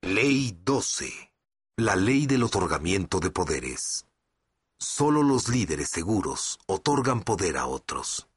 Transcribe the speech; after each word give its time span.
Ley 0.00 0.58
12. 0.64 1.12
La 1.76 1.94
ley 1.94 2.26
del 2.26 2.42
otorgamiento 2.42 3.20
de 3.20 3.30
poderes. 3.30 4.06
Solo 4.78 5.22
los 5.22 5.48
líderes 5.48 5.90
seguros 5.90 6.58
otorgan 6.66 7.22
poder 7.22 7.58
a 7.58 7.66
otros. 7.66 8.28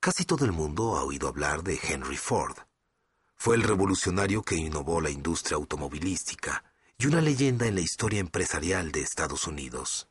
Casi 0.00 0.24
todo 0.24 0.44
el 0.44 0.50
mundo 0.50 0.96
ha 0.96 1.04
oído 1.04 1.28
hablar 1.28 1.62
de 1.62 1.78
Henry 1.80 2.16
Ford. 2.16 2.56
Fue 3.36 3.54
el 3.54 3.62
revolucionario 3.62 4.42
que 4.42 4.56
innovó 4.56 5.00
la 5.00 5.10
industria 5.10 5.56
automovilística 5.56 6.64
y 6.98 7.06
una 7.06 7.20
leyenda 7.20 7.66
en 7.66 7.76
la 7.76 7.82
historia 7.82 8.18
empresarial 8.18 8.90
de 8.90 9.02
Estados 9.02 9.46
Unidos. 9.46 10.08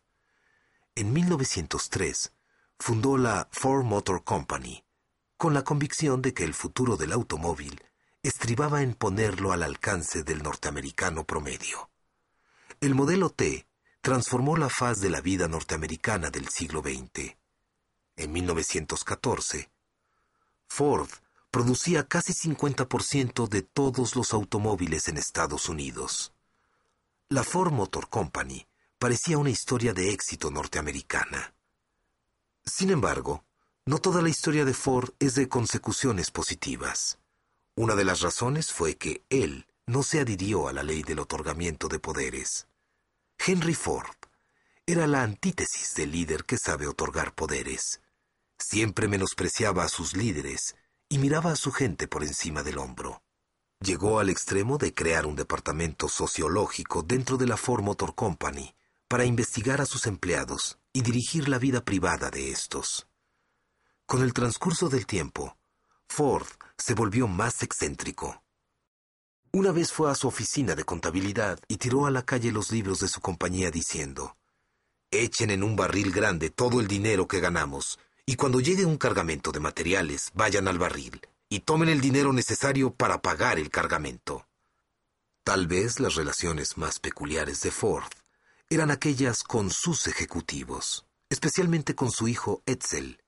En 0.95 1.12
1903 1.12 2.31
fundó 2.80 3.17
la 3.17 3.50
Ford 3.52 3.84
Motor 3.84 4.23
Company, 4.23 4.86
con 5.36 5.53
la 5.53 5.66
convicción 5.66 6.22
de 6.22 6.34
que 6.34 6.45
el 6.45 6.53
futuro 6.53 6.95
del 6.95 7.12
automóvil 7.12 7.81
estribaba 8.28 8.82
en 8.82 8.96
ponerlo 8.96 9.52
al 9.52 9.64
alcance 9.64 10.24
del 10.24 10.42
norteamericano 10.42 11.26
promedio. 11.26 11.90
El 12.82 12.96
modelo 12.96 13.30
T 13.30 13.67
transformó 14.02 14.58
la 14.58 14.70
faz 14.70 15.00
de 15.00 15.09
la 15.09 15.22
vida 15.22 15.48
norteamericana 15.48 16.30
del 16.30 16.50
siglo 16.50 16.82
XX. 16.82 17.36
En 18.16 18.32
1914, 18.32 19.72
Ford 20.67 21.09
producía 21.52 22.08
casi 22.08 22.34
50% 22.34 23.48
de 23.48 23.62
todos 23.62 24.16
los 24.16 24.34
automóviles 24.34 25.08
en 25.08 25.17
Estados 25.17 25.70
Unidos. 25.70 26.34
La 27.30 27.44
Ford 27.44 27.72
Motor 27.72 28.10
Company 28.10 28.67
parecía 28.98 29.38
una 29.38 29.50
historia 29.52 29.94
de 29.94 30.12
éxito 30.12 30.52
norteamericana. 30.52 31.54
Sin 32.66 32.89
embargo, 32.89 33.45
no 33.86 34.00
toda 34.00 34.22
la 34.22 34.30
historia 34.30 34.66
de 34.66 34.73
Ford 34.73 35.12
es 35.20 35.36
de 35.36 35.48
consecuciones 35.48 36.32
positivas. 36.32 37.20
Una 37.78 37.95
de 37.95 38.06
las 38.06 38.22
razones 38.22 38.72
fue 38.72 38.95
que 38.95 39.26
él 39.30 39.68
no 39.86 40.02
se 40.02 40.22
adhirió 40.22 40.70
a 40.70 40.73
la 40.73 40.81
ley 40.81 41.04
del 41.04 41.20
otorgamiento 41.20 41.90
de 41.90 42.00
poderes. 42.00 42.67
Henry 43.38 43.76
Ford 43.76 44.16
era 44.86 45.08
la 45.08 45.23
antítesis 45.23 45.94
del 45.94 46.12
líder 46.12 46.45
que 46.45 46.58
sabe 46.58 46.88
otorgar 46.88 47.36
poderes. 47.36 48.02
Siempre 48.58 49.09
menospreciaba 49.09 49.84
a 49.84 49.90
sus 49.90 50.16
líderes 50.16 50.76
y 51.09 51.17
miraba 51.17 51.52
a 51.52 51.56
su 51.58 51.73
gente 51.73 52.08
por 52.08 52.23
encima 52.23 52.64
del 52.64 52.78
hombro. 52.78 53.22
Llegó 53.82 54.20
al 54.20 54.30
extremo 54.30 54.78
de 54.78 54.94
crear 54.94 55.26
un 55.26 55.36
departamento 55.36 56.08
sociológico 56.08 57.04
dentro 57.04 57.36
de 57.36 57.48
la 57.48 57.58
Ford 57.58 57.84
Motor 57.84 58.16
Company 58.16 58.73
para 59.10 59.26
investigar 59.26 59.82
a 59.82 59.86
sus 59.86 60.08
empleados 60.08 60.80
y 60.94 61.02
dirigir 61.02 61.50
la 61.50 61.60
vida 61.60 61.84
privada 61.84 62.32
de 62.32 62.52
estos. 62.52 63.08
Con 64.06 64.23
el 64.23 64.34
transcurso 64.34 64.88
del 64.88 65.06
tiempo, 65.06 65.58
Ford 66.08 66.48
se 66.78 66.94
volvió 66.94 67.28
más 67.28 67.64
excéntrico. 67.64 68.44
Una 69.52 69.72
vez 69.72 69.92
fue 69.92 70.11
a 70.11 70.16
su 70.16 70.28
oficina 70.28 70.75
de 70.75 70.84
contabilidad 70.84 71.59
y 71.67 71.78
tiró 71.78 72.06
a 72.06 72.11
la 72.11 72.23
calle 72.23 72.52
los 72.52 72.72
libros 72.72 73.00
de 73.00 73.08
su 73.08 73.22
compañía 73.22 73.72
diciendo, 73.72 74.36
Echen 75.11 75.52
en 75.52 75.64
un 75.64 75.76
barril 75.76 76.11
grande 76.11 76.50
todo 76.50 76.81
el 76.81 76.88
dinero 76.88 77.27
que 77.27 77.39
ganamos, 77.39 77.99
y 78.26 78.36
cuando 78.36 78.60
llegue 78.60 78.86
un 78.86 78.98
cargamento 78.98 79.52
de 79.52 79.60
materiales, 79.60 80.32
vayan 80.33 80.67
al 80.67 80.80
barril 80.80 81.21
y 81.48 81.61
tomen 81.61 81.89
el 81.89 82.02
dinero 82.02 82.33
necesario 82.33 82.93
para 82.93 83.22
pagar 83.22 83.60
el 83.60 83.70
cargamento. 83.70 84.48
Tal 85.43 85.67
vez 85.67 85.99
las 85.99 86.16
relaciones 86.16 86.76
más 86.76 86.99
peculiares 86.99 87.61
de 87.61 87.72
Ford 87.72 88.11
eran 88.70 88.89
aquellas 88.89 89.43
con 89.43 89.70
sus 89.70 90.08
ejecutivos, 90.08 91.05
especialmente 91.30 91.93
con 91.93 92.11
su 92.11 92.27
hijo 92.27 92.64
Edsel. 92.66 93.22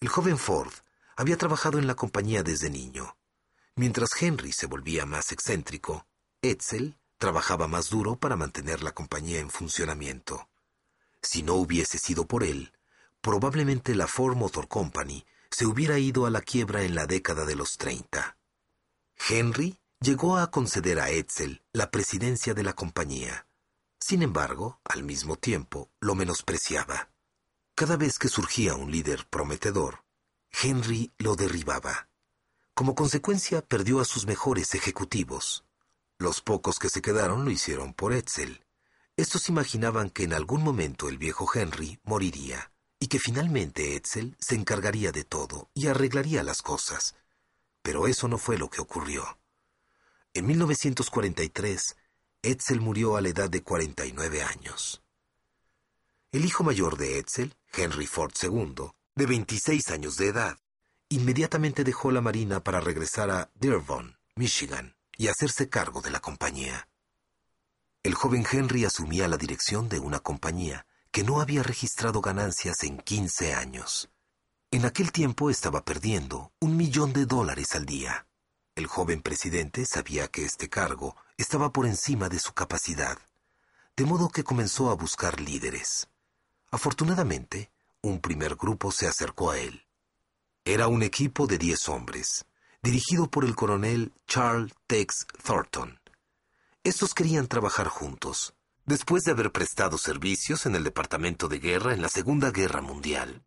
El 0.00 0.08
joven 0.08 0.36
Ford 0.36 0.72
había 1.16 1.36
trabajado 1.36 1.78
en 1.78 1.86
la 1.86 1.94
compañía 1.94 2.42
desde 2.42 2.70
niño. 2.70 3.16
Mientras 3.76 4.10
Henry 4.20 4.52
se 4.52 4.66
volvía 4.66 5.06
más 5.06 5.32
excéntrico, 5.32 6.06
Edsel 6.42 6.96
trabajaba 7.18 7.68
más 7.68 7.90
duro 7.90 8.16
para 8.16 8.36
mantener 8.36 8.82
la 8.82 8.92
compañía 8.92 9.40
en 9.40 9.50
funcionamiento. 9.50 10.48
Si 11.22 11.42
no 11.42 11.54
hubiese 11.54 11.98
sido 11.98 12.26
por 12.26 12.44
él, 12.44 12.72
probablemente 13.20 13.94
la 13.94 14.06
Ford 14.06 14.36
Motor 14.36 14.68
Company 14.68 15.24
se 15.50 15.66
hubiera 15.66 15.98
ido 15.98 16.26
a 16.26 16.30
la 16.30 16.40
quiebra 16.40 16.82
en 16.82 16.94
la 16.94 17.06
década 17.06 17.44
de 17.44 17.56
los 17.56 17.78
30. 17.78 18.36
Henry 19.28 19.80
llegó 20.00 20.36
a 20.36 20.50
conceder 20.50 21.00
a 21.00 21.10
Edsel 21.10 21.62
la 21.72 21.90
presidencia 21.90 22.54
de 22.54 22.62
la 22.62 22.74
compañía. 22.74 23.46
Sin 23.98 24.22
embargo, 24.22 24.80
al 24.84 25.02
mismo 25.02 25.36
tiempo, 25.36 25.90
lo 26.00 26.14
menospreciaba. 26.14 27.08
Cada 27.74 27.96
vez 27.96 28.18
que 28.18 28.28
surgía 28.28 28.74
un 28.74 28.90
líder 28.90 29.26
prometedor, 29.30 30.03
Henry 30.62 31.10
lo 31.18 31.34
derribaba. 31.34 32.08
Como 32.74 32.94
consecuencia, 32.94 33.62
perdió 33.62 34.00
a 34.00 34.04
sus 34.04 34.26
mejores 34.26 34.74
ejecutivos. 34.74 35.64
Los 36.18 36.40
pocos 36.40 36.78
que 36.78 36.88
se 36.88 37.02
quedaron 37.02 37.44
lo 37.44 37.50
hicieron 37.50 37.92
por 37.92 38.12
Edsel. 38.12 38.64
Estos 39.16 39.48
imaginaban 39.48 40.10
que 40.10 40.24
en 40.24 40.32
algún 40.32 40.62
momento 40.62 41.08
el 41.08 41.18
viejo 41.18 41.48
Henry 41.52 41.98
moriría 42.04 42.72
y 42.98 43.08
que 43.08 43.18
finalmente 43.18 43.96
Edsel 43.96 44.36
se 44.38 44.54
encargaría 44.54 45.12
de 45.12 45.24
todo 45.24 45.70
y 45.74 45.88
arreglaría 45.88 46.42
las 46.42 46.62
cosas. 46.62 47.14
Pero 47.82 48.06
eso 48.06 48.28
no 48.28 48.38
fue 48.38 48.56
lo 48.56 48.70
que 48.70 48.80
ocurrió. 48.80 49.38
En 50.32 50.46
1943, 50.46 51.96
Edsel 52.42 52.80
murió 52.80 53.16
a 53.16 53.20
la 53.20 53.28
edad 53.28 53.50
de 53.50 53.62
49 53.62 54.42
años. 54.42 55.02
El 56.32 56.44
hijo 56.44 56.64
mayor 56.64 56.96
de 56.96 57.18
Edsel, 57.18 57.54
Henry 57.72 58.06
Ford 58.06 58.32
II, 58.42 58.90
de 59.16 59.26
26 59.26 59.90
años 59.90 60.16
de 60.16 60.28
edad. 60.28 60.58
Inmediatamente 61.08 61.84
dejó 61.84 62.10
la 62.10 62.20
Marina 62.20 62.64
para 62.64 62.80
regresar 62.80 63.30
a 63.30 63.50
Dearborn, 63.54 64.18
Michigan, 64.34 64.96
y 65.16 65.28
hacerse 65.28 65.68
cargo 65.68 66.00
de 66.00 66.10
la 66.10 66.20
compañía. 66.20 66.88
El 68.02 68.14
joven 68.14 68.44
Henry 68.50 68.84
asumía 68.84 69.28
la 69.28 69.36
dirección 69.36 69.88
de 69.88 69.98
una 69.98 70.20
compañía 70.20 70.86
que 71.10 71.22
no 71.22 71.40
había 71.40 71.62
registrado 71.62 72.20
ganancias 72.20 72.82
en 72.82 72.98
15 72.98 73.54
años. 73.54 74.10
En 74.72 74.84
aquel 74.84 75.12
tiempo 75.12 75.48
estaba 75.48 75.84
perdiendo 75.84 76.52
un 76.58 76.76
millón 76.76 77.12
de 77.12 77.26
dólares 77.26 77.76
al 77.76 77.86
día. 77.86 78.26
El 78.74 78.88
joven 78.88 79.22
presidente 79.22 79.86
sabía 79.86 80.26
que 80.26 80.44
este 80.44 80.68
cargo 80.68 81.14
estaba 81.36 81.72
por 81.72 81.86
encima 81.86 82.28
de 82.28 82.40
su 82.40 82.52
capacidad, 82.52 83.18
de 83.96 84.04
modo 84.04 84.28
que 84.28 84.42
comenzó 84.42 84.90
a 84.90 84.94
buscar 84.94 85.40
líderes. 85.40 86.08
Afortunadamente, 86.72 87.70
un 88.04 88.20
primer 88.20 88.54
grupo 88.56 88.92
se 88.92 89.06
acercó 89.06 89.50
a 89.50 89.58
él. 89.58 89.86
Era 90.64 90.88
un 90.88 91.02
equipo 91.02 91.46
de 91.46 91.58
diez 91.58 91.88
hombres, 91.88 92.44
dirigido 92.82 93.30
por 93.30 93.44
el 93.44 93.54
coronel 93.54 94.12
Charles 94.26 94.74
Tex 94.86 95.26
Thornton. 95.42 95.98
Estos 96.84 97.14
querían 97.14 97.48
trabajar 97.48 97.88
juntos, 97.88 98.54
después 98.84 99.22
de 99.24 99.32
haber 99.32 99.52
prestado 99.52 99.96
servicios 99.96 100.66
en 100.66 100.74
el 100.74 100.84
Departamento 100.84 101.48
de 101.48 101.58
Guerra 101.58 101.94
en 101.94 102.02
la 102.02 102.10
Segunda 102.10 102.50
Guerra 102.50 102.82
Mundial. 102.82 103.42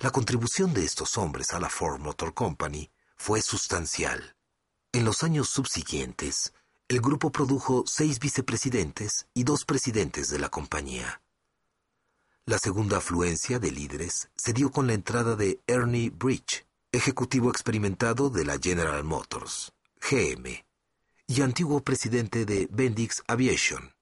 La 0.00 0.10
contribución 0.10 0.74
de 0.74 0.84
estos 0.84 1.16
hombres 1.16 1.54
a 1.54 1.58
la 1.58 1.70
Ford 1.70 1.98
Motor 1.98 2.34
Company 2.34 2.90
fue 3.16 3.40
sustancial. 3.40 4.36
En 4.92 5.06
los 5.06 5.22
años 5.22 5.48
subsiguientes, 5.48 6.52
el 6.88 7.00
grupo 7.00 7.32
produjo 7.32 7.84
seis 7.86 8.18
vicepresidentes 8.18 9.26
y 9.32 9.44
dos 9.44 9.64
presidentes 9.64 10.28
de 10.28 10.38
la 10.38 10.50
compañía. 10.50 11.22
La 12.48 12.56
segunda 12.56 12.96
afluencia 12.96 13.58
de 13.58 13.70
líderes 13.70 14.30
se 14.34 14.54
dio 14.54 14.72
con 14.72 14.86
la 14.86 14.94
entrada 14.94 15.36
de 15.36 15.60
Ernie 15.66 16.08
Bridge, 16.08 16.64
ejecutivo 16.90 17.50
experimentado 17.50 18.30
de 18.30 18.46
la 18.46 18.58
General 18.58 19.04
Motors, 19.04 19.74
GM, 20.00 20.64
y 21.26 21.42
antiguo 21.42 21.80
presidente 21.80 22.46
de 22.46 22.66
Bendix 22.70 23.22
Aviation. 23.26 23.92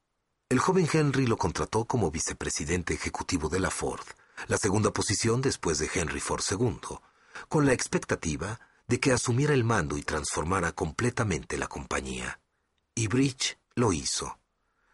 El 0.48 0.60
joven 0.60 0.88
Henry 0.93 1.26
lo 1.26 1.37
contrató 1.37 1.87
como 1.87 2.12
vicepresidente 2.12 2.94
ejecutivo 2.94 3.48
de 3.48 3.58
la 3.58 3.70
Ford, 3.72 4.06
la 4.46 4.58
segunda 4.58 4.92
posición 4.92 5.42
después 5.42 5.78
de 5.78 5.90
Henry 5.92 6.20
Ford 6.20 6.44
II, 6.49 6.99
con 7.49 7.66
la 7.66 7.72
expectativa 7.72 8.60
de 8.87 9.00
que 9.00 9.10
asumiera 9.10 9.54
el 9.54 9.64
mando 9.64 9.99
y 9.99 10.02
transformara 10.02 10.70
completamente 10.70 11.58
la 11.58 11.66
compañía. 11.66 12.38
Y 12.94 13.08
Bridge 13.08 13.58
lo 13.75 13.92
hizo. 13.92 14.38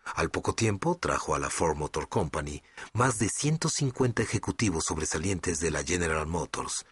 Al 0.05 0.31
poco 0.31 0.55
tiempo 0.55 0.97
trajo 0.97 1.35
a 1.35 1.39
la 1.39 1.49
Ford 1.51 1.77
Motor 1.77 2.09
Company 2.09 2.63
más 2.93 3.19
de 3.19 3.29
150 3.29 4.23
ejecutivos 4.23 4.85
sobresalientes 4.85 5.61
de 5.61 5.71
la 5.71 5.85
General 5.85 6.27
Motors 6.27 6.85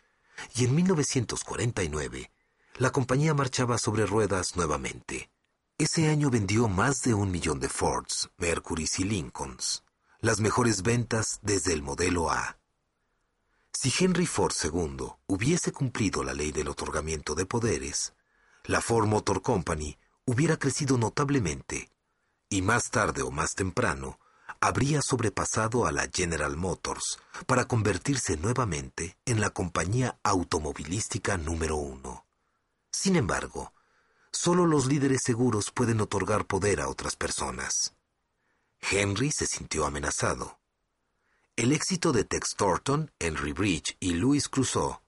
y 0.54 0.64
en 0.64 0.74
1949 0.74 2.30
la 2.78 2.90
compañía 2.90 3.34
marchaba 3.34 3.76
sobre 3.78 4.06
ruedas 4.06 4.56
nuevamente. 4.56 5.30
Ese 5.76 6.08
año 6.08 6.30
vendió 6.30 6.68
más 6.68 7.02
de 7.02 7.14
un 7.14 7.30
millón 7.30 7.60
de 7.60 7.68
Fords, 7.68 8.30
Mercurys 8.38 8.98
y 9.00 9.04
Lincolns, 9.04 9.84
las 10.20 10.40
mejores 10.40 10.82
ventas 10.82 11.40
desde 11.42 11.72
el 11.72 11.82
modelo 11.82 12.30
A. 12.30 12.58
Si 13.72 13.92
Henry 13.98 14.26
Ford 14.26 14.52
II 14.62 15.12
hubiese 15.26 15.72
cumplido 15.72 16.22
la 16.22 16.34
ley 16.34 16.52
del 16.52 16.68
otorgamiento 16.68 17.34
de 17.34 17.46
poderes, 17.46 18.14
la 18.64 18.80
Ford 18.80 19.06
Motor 19.06 19.42
Company 19.42 19.98
hubiera 20.26 20.58
crecido 20.58 20.98
notablemente 20.98 21.90
y 22.50 22.62
más 22.62 22.91
tarde 22.91 23.23
o 23.23 23.31
más 23.31 23.55
temprano 23.55 24.19
habría 24.61 25.00
sobrepasado 25.00 25.87
a 25.87 25.93
la 25.93 26.11
General 26.12 26.56
Motors 26.56 27.19
para 27.47 27.64
convertirse 27.64 28.37
nuevamente 28.37 29.17
en 29.25 29.41
la 29.41 29.50
compañía 29.50 30.19
automovilística 30.23 31.38
número 31.38 31.76
uno. 31.76 32.26
Sin 32.93 33.17
embargo, 33.17 33.73
solo 34.32 34.67
los 34.67 34.87
líderes 34.87 35.23
seguros 35.25 35.70
pueden 35.70 36.00
otorgar 36.00 36.47
poder 36.47 36.81
a 36.81 36.88
otras 36.88 37.17
personas. 37.17 37.94
Henry 38.81 39.31
se 39.31 39.47
sintió 39.47 39.87
amenazado. 39.87 40.58
El 41.56 41.73
éxito 41.73 42.12
de 42.12 42.25
Tex 42.25 42.56
Thornton, 42.56 43.12
Henry 43.19 43.52
Bridge 43.52 43.97
y 44.00 44.14
Louis 44.14 44.49
Crusoe, 44.49 45.00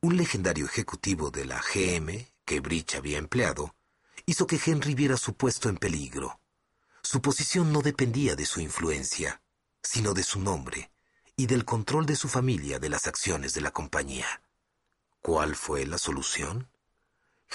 un 0.00 0.16
legendario 0.16 0.66
ejecutivo 0.66 1.30
de 1.30 1.44
la 1.44 1.60
GM 1.60 2.28
que 2.44 2.60
Bridge 2.60 2.94
había 2.94 3.18
empleado, 3.18 3.74
hizo 4.24 4.46
que 4.46 4.60
Henry 4.64 4.94
viera 4.94 5.16
su 5.16 5.34
puesto 5.34 5.68
en 5.68 5.76
peligro. 5.76 6.40
Su 7.08 7.22
posición 7.22 7.72
no 7.72 7.82
dependía 7.82 8.34
de 8.34 8.44
su 8.44 8.58
influencia, 8.58 9.40
sino 9.80 10.12
de 10.12 10.24
su 10.24 10.40
nombre 10.40 10.90
y 11.36 11.46
del 11.46 11.64
control 11.64 12.04
de 12.04 12.16
su 12.16 12.26
familia 12.26 12.80
de 12.80 12.88
las 12.88 13.06
acciones 13.06 13.54
de 13.54 13.60
la 13.60 13.70
compañía. 13.70 14.42
¿Cuál 15.22 15.54
fue 15.54 15.86
la 15.86 15.98
solución? 15.98 16.68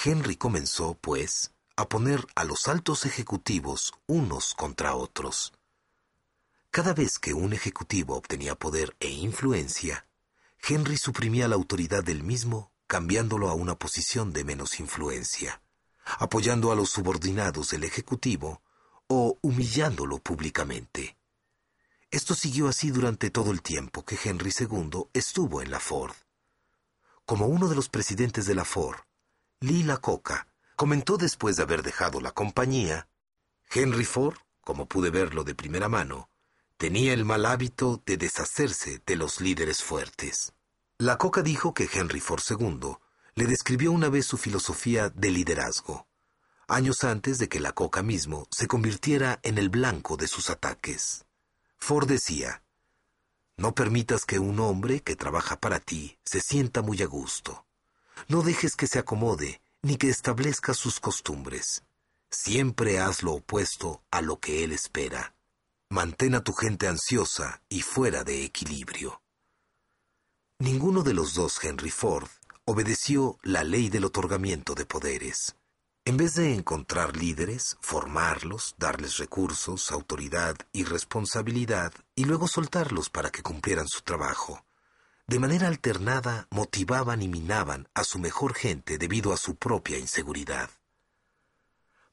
Henry 0.05 0.37
comenzó, 0.37 0.93
pues, 0.93 1.51
a 1.75 1.89
poner 1.89 2.25
a 2.33 2.45
los 2.45 2.69
altos 2.69 3.05
ejecutivos 3.05 3.93
unos 4.07 4.53
contra 4.53 4.95
otros. 4.95 5.51
Cada 6.69 6.93
vez 6.93 7.19
que 7.19 7.33
un 7.33 7.51
ejecutivo 7.51 8.15
obtenía 8.15 8.55
poder 8.55 8.95
e 9.01 9.09
influencia, 9.09 10.07
Henry 10.65 10.95
suprimía 10.95 11.49
la 11.49 11.55
autoridad 11.55 12.05
del 12.05 12.23
mismo 12.23 12.71
cambiándolo 12.87 13.49
a 13.49 13.53
una 13.53 13.77
posición 13.77 14.31
de 14.31 14.45
menos 14.45 14.79
influencia, 14.79 15.61
apoyando 16.05 16.71
a 16.71 16.75
los 16.75 16.89
subordinados 16.89 17.71
del 17.71 17.83
ejecutivo 17.83 18.61
o 19.13 19.37
humillándolo 19.41 20.19
públicamente. 20.19 21.17
Esto 22.11 22.33
siguió 22.33 22.69
así 22.69 22.91
durante 22.91 23.29
todo 23.29 23.51
el 23.51 23.61
tiempo 23.61 24.05
que 24.05 24.17
Henry 24.23 24.53
II 24.57 25.03
estuvo 25.11 25.61
en 25.61 25.69
la 25.69 25.81
Ford. 25.81 26.15
Como 27.25 27.47
uno 27.47 27.67
de 27.67 27.75
los 27.75 27.89
presidentes 27.89 28.45
de 28.45 28.55
la 28.55 28.63
Ford, 28.63 28.99
Lee 29.59 29.85
Coca 29.99 30.47
comentó 30.77 31.17
después 31.17 31.57
de 31.57 31.63
haber 31.63 31.83
dejado 31.83 32.21
la 32.21 32.31
compañía, 32.31 33.09
Henry 33.69 34.05
Ford, 34.05 34.37
como 34.61 34.85
pude 34.85 35.09
verlo 35.09 35.43
de 35.43 35.55
primera 35.55 35.89
mano, 35.89 36.29
tenía 36.77 37.11
el 37.11 37.25
mal 37.25 37.45
hábito 37.45 38.01
de 38.05 38.15
deshacerse 38.15 39.01
de 39.05 39.15
los 39.17 39.41
líderes 39.41 39.83
fuertes. 39.83 40.53
La 40.97 41.17
Coca 41.17 41.41
dijo 41.41 41.73
que 41.73 41.89
Henry 41.91 42.21
Ford 42.21 42.43
II 42.49 42.95
le 43.35 43.45
describió 43.45 43.91
una 43.91 44.07
vez 44.07 44.25
su 44.25 44.37
filosofía 44.37 45.09
de 45.09 45.31
liderazgo 45.31 46.07
años 46.71 47.03
antes 47.03 47.37
de 47.37 47.49
que 47.49 47.59
la 47.59 47.73
coca 47.73 48.01
mismo 48.01 48.47
se 48.49 48.67
convirtiera 48.67 49.39
en 49.43 49.57
el 49.57 49.69
blanco 49.69 50.17
de 50.17 50.27
sus 50.27 50.49
ataques. 50.49 51.25
Ford 51.77 52.07
decía, 52.07 52.63
No 53.57 53.75
permitas 53.75 54.25
que 54.25 54.39
un 54.39 54.59
hombre 54.59 55.01
que 55.01 55.15
trabaja 55.15 55.59
para 55.59 55.79
ti 55.79 56.17
se 56.23 56.39
sienta 56.39 56.81
muy 56.81 57.01
a 57.01 57.07
gusto. 57.07 57.65
No 58.27 58.41
dejes 58.41 58.75
que 58.75 58.87
se 58.87 58.99
acomode 58.99 59.61
ni 59.81 59.97
que 59.97 60.09
establezca 60.09 60.73
sus 60.73 60.99
costumbres. 60.99 61.83
Siempre 62.29 62.99
haz 62.99 63.23
lo 63.23 63.33
opuesto 63.33 64.03
a 64.09 64.21
lo 64.21 64.39
que 64.39 64.63
él 64.63 64.71
espera. 64.71 65.35
Mantén 65.89 66.35
a 66.35 66.43
tu 66.43 66.53
gente 66.53 66.87
ansiosa 66.87 67.61
y 67.67 67.81
fuera 67.81 68.23
de 68.23 68.45
equilibrio. 68.45 69.21
Ninguno 70.59 71.03
de 71.03 71.13
los 71.13 71.33
dos 71.33 71.61
Henry 71.61 71.89
Ford 71.89 72.29
obedeció 72.65 73.37
la 73.43 73.63
ley 73.63 73.89
del 73.89 74.05
otorgamiento 74.05 74.75
de 74.75 74.85
poderes. 74.85 75.55
En 76.03 76.17
vez 76.17 76.33
de 76.33 76.55
encontrar 76.55 77.15
líderes, 77.15 77.77
formarlos, 77.79 78.73
darles 78.79 79.17
recursos, 79.17 79.91
autoridad 79.91 80.55
y 80.73 80.83
responsabilidad, 80.83 81.93
y 82.15 82.25
luego 82.25 82.47
soltarlos 82.47 83.11
para 83.11 83.29
que 83.29 83.43
cumplieran 83.43 83.87
su 83.87 84.01
trabajo, 84.01 84.65
de 85.27 85.37
manera 85.37 85.67
alternada 85.67 86.47
motivaban 86.49 87.21
y 87.21 87.27
minaban 87.27 87.87
a 87.93 88.03
su 88.03 88.17
mejor 88.17 88.55
gente 88.55 88.97
debido 88.97 89.31
a 89.31 89.37
su 89.37 89.57
propia 89.57 89.99
inseguridad. 89.99 90.71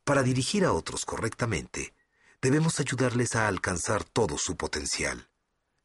Para 0.04 0.22
dirigir 0.22 0.66
a 0.66 0.72
otros 0.72 1.06
correctamente, 1.06 1.94
debemos 2.42 2.80
ayudarles 2.80 3.36
a 3.36 3.48
alcanzar 3.48 4.04
todo 4.04 4.36
su 4.36 4.56
potencial. 4.58 5.30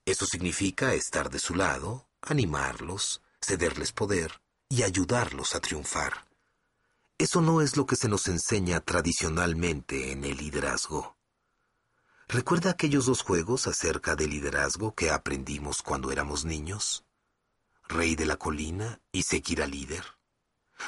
Eso 0.04 0.26
significa 0.26 0.94
estar 0.94 1.30
de 1.30 1.40
su 1.40 1.56
lado, 1.56 2.10
animarlos, 2.22 3.22
cederles 3.42 3.94
poder 3.94 4.42
y 4.68 4.84
ayudarlos 4.84 5.56
a 5.56 5.62
triunfar. 5.62 6.32
Eso 7.24 7.40
no 7.40 7.62
es 7.62 7.78
lo 7.78 7.86
que 7.86 7.96
se 7.96 8.10
nos 8.10 8.28
enseña 8.28 8.81
tradicionalmente 8.81 10.12
en 10.12 10.25
el 10.25 10.36
liderazgo. 10.36 11.16
¿Recuerda 12.28 12.72
aquellos 12.72 13.06
dos 13.06 13.22
juegos 13.22 13.66
acerca 13.66 14.18
del 14.18 14.31
liderazgo 14.31 14.94
que 14.94 15.10
aprendimos 15.10 15.81
cuando 15.81 16.12
éramos 16.12 16.44
niños? 16.44 17.06
Rey 17.88 18.18
de 18.18 18.25
la 18.25 18.36
colina 18.36 19.00
y 19.14 19.24
seguir 19.24 19.64
al 19.64 19.72
líder. 19.72 20.04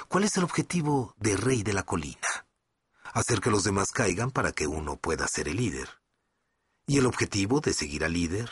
¿Cuál 0.10 0.26
es 0.26 0.36
el 0.36 0.44
objetivo 0.44 1.16
de 1.16 1.38
Rey 1.38 1.64
de 1.64 1.72
la 1.72 1.84
colina? 1.84 2.46
Hacer 3.14 3.40
que 3.40 3.50
los 3.50 3.64
demás 3.64 3.92
caigan 3.94 4.30
para 4.30 4.52
que 4.52 4.68
uno 4.68 4.98
pueda 4.98 5.30
ser 5.30 5.48
el 5.48 5.56
líder. 5.56 5.88
¿Y 6.86 6.98
el 6.98 7.06
objetivo 7.06 7.62
de 7.62 7.72
seguir 7.72 8.04
al 8.04 8.12
líder? 8.12 8.52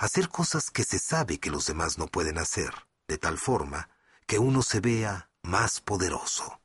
Hacer 0.00 0.28
cosas 0.28 0.72
que 0.72 0.82
se 0.82 0.98
sabe 0.98 1.38
que 1.38 1.52
los 1.52 1.66
demás 1.66 1.98
no 1.98 2.08
pueden 2.08 2.38
hacer, 2.38 2.74
de 3.06 3.16
tal 3.16 3.38
forma 3.38 3.90
que 4.26 4.40
uno 4.40 4.62
se 4.62 4.80
vea 4.80 5.30
más 5.40 5.80
poderoso. 5.80 6.61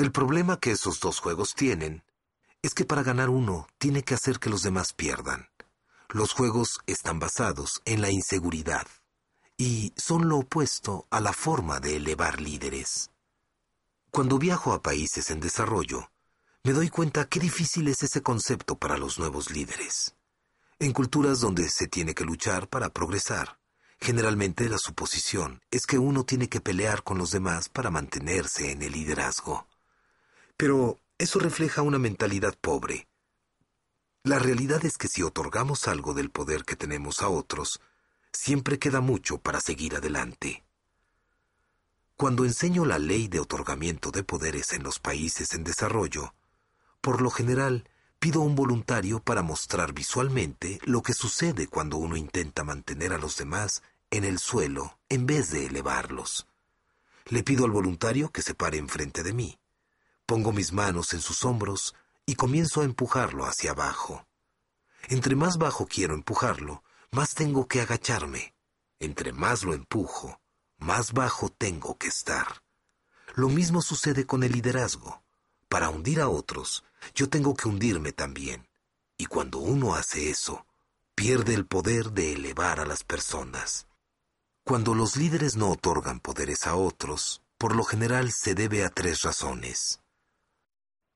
El 0.00 0.12
problema 0.12 0.58
que 0.58 0.70
esos 0.70 0.98
dos 0.98 1.20
juegos 1.20 1.54
tienen 1.54 2.02
es 2.62 2.72
que 2.72 2.86
para 2.86 3.02
ganar 3.02 3.28
uno 3.28 3.68
tiene 3.76 4.02
que 4.02 4.14
hacer 4.14 4.38
que 4.38 4.48
los 4.48 4.62
demás 4.62 4.94
pierdan. 4.94 5.50
Los 6.08 6.32
juegos 6.32 6.80
están 6.86 7.18
basados 7.18 7.82
en 7.84 8.00
la 8.00 8.10
inseguridad 8.10 8.86
y 9.58 9.92
son 9.98 10.26
lo 10.26 10.38
opuesto 10.38 11.06
a 11.10 11.20
la 11.20 11.34
forma 11.34 11.80
de 11.80 11.96
elevar 11.96 12.40
líderes. 12.40 13.10
Cuando 14.10 14.38
viajo 14.38 14.72
a 14.72 14.80
países 14.80 15.28
en 15.28 15.40
desarrollo, 15.40 16.10
me 16.64 16.72
doy 16.72 16.88
cuenta 16.88 17.28
qué 17.28 17.38
difícil 17.38 17.86
es 17.88 18.02
ese 18.02 18.22
concepto 18.22 18.78
para 18.78 18.96
los 18.96 19.18
nuevos 19.18 19.50
líderes. 19.50 20.16
En 20.78 20.94
culturas 20.94 21.40
donde 21.40 21.68
se 21.68 21.88
tiene 21.88 22.14
que 22.14 22.24
luchar 22.24 22.68
para 22.68 22.88
progresar, 22.88 23.58
generalmente 24.00 24.66
la 24.70 24.78
suposición 24.78 25.60
es 25.70 25.84
que 25.84 25.98
uno 25.98 26.24
tiene 26.24 26.48
que 26.48 26.62
pelear 26.62 27.02
con 27.02 27.18
los 27.18 27.32
demás 27.32 27.68
para 27.68 27.90
mantenerse 27.90 28.72
en 28.72 28.80
el 28.80 28.92
liderazgo. 28.92 29.66
Pero 30.60 31.00
eso 31.16 31.38
refleja 31.38 31.80
una 31.80 31.98
mentalidad 31.98 32.54
pobre. 32.60 33.08
La 34.24 34.38
realidad 34.38 34.84
es 34.84 34.98
que 34.98 35.08
si 35.08 35.22
otorgamos 35.22 35.88
algo 35.88 36.12
del 36.12 36.28
poder 36.28 36.66
que 36.66 36.76
tenemos 36.76 37.22
a 37.22 37.30
otros, 37.30 37.80
siempre 38.30 38.78
queda 38.78 39.00
mucho 39.00 39.38
para 39.38 39.62
seguir 39.62 39.96
adelante. 39.96 40.62
Cuando 42.14 42.44
enseño 42.44 42.84
la 42.84 42.98
ley 42.98 43.26
de 43.26 43.40
otorgamiento 43.40 44.10
de 44.10 44.22
poderes 44.22 44.74
en 44.74 44.82
los 44.82 44.98
países 44.98 45.54
en 45.54 45.64
desarrollo, 45.64 46.34
por 47.00 47.22
lo 47.22 47.30
general 47.30 47.88
pido 48.18 48.42
un 48.42 48.54
voluntario 48.54 49.20
para 49.20 49.40
mostrar 49.40 49.94
visualmente 49.94 50.78
lo 50.84 51.00
que 51.00 51.14
sucede 51.14 51.68
cuando 51.68 51.96
uno 51.96 52.18
intenta 52.18 52.64
mantener 52.64 53.14
a 53.14 53.18
los 53.18 53.38
demás 53.38 53.82
en 54.10 54.24
el 54.24 54.38
suelo 54.38 54.98
en 55.08 55.24
vez 55.24 55.52
de 55.52 55.64
elevarlos. 55.64 56.46
Le 57.30 57.42
pido 57.42 57.64
al 57.64 57.70
voluntario 57.70 58.30
que 58.30 58.42
se 58.42 58.54
pare 58.54 58.76
enfrente 58.76 59.22
de 59.22 59.32
mí. 59.32 59.59
Pongo 60.30 60.52
mis 60.52 60.72
manos 60.72 61.12
en 61.12 61.20
sus 61.20 61.44
hombros 61.44 61.96
y 62.24 62.36
comienzo 62.36 62.82
a 62.82 62.84
empujarlo 62.84 63.46
hacia 63.46 63.72
abajo. 63.72 64.28
Entre 65.08 65.34
más 65.34 65.58
bajo 65.58 65.88
quiero 65.88 66.14
empujarlo, 66.14 66.84
más 67.10 67.34
tengo 67.34 67.66
que 67.66 67.80
agacharme. 67.80 68.54
Entre 69.00 69.32
más 69.32 69.64
lo 69.64 69.74
empujo, 69.74 70.40
más 70.78 71.14
bajo 71.14 71.48
tengo 71.48 71.98
que 71.98 72.06
estar. 72.06 72.62
Lo 73.34 73.48
mismo 73.48 73.82
sucede 73.82 74.24
con 74.24 74.44
el 74.44 74.52
liderazgo. 74.52 75.24
Para 75.68 75.90
hundir 75.90 76.20
a 76.20 76.28
otros, 76.28 76.84
yo 77.12 77.28
tengo 77.28 77.56
que 77.56 77.66
hundirme 77.66 78.12
también. 78.12 78.68
Y 79.18 79.26
cuando 79.26 79.58
uno 79.58 79.96
hace 79.96 80.30
eso, 80.30 80.64
pierde 81.16 81.54
el 81.54 81.66
poder 81.66 82.12
de 82.12 82.34
elevar 82.34 82.78
a 82.78 82.86
las 82.86 83.02
personas. 83.02 83.88
Cuando 84.62 84.94
los 84.94 85.16
líderes 85.16 85.56
no 85.56 85.72
otorgan 85.72 86.20
poderes 86.20 86.68
a 86.68 86.76
otros, 86.76 87.42
por 87.58 87.74
lo 87.74 87.82
general 87.82 88.30
se 88.30 88.54
debe 88.54 88.84
a 88.84 88.90
tres 88.90 89.22
razones. 89.22 89.99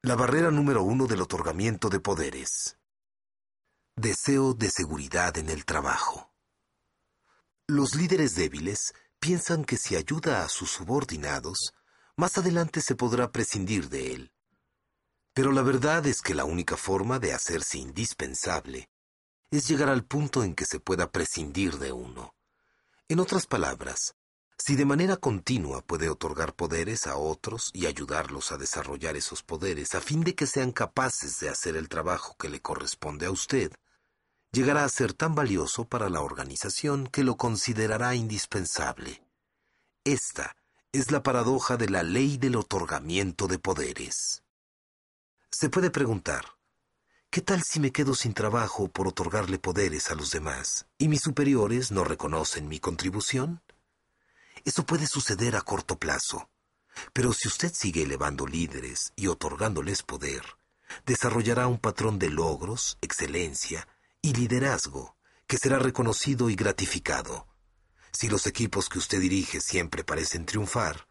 La 0.05 0.17
barrera 0.17 0.51
número 0.51 0.83
uno 0.83 1.07
del 1.07 1.23
otorgamiento 1.23 1.89
de 1.89 1.99
poderes. 1.99 2.77
Deseo 3.97 4.53
de 4.53 4.69
seguridad 4.69 5.39
en 5.39 5.49
el 5.49 5.65
trabajo. 5.65 6.31
Los 7.67 7.95
líderes 7.95 8.35
débiles 8.35 8.93
piensan 9.19 9.65
que 9.65 9.79
si 9.79 9.97
ayuda 9.97 10.45
a 10.45 10.51
sus 10.51 10.71
subordinados, 10.73 11.73
más 12.19 12.37
adelante 12.37 12.83
se 12.83 12.95
podrá 12.95 13.33
prescindir 13.33 13.89
de 13.89 14.13
él. 14.13 14.33
Pero 15.33 15.53
la 15.53 15.63
verdad 15.63 16.07
es 16.07 16.21
que 16.21 16.35
la 16.35 16.45
única 16.45 16.77
forma 16.77 17.19
de 17.19 17.33
hacerse 17.33 17.79
indispensable 17.79 18.91
es 19.51 19.67
llegar 19.67 19.89
al 19.89 20.05
punto 20.05 20.45
en 20.45 20.55
que 20.55 20.67
se 20.67 20.81
pueda 20.81 21.11
prescindir 21.11 21.79
de 21.79 21.93
uno. 21.93 22.35
En 23.09 23.21
otras 23.21 23.47
palabras, 23.47 24.15
si 24.59 24.77
de 24.77 24.85
manera 24.85 25.17
continua 25.17 25.83
puede 25.83 26.09
otorgar 26.09 26.55
poderes 26.55 27.07
a 27.07 27.17
otros 27.17 27.71
y 27.75 27.87
ayudarlos 27.87 28.53
a 28.53 28.57
desarrollar 28.57 29.17
esos 29.17 29.43
poderes 29.43 29.95
a 29.95 30.01
fin 30.01 30.23
de 30.23 30.35
que 30.35 30.47
sean 30.47 30.73
capaces 30.73 31.41
de 31.41 31.49
hacer 31.49 31.77
el 31.77 31.89
trabajo 31.89 32.37
que 32.39 32.49
le 32.49 32.61
corresponde 32.61 33.27
a 33.27 33.31
usted, 33.31 33.73
llegará 34.53 34.85
a 34.85 34.89
ser 34.89 35.13
tan 35.13 35.35
valioso 35.35 35.85
para 35.85 36.09
la 36.09 36.21
organización 36.21 37.09
que 37.09 37.25
lo 37.25 37.37
considerará 37.37 38.15
indispensable. 38.15 39.23
Esta 40.05 40.55
es 40.93 41.11
la 41.11 41.23
paradoja 41.23 41.77
de 41.77 41.89
la 41.89 42.05
ley 42.05 42.37
del 42.39 42.57
otorgamiento 42.57 43.49
de 43.49 43.59
poderes. 43.59 44.45
Se 45.51 45.69
puede 45.69 45.91
preguntar, 45.91 46.45
¿qué 47.31 47.41
tal 47.41 47.63
si 47.65 47.81
me 47.81 47.91
quedo 47.91 48.15
sin 48.15 48.33
trabajo 48.33 48.89
por 48.89 49.09
otorgarle 49.09 49.59
poderes 49.59 50.11
a 50.11 50.15
los 50.15 50.31
demás 50.31 50.87
y 50.99 51.09
mis 51.09 51.23
superiores 51.23 51.91
no 51.91 52.05
reconocen 52.05 52.69
mi 52.69 52.79
contribución? 52.79 53.61
Eso 54.65 54.87
puede 54.87 55.07
suceder 55.07 55.57
a 55.57 55.61
corto 55.61 55.99
plazo, 55.99 56.49
pero 57.13 57.33
si 57.33 57.49
usted 57.49 57.73
sigue 57.75 58.03
elevando 58.03 58.47
líderes 58.47 59.13
y 59.17 59.27
otorgándoles 59.27 60.03
poder, 60.03 60.43
desarrollará 61.07 61.67
un 61.67 61.79
patrón 61.79 62.19
de 62.19 62.31
logros, 62.31 62.99
excelencia 63.01 63.89
y 64.23 64.33
liderazgo 64.33 65.17
que 65.47 65.59
será 65.59 65.79
reconocido 65.79 66.49
y 66.49 66.55
gratificado. 66.55 67.47
Si 68.13 68.29
los 68.29 68.47
equipos 68.47 68.89
que 68.89 68.99
usted 68.99 69.21
dirige 69.21 69.61
siempre 69.61 70.05
parecen 70.05 70.47
triunfar, 70.47 71.09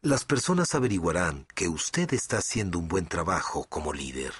las 0.00 0.24
personas 0.24 0.74
averiguarán 0.74 1.46
que 1.54 1.68
usted 1.68 2.12
está 2.14 2.38
haciendo 2.38 2.78
un 2.78 2.88
buen 2.88 3.06
trabajo 3.06 3.64
como 3.68 3.92
líder. 3.92 4.32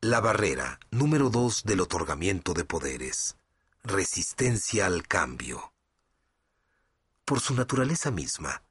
La 0.00 0.20
barrera 0.20 0.80
número 0.90 1.28
dos 1.28 1.64
del 1.64 1.80
otorgamiento 1.80 2.54
de 2.54 2.64
poderes. 2.64 3.36
Resistencia 3.84 4.86
al 4.86 5.06
cambio. 5.06 5.72
Por 7.28 7.40
su 7.40 7.52
naturaleza 7.52 8.10
misma, 8.10 8.62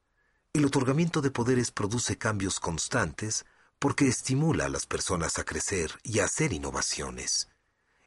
el 0.51 0.65
otorgamiento 0.65 1.21
de 1.21 1.29
poderes 1.29 1.69
produce 1.69 2.17
cambios 2.17 2.59
constantes 2.59 3.45
porque 3.77 4.07
estimula 4.07 4.65
a 4.65 4.69
las 4.69 4.87
personas 4.87 5.37
a 5.37 5.43
crecer 5.43 5.91
y 6.01 6.21
a 6.21 6.25
hacer 6.25 6.53
innovaciones. 6.53 7.49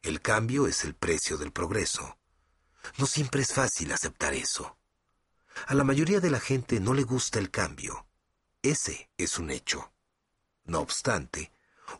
El 0.01 0.19
cambio 0.19 0.67
es 0.67 0.83
el 0.83 0.93
precio 0.93 1.37
del 1.37 1.53
progreso. 1.53 2.17
No 2.97 3.05
siempre 3.05 3.43
es 3.43 3.53
fácil 3.53 3.93
aceptar 3.93 4.33
eso. 4.33 4.77
A 5.67 5.73
la 5.73 5.85
mayoría 5.85 6.19
de 6.19 6.29
la 6.29 6.41
gente 6.41 6.81
no 6.81 6.93
le 6.93 7.03
gusta 7.03 7.39
el 7.39 7.49
cambio. 7.49 8.05
Ese 8.61 9.09
es 9.17 9.39
un 9.39 9.51
hecho. 9.51 9.93
No 10.65 10.81
obstante, 10.81 11.53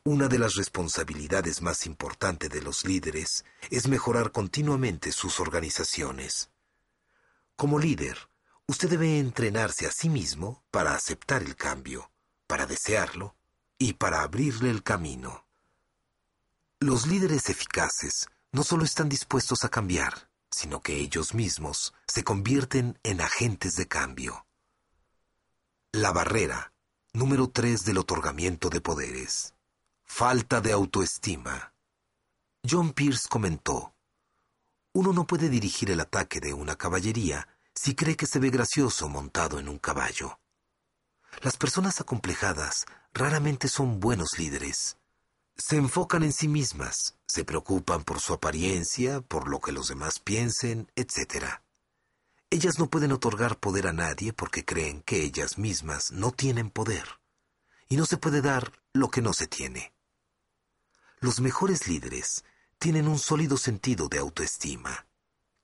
una 0.04 0.28
de 0.28 0.40
las 0.40 0.56
responsabilidades 0.56 1.62
más 1.62 1.86
importantes 1.86 2.50
de 2.50 2.62
los 2.62 2.84
líderes 2.84 3.46
es 3.70 3.88
mejorar 3.88 4.34
continuamente 4.34 5.14
sus 5.14 5.40
organizaciones. 5.40 6.50
Como 7.56 7.80
líder, 7.80 8.31
usted 8.72 8.90
debe 8.90 9.20
entrenarse 9.20 9.86
a 9.86 9.92
sí 9.92 10.08
mismo 10.08 10.64
para 10.72 10.96
aceptar 10.96 11.44
el 11.44 11.58
cambio, 11.58 12.10
para 12.48 12.66
desearlo 12.66 13.36
y 13.78 13.94
para 13.94 14.22
abrirle 14.22 14.70
el 14.70 14.82
camino. 14.82 15.46
Los 16.80 17.06
líderes 17.06 17.50
eficaces 17.50 18.30
no 18.54 18.64
solo 18.64 18.86
están 18.86 19.10
dispuestos 19.10 19.66
a 19.66 19.70
cambiar, 19.70 20.30
sino 20.50 20.82
que 20.82 20.96
ellos 20.96 21.34
mismos 21.34 21.94
se 22.08 22.24
convierten 22.24 22.98
en 23.04 23.20
agentes 23.20 23.76
de 23.76 23.90
cambio. 23.90 24.48
La 25.92 26.14
barrera, 26.14 26.72
número 27.12 27.50
3 27.50 27.84
del 27.84 27.98
otorgamiento 27.98 28.70
de 28.70 28.80
poderes. 28.80 29.54
Falta 30.06 30.62
de 30.62 30.72
autoestima. 30.72 31.74
John 32.64 32.94
Pierce 32.94 33.28
comentó, 33.28 33.94
Uno 34.94 35.12
no 35.12 35.28
puede 35.28 35.50
dirigir 35.50 35.92
el 35.92 36.00
ataque 36.00 36.40
de 36.40 36.54
una 36.54 36.78
caballería 36.78 37.50
si 37.76 37.96
cree 37.96 38.16
que 38.16 38.28
se 38.28 38.40
ve 38.40 38.50
gracioso 38.50 39.10
montado 39.10 39.60
en 39.60 39.70
un 39.70 39.80
caballo. 39.80 40.40
Las 41.42 41.58
personas 41.58 42.02
acomplejadas 42.02 42.86
raramente 43.14 43.68
son 43.68 44.00
buenos 44.00 44.38
líderes 44.38 44.98
se 45.62 45.76
enfocan 45.76 46.24
en 46.24 46.34
sí 46.34 46.48
mismas, 46.48 47.16
se 47.28 47.46
preocupan 47.46 48.04
por 48.04 48.20
su 48.20 48.34
apariencia, 48.34 49.22
por 49.22 49.48
lo 49.48 49.60
que 49.60 49.72
los 49.72 49.88
demás 49.88 50.20
piensen, 50.20 50.92
etc. 50.96 51.46
Ellas 52.50 52.80
no 52.80 52.90
pueden 52.90 53.12
otorgar 53.12 53.60
poder 53.60 53.88
a 53.88 53.94
nadie 53.94 54.34
porque 54.34 54.66
creen 54.66 55.02
que 55.04 55.24
ellas 55.24 55.60
mismas 55.60 56.12
no 56.12 56.32
tienen 56.32 56.72
poder, 56.72 57.06
y 57.88 57.96
no 57.96 58.06
se 58.06 58.18
puede 58.18 58.42
dar 58.42 58.72
lo 58.92 59.10
que 59.10 59.22
no 59.22 59.34
se 59.34 59.48
tiene. 59.48 59.94
Los 61.20 61.40
mejores 61.40 61.88
líderes 61.88 62.44
tienen 62.80 63.08
un 63.08 63.20
sólido 63.20 63.58
sentido 63.58 64.10
de 64.10 64.18
autoestima, 64.18 65.06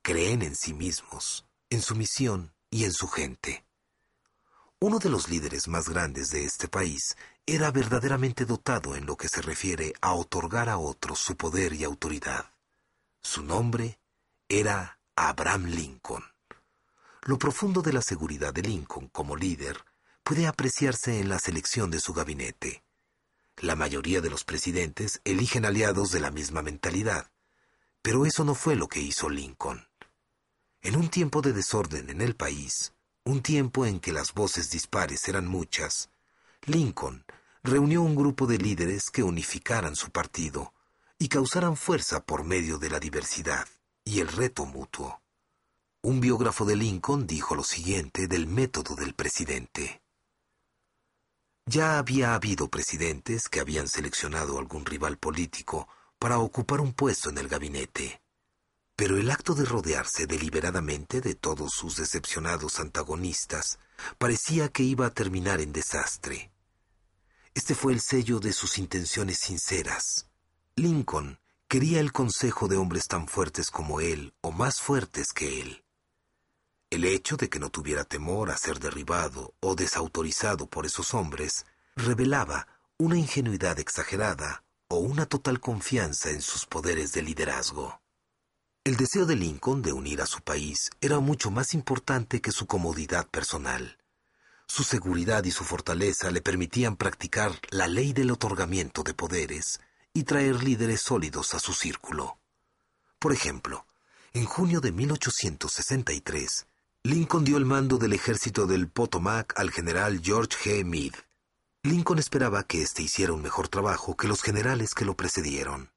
creen 0.03 0.43
en 0.43 0.55
sí 0.55 0.73
mismos, 0.73 1.46
en 1.69 1.81
su 1.81 1.95
misión 1.95 2.53
y 2.69 2.85
en 2.85 2.93
su 2.93 3.07
gente. 3.07 3.65
Uno 4.79 4.99
de 4.99 5.09
los 5.09 5.27
líderes 5.27 5.67
más 5.67 5.89
grandes 5.89 6.29
de 6.29 6.45
este 6.45 6.67
país 6.67 7.17
era 7.45 7.71
verdaderamente 7.71 8.45
dotado 8.45 8.95
en 8.95 9.05
lo 9.05 9.17
que 9.17 9.27
se 9.27 9.41
refiere 9.41 9.93
a 10.01 10.13
otorgar 10.13 10.69
a 10.69 10.77
otros 10.77 11.19
su 11.19 11.35
poder 11.35 11.73
y 11.73 11.83
autoridad. 11.83 12.53
Su 13.21 13.43
nombre 13.43 13.99
era 14.47 14.99
Abraham 15.15 15.65
Lincoln. 15.65 16.23
Lo 17.23 17.37
profundo 17.37 17.81
de 17.81 17.91
la 17.91 18.01
seguridad 18.01 18.53
de 18.53 18.61
Lincoln 18.61 19.07
como 19.09 19.35
líder 19.35 19.83
puede 20.23 20.47
apreciarse 20.47 21.19
en 21.19 21.27
la 21.27 21.39
selección 21.39 21.91
de 21.91 21.99
su 21.99 22.13
gabinete. 22.13 22.83
La 23.57 23.75
mayoría 23.75 24.21
de 24.21 24.29
los 24.29 24.45
presidentes 24.45 25.19
eligen 25.25 25.65
aliados 25.65 26.11
de 26.11 26.19
la 26.19 26.31
misma 26.31 26.61
mentalidad, 26.61 27.31
pero 28.01 28.25
eso 28.25 28.45
no 28.45 28.53
fue 28.55 28.75
lo 28.75 28.87
que 28.87 29.01
hizo 29.01 29.29
Lincoln. 29.29 29.87
En 30.87 30.95
un 30.95 31.09
tiempo 31.09 31.41
de 31.41 31.51
desorden 31.51 32.09
en 32.09 32.21
el 32.21 32.37
país, 32.37 32.93
un 33.25 33.41
tiempo 33.41 33.85
en 33.85 33.99
que 33.99 34.13
las 34.13 34.33
voces 34.33 34.69
dispares 34.69 35.27
eran 35.27 35.45
muchas, 35.45 36.09
Lincoln 36.61 37.25
reunió 37.61 38.01
un 38.01 38.15
grupo 38.15 38.47
de 38.47 38.57
líderes 38.57 39.09
que 39.11 39.21
unificaran 39.21 39.97
su 39.97 40.11
partido 40.11 40.73
y 41.19 41.27
causaran 41.27 41.75
fuerza 41.75 42.23
por 42.23 42.45
medio 42.45 42.77
de 42.77 42.89
la 42.89 43.01
diversidad 43.01 43.67
y 44.05 44.21
el 44.21 44.29
reto 44.29 44.65
mutuo. 44.65 45.21
Un 46.03 46.21
biógrafo 46.21 46.63
de 46.63 46.77
Lincoln 46.77 47.27
dijo 47.27 47.53
lo 47.53 47.65
siguiente 47.65 48.29
del 48.29 48.47
método 48.47 48.95
del 48.95 49.13
presidente. 49.13 50.01
Ya 51.65 51.97
había 51.97 52.33
habido 52.33 52.69
presidentes 52.69 53.49
que 53.49 53.59
habían 53.59 53.89
seleccionado 53.89 54.57
algún 54.57 54.85
rival 54.85 55.17
político 55.17 55.89
para 56.17 56.39
ocupar 56.39 56.79
un 56.79 56.93
puesto 56.93 57.29
en 57.29 57.39
el 57.39 57.49
gabinete. 57.49 58.21
Pero 58.97 59.15
el 59.17 59.29
acto 59.29 59.53
de 59.53 59.63
rodearse 59.63 60.25
deliberadamente 60.25 61.21
de 61.21 61.35
todos 61.35 61.71
sus 61.71 61.97
decepcionados 61.97 62.79
antagonistas 62.79 63.77
parecía 64.17 64.69
que 64.69 64.81
iba 64.81 65.05
a 65.05 65.13
terminar 65.13 65.61
en 65.61 65.71
desastre. 65.71 66.51
Este 67.53 67.75
fue 67.75 67.93
el 67.93 68.01
sello 68.01 68.39
de 68.39 68.53
sus 68.53 68.79
intenciones 68.79 69.37
sinceras. 69.37 70.27
Lincoln 70.75 71.39
quería 71.67 71.99
el 71.99 72.11
consejo 72.11 72.67
de 72.67 72.77
hombres 72.77 73.07
tan 73.07 73.27
fuertes 73.27 73.69
como 73.69 74.01
él 74.01 74.33
o 74.41 74.51
más 74.51 74.81
fuertes 74.81 75.31
que 75.31 75.61
él. 75.61 75.83
El 76.89 77.05
hecho 77.05 77.37
de 77.37 77.49
que 77.49 77.59
no 77.59 77.69
tuviera 77.69 78.03
temor 78.03 78.49
a 78.49 78.57
ser 78.57 78.79
derribado 78.79 79.53
o 79.59 79.75
desautorizado 79.75 80.67
por 80.67 80.87
esos 80.87 81.13
hombres 81.13 81.67
revelaba 81.95 82.67
una 82.97 83.17
ingenuidad 83.17 83.77
exagerada 83.77 84.63
o 84.87 84.97
una 84.97 85.27
total 85.27 85.59
confianza 85.59 86.31
en 86.31 86.41
sus 86.41 86.65
poderes 86.65 87.11
de 87.11 87.21
liderazgo. 87.21 88.01
El 88.87 88.95
deseo 88.95 89.25
de 89.25 89.35
Lincoln 89.35 89.81
de 89.81 89.91
unir 89.91 90.21
a 90.21 90.25
su 90.25 90.39
país 90.39 90.91
era 91.01 91.19
mucho 91.19 91.51
más 91.51 91.73
importante 91.73 92.39
que 92.39 92.53
su 92.53 92.67
comodidad 92.67 93.27
personal. 93.27 93.97
Su 94.65 94.83
seguridad 94.85 95.43
y 95.43 95.51
su 95.51 95.65
fortaleza 95.65 96.31
le 96.31 96.39
permitían 96.39 96.95
practicar 96.95 97.51
la 97.69 97.89
ley 97.89 98.13
del 98.13 98.31
otorgamiento 98.31 99.03
de 99.03 99.13
poderes 99.13 99.81
y 100.13 100.23
traer 100.23 100.63
líderes 100.63 101.01
sólidos 101.01 101.53
a 101.53 101.59
su 101.59 101.73
círculo. 101.73 102.39
Por 103.19 103.33
ejemplo, 103.33 103.85
en 104.31 104.45
junio 104.45 104.79
de 104.79 104.93
1863, 104.93 106.67
Lincoln 107.03 107.43
dio 107.43 107.57
el 107.57 107.65
mando 107.65 107.97
del 107.97 108.13
ejército 108.13 108.67
del 108.67 108.87
Potomac 108.87 109.53
al 109.59 109.71
general 109.71 110.21
George 110.23 110.55
G. 110.63 110.85
Meade. 110.85 111.17
Lincoln 111.83 112.19
esperaba 112.19 112.63
que 112.63 112.83
éste 112.83 113.03
hiciera 113.03 113.33
un 113.33 113.41
mejor 113.41 113.67
trabajo 113.67 114.15
que 114.15 114.29
los 114.29 114.41
generales 114.41 114.93
que 114.93 115.03
lo 115.03 115.17
precedieron. 115.17 115.91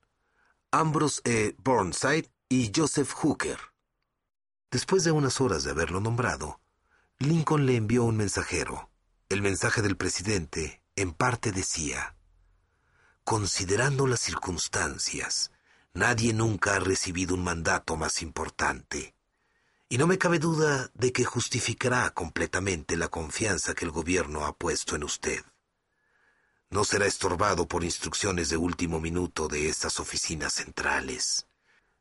Ambrose 0.73 1.20
E. 1.23 1.54
Burnside 1.62 2.28
y 2.52 2.73
Joseph 2.75 3.12
Hooker. 3.12 3.59
Después 4.73 5.04
de 5.04 5.12
unas 5.12 5.40
horas 5.40 5.62
de 5.62 5.71
haberlo 5.71 6.00
nombrado, 6.00 6.61
Lincoln 7.21 7.64
le 7.64 7.76
envió 7.76 8.02
un 8.02 8.16
mensajero. 8.16 8.90
El 9.28 9.40
mensaje 9.40 9.83
del 9.83 9.97
presidente, 9.97 10.83
en 10.97 11.12
parte, 11.12 11.52
decía, 11.52 12.16
Considerando 13.23 14.09
las 14.09 14.19
circunstancias, 14.19 15.52
nadie 15.95 16.33
nunca 16.33 16.75
ha 16.75 16.80
recibido 16.80 17.37
un 17.37 17.45
mandato 17.45 17.97
más 17.97 18.21
importante. 18.21 19.14
Y 19.88 19.99
no 19.99 20.09
me 20.09 20.19
cabe 20.19 20.40
duda 20.40 20.90
de 20.95 21.12
que 21.12 21.25
justificará 21.25 22.11
completamente 22.11 22.97
la 22.97 23.07
confianza 23.07 23.75
que 23.75 23.85
el 23.85 23.92
gobierno 23.92 24.45
ha 24.45 24.57
puesto 24.57 24.97
en 24.97 25.04
usted. 25.04 25.45
No 26.69 26.83
será 26.83 27.07
estorbado 27.07 27.69
por 27.69 27.85
instrucciones 27.85 28.49
de 28.49 28.57
último 28.57 28.99
minuto 29.00 29.47
de 29.47 29.69
estas 29.69 30.00
oficinas 30.00 30.54
centrales. 30.54 31.47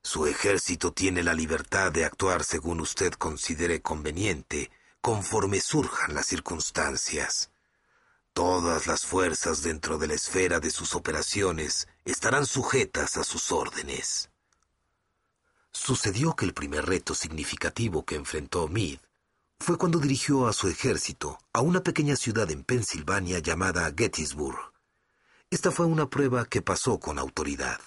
Su 0.01 0.25
ejército 0.27 0.94
tiene 0.94 1.24
la 1.24 1.34
libertad 1.34 1.91
de 1.91 2.06
actuar 2.06 2.44
según 2.44 2.82
usted 2.82 3.13
considere 3.13 3.82
conveniente, 3.82 4.72
conforme 5.01 5.60
surjan 5.62 6.13
las 6.13 6.25
circunstancias. 6.25 7.51
Todas 8.34 8.88
las 8.88 9.06
fuerzas 9.06 9.63
dentro 9.63 9.98
de 9.98 10.08
la 10.08 10.13
esfera 10.13 10.60
de 10.60 10.72
sus 10.72 10.96
operaciones 10.96 11.88
estarán 12.06 12.46
sujetas 12.46 13.18
a 13.18 13.24
sus 13.24 13.51
órdenes. 13.51 14.29
Sucedió 15.72 16.36
que 16.36 16.46
el 16.46 16.53
primer 16.53 16.86
reto 16.86 17.13
significativo 17.13 18.06
que 18.06 18.15
enfrentó 18.15 18.68
Meade 18.68 19.01
fue 19.60 19.77
cuando 19.77 20.00
dirigió 20.00 20.48
a 20.48 20.53
su 20.53 20.68
ejército 20.68 21.38
a 21.51 21.62
una 21.62 21.84
pequeña 21.84 22.15
ciudad 22.15 22.50
en 22.50 22.63
Pensilvania 22.63 23.39
llamada 23.39 23.91
Gettysburg. 23.96 24.74
Esta 25.51 25.72
fue 25.72 25.86
una 25.86 26.10
prueba 26.10 26.46
que 26.46 26.62
pasó 26.62 27.00
con 27.00 27.20
autoridad. 27.20 27.79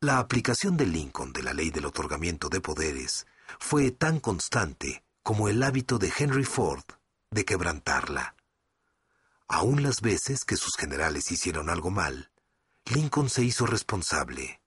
La 0.00 0.18
aplicación 0.18 0.76
de 0.76 0.84
Lincoln 0.84 1.32
de 1.32 1.42
la 1.42 1.54
ley 1.54 1.70
del 1.70 1.86
otorgamiento 1.86 2.50
de 2.50 2.60
poderes 2.60 3.26
fue 3.58 3.90
tan 3.90 4.20
constante 4.20 5.02
como 5.22 5.48
el 5.48 5.62
hábito 5.62 5.96
de 5.96 6.12
Henry 6.14 6.44
Ford 6.44 6.84
de 7.30 7.46
quebrantarla. 7.46 8.36
Aún 9.48 9.82
las 9.82 10.02
veces 10.02 10.44
que 10.44 10.58
sus 10.58 10.76
generales 10.76 11.32
hicieron 11.32 11.70
algo 11.70 11.90
mal, 11.90 12.30
Lincoln 12.84 13.30
se 13.30 13.42
hizo 13.42 13.64
responsable. 13.64 14.60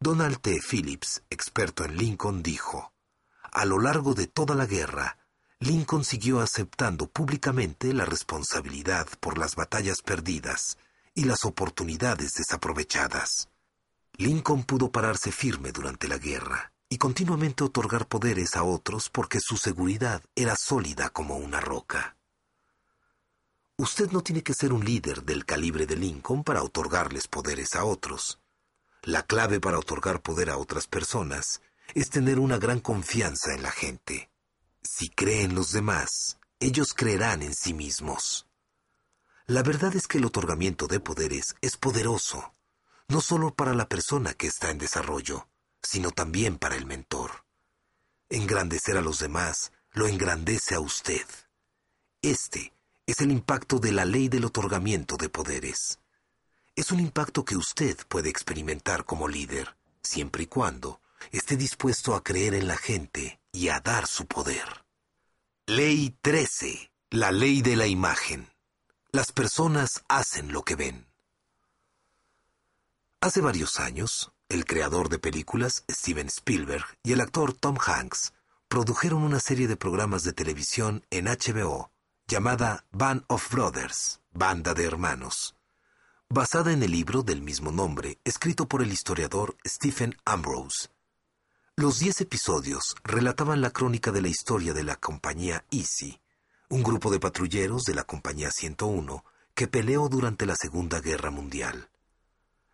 Donald 0.00 0.40
T. 0.40 0.60
Phillips, 0.62 1.22
experto 1.28 1.84
en 1.84 1.98
Lincoln, 1.98 2.42
dijo, 2.42 2.94
a 3.52 3.66
lo 3.66 3.78
largo 3.80 4.14
de 4.14 4.28
toda 4.28 4.54
la 4.54 4.64
guerra, 4.64 5.18
Lincoln 5.58 6.04
siguió 6.04 6.40
aceptando 6.40 7.06
públicamente 7.06 7.92
la 7.92 8.06
responsabilidad 8.06 9.08
por 9.20 9.36
las 9.36 9.56
batallas 9.56 10.00
perdidas 10.00 10.78
y 11.14 11.24
las 11.24 11.44
oportunidades 11.44 12.32
desaprovechadas. 12.32 13.51
Lincoln 14.22 14.62
pudo 14.62 14.92
pararse 14.92 15.32
firme 15.32 15.72
durante 15.72 16.06
la 16.06 16.16
guerra 16.16 16.72
y 16.88 16.96
continuamente 16.96 17.64
otorgar 17.64 18.06
poderes 18.06 18.54
a 18.54 18.62
otros 18.62 19.10
porque 19.10 19.40
su 19.40 19.56
seguridad 19.56 20.22
era 20.36 20.54
sólida 20.54 21.10
como 21.10 21.38
una 21.38 21.58
roca. 21.58 22.16
Usted 23.76 24.12
no 24.12 24.20
tiene 24.20 24.44
que 24.44 24.54
ser 24.54 24.72
un 24.72 24.84
líder 24.84 25.24
del 25.24 25.44
calibre 25.44 25.86
de 25.86 25.96
Lincoln 25.96 26.44
para 26.44 26.62
otorgarles 26.62 27.26
poderes 27.26 27.74
a 27.74 27.84
otros. 27.84 28.38
La 29.02 29.24
clave 29.24 29.58
para 29.58 29.80
otorgar 29.80 30.22
poder 30.22 30.50
a 30.50 30.56
otras 30.56 30.86
personas 30.86 31.60
es 31.92 32.08
tener 32.08 32.38
una 32.38 32.58
gran 32.58 32.78
confianza 32.78 33.52
en 33.52 33.64
la 33.64 33.72
gente. 33.72 34.30
Si 34.84 35.08
creen 35.08 35.50
en 35.50 35.56
los 35.56 35.72
demás, 35.72 36.38
ellos 36.60 36.94
creerán 36.94 37.42
en 37.42 37.54
sí 37.54 37.74
mismos. 37.74 38.46
La 39.46 39.64
verdad 39.64 39.96
es 39.96 40.06
que 40.06 40.18
el 40.18 40.26
otorgamiento 40.26 40.86
de 40.86 41.00
poderes 41.00 41.56
es 41.60 41.76
poderoso, 41.76 42.54
no 43.12 43.20
solo 43.20 43.54
para 43.54 43.74
la 43.74 43.88
persona 43.88 44.34
que 44.34 44.48
está 44.48 44.70
en 44.70 44.78
desarrollo, 44.78 45.48
sino 45.82 46.10
también 46.10 46.58
para 46.58 46.74
el 46.74 46.86
mentor. 46.86 47.44
Engrandecer 48.28 48.96
a 48.96 49.02
los 49.02 49.20
demás 49.20 49.70
lo 49.92 50.08
engrandece 50.08 50.74
a 50.74 50.80
usted. 50.80 51.26
Este 52.22 52.72
es 53.06 53.20
el 53.20 53.30
impacto 53.30 53.78
de 53.78 53.92
la 53.92 54.04
ley 54.04 54.28
del 54.28 54.44
otorgamiento 54.44 55.16
de 55.16 55.28
poderes 55.28 56.00
es 56.74 56.90
un 56.90 57.00
impacto 57.00 57.44
que 57.44 57.56
usted 57.56 57.98
puede 58.08 58.30
experimentar 58.30 59.04
como 59.04 59.28
líder, 59.28 59.76
siempre 60.02 60.44
y 60.44 60.46
cuando 60.46 61.00
esté 61.30 61.56
dispuesto 61.56 62.14
a 62.14 62.24
creer 62.24 62.54
en 62.54 62.66
la 62.66 62.76
gente 62.76 63.40
y 63.52 63.68
a 63.68 63.80
dar 63.80 64.06
su 64.06 64.26
poder. 64.26 64.84
Ley 65.66 66.16
13. 66.22 66.92
La 67.10 67.30
ley 67.30 67.60
de 67.60 67.76
la 67.76 67.86
imagen. 67.86 68.50
Las 69.12 69.32
personas 69.32 70.02
hacen 70.08 70.52
lo 70.52 70.64
que 70.64 70.76
ven. 70.76 71.11
Hace 73.22 73.40
varios 73.40 73.80
años, 73.80 74.32
el 74.50 74.66
creador 74.66 75.08
de 75.08 75.18
películas, 75.18 75.84
Steven 75.90 76.26
Spielberg, 76.26 76.84
y 77.02 77.12
el 77.12 77.22
actor 77.22 77.54
Tom 77.54 77.78
Hanks 77.80 78.34
produjeron 78.68 79.22
una 79.22 79.40
serie 79.40 79.66
de 79.66 79.76
programas 79.76 80.24
de 80.24 80.34
televisión 80.34 81.06
en 81.10 81.24
HBO 81.24 81.90
llamada 82.26 82.84
Band 82.90 83.24
of 83.28 83.50
Brothers, 83.50 84.20
Banda 84.34 84.74
de 84.74 84.84
Hermanos 84.84 85.54
basada 86.34 86.72
en 86.72 86.82
el 86.82 86.90
libro 86.90 87.22
del 87.22 87.42
mismo 87.42 87.72
nombre, 87.72 88.18
escrito 88.24 88.66
por 88.66 88.82
el 88.82 88.90
historiador 88.90 89.54
Stephen 89.66 90.16
Ambrose. 90.24 90.88
Los 91.76 91.98
diez 91.98 92.22
episodios 92.22 92.96
relataban 93.04 93.60
la 93.60 93.70
crónica 93.70 94.12
de 94.12 94.22
la 94.22 94.28
historia 94.28 94.72
de 94.72 94.82
la 94.82 94.96
compañía 94.96 95.66
Easy, 95.70 96.18
un 96.70 96.82
grupo 96.82 97.10
de 97.10 97.20
patrulleros 97.20 97.82
de 97.82 97.94
la 97.94 98.04
compañía 98.04 98.50
101 98.50 99.22
que 99.54 99.68
peleó 99.68 100.08
durante 100.08 100.46
la 100.46 100.56
Segunda 100.56 101.00
Guerra 101.00 101.30
Mundial. 101.30 101.90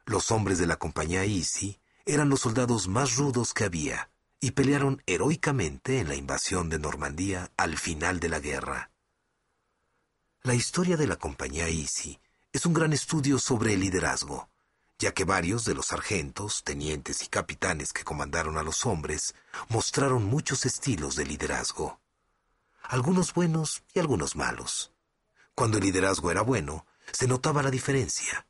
Los 0.09 0.31
hombres 0.31 0.57
de 0.57 0.67
la 0.67 0.79
compañía 0.79 1.27
Easy 1.27 1.83
eran 2.07 2.31
los 2.31 2.41
soldados 2.41 2.89
más 2.89 3.17
rudos 3.17 3.53
que 3.53 3.65
había 3.65 4.11
y 4.41 4.53
pelearon 4.53 5.03
heroicamente 5.05 6.01
en 6.01 6.09
la 6.09 6.15
invasión 6.15 6.71
de 6.71 6.79
Normandía 6.79 7.53
al 7.59 7.77
final 7.77 8.19
de 8.19 8.31
la 8.31 8.41
guerra. 8.41 8.91
La 10.45 10.55
historia 10.55 10.97
de 10.97 11.07
la 11.07 11.17
compañía 11.17 11.69
Easy 11.69 12.19
es 12.55 12.65
un 12.65 12.73
gran 12.73 12.95
estudio 12.95 13.39
sobre 13.39 13.75
el 13.75 13.81
liderazgo, 13.81 14.49
ya 14.99 15.13
que 15.13 15.25
varios 15.25 15.67
de 15.67 15.75
los 15.75 15.89
sargentos, 15.89 16.65
tenientes 16.65 17.23
y 17.23 17.27
capitanes 17.27 17.93
que 17.93 18.03
comandaron 18.03 18.57
a 18.57 18.63
los 18.63 18.87
hombres 18.87 19.35
mostraron 19.69 20.25
muchos 20.25 20.65
estilos 20.65 21.17
de 21.17 21.27
liderazgo, 21.27 22.01
algunos 22.83 23.35
buenos 23.35 23.83
y 23.93 23.99
algunos 23.99 24.37
malos. 24.37 24.91
Cuando 25.55 25.77
el 25.77 25.85
liderazgo 25.85 26.31
era 26.31 26.41
bueno, 26.41 26.87
se 27.13 27.29
notaba 27.29 27.63
la 27.63 27.71
diferencia, 27.71 28.48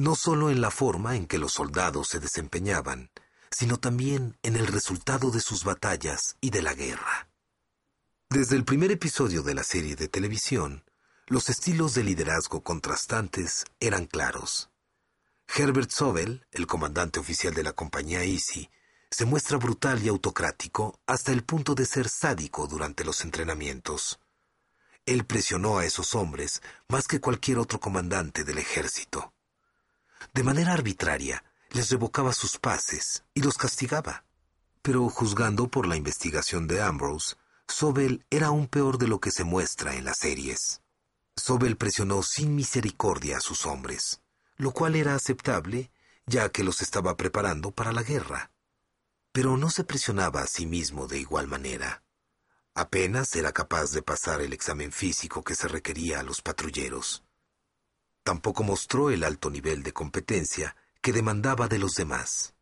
no 0.00 0.16
solo 0.16 0.50
en 0.50 0.60
la 0.60 0.70
forma 0.70 1.14
en 1.14 1.26
que 1.26 1.38
los 1.38 1.52
soldados 1.52 2.08
se 2.08 2.20
desempeñaban, 2.20 3.10
sino 3.50 3.78
también 3.78 4.38
en 4.42 4.56
el 4.56 4.66
resultado 4.66 5.30
de 5.30 5.40
sus 5.40 5.62
batallas 5.62 6.36
y 6.40 6.50
de 6.50 6.62
la 6.62 6.74
guerra. 6.74 7.28
Desde 8.30 8.56
el 8.56 8.64
primer 8.64 8.90
episodio 8.92 9.42
de 9.42 9.54
la 9.54 9.62
serie 9.62 9.96
de 9.96 10.08
televisión, 10.08 10.84
los 11.26 11.50
estilos 11.50 11.94
de 11.94 12.04
liderazgo 12.04 12.62
contrastantes 12.62 13.64
eran 13.78 14.06
claros. 14.06 14.70
Herbert 15.54 15.90
Sobel, 15.90 16.46
el 16.52 16.66
comandante 16.66 17.20
oficial 17.20 17.52
de 17.52 17.64
la 17.64 17.72
compañía 17.72 18.24
Easy, 18.24 18.70
se 19.10 19.26
muestra 19.26 19.58
brutal 19.58 20.02
y 20.02 20.08
autocrático 20.08 20.98
hasta 21.06 21.32
el 21.32 21.44
punto 21.44 21.74
de 21.74 21.84
ser 21.84 22.08
sádico 22.08 22.66
durante 22.68 23.04
los 23.04 23.22
entrenamientos. 23.22 24.20
Él 25.04 25.26
presionó 25.26 25.78
a 25.78 25.84
esos 25.84 26.14
hombres 26.14 26.62
más 26.88 27.06
que 27.06 27.20
cualquier 27.20 27.58
otro 27.58 27.80
comandante 27.80 28.44
del 28.44 28.58
ejército. 28.58 29.34
De 30.34 30.42
manera 30.42 30.72
arbitraria, 30.72 31.44
les 31.70 31.90
revocaba 31.90 32.32
sus 32.32 32.58
pases 32.58 33.24
y 33.34 33.42
los 33.42 33.56
castigaba. 33.56 34.24
Pero 34.82 35.08
juzgando 35.08 35.68
por 35.68 35.86
la 35.86 35.96
investigación 35.96 36.66
de 36.66 36.82
Ambrose, 36.82 37.36
Sobel 37.68 38.24
era 38.30 38.48
aún 38.48 38.66
peor 38.66 38.98
de 38.98 39.06
lo 39.06 39.20
que 39.20 39.30
se 39.30 39.44
muestra 39.44 39.94
en 39.94 40.04
las 40.04 40.18
series. 40.18 40.82
Sobel 41.36 41.76
presionó 41.76 42.22
sin 42.22 42.54
misericordia 42.54 43.38
a 43.38 43.40
sus 43.40 43.66
hombres, 43.66 44.20
lo 44.56 44.72
cual 44.72 44.96
era 44.96 45.14
aceptable, 45.14 45.90
ya 46.26 46.50
que 46.50 46.64
los 46.64 46.82
estaba 46.82 47.16
preparando 47.16 47.70
para 47.70 47.92
la 47.92 48.02
guerra. 48.02 48.50
Pero 49.32 49.56
no 49.56 49.70
se 49.70 49.84
presionaba 49.84 50.42
a 50.42 50.46
sí 50.46 50.66
mismo 50.66 51.06
de 51.06 51.18
igual 51.18 51.46
manera. 51.46 52.02
Apenas 52.74 53.34
era 53.36 53.52
capaz 53.52 53.92
de 53.92 54.02
pasar 54.02 54.40
el 54.40 54.52
examen 54.52 54.92
físico 54.92 55.42
que 55.42 55.54
se 55.54 55.68
requería 55.68 56.20
a 56.20 56.22
los 56.22 56.40
patrulleros. 56.40 57.24
Tampoco 58.22 58.62
mostró 58.62 59.10
el 59.10 59.24
alto 59.24 59.50
nivel 59.50 59.82
de 59.82 59.92
competencia 59.92 60.76
que 61.00 61.12
demandaba 61.12 61.68
de 61.68 61.78
los 61.78 61.94
demás. 61.94 62.54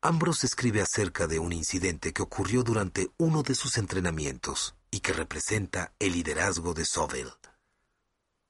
Ambrose 0.00 0.46
escribe 0.46 0.80
acerca 0.80 1.26
de 1.26 1.38
un 1.38 1.52
incidente 1.52 2.12
que 2.12 2.22
ocurrió 2.22 2.62
durante 2.62 3.10
uno 3.16 3.42
de 3.42 3.54
sus 3.54 3.78
entrenamientos 3.78 4.74
y 4.90 5.00
que 5.00 5.12
representa 5.12 5.92
el 5.98 6.12
liderazgo 6.12 6.74
de 6.74 6.84
Sobel. 6.84 7.32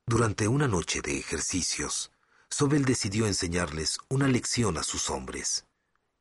Durante 0.06 0.48
una 0.48 0.68
noche 0.68 1.00
de 1.00 1.18
ejercicios, 1.18 2.12
Sobel 2.50 2.84
decidió 2.84 3.26
enseñarles 3.26 3.98
una 4.08 4.28
lección 4.28 4.76
a 4.76 4.82
sus 4.82 5.10
hombres. 5.10 5.64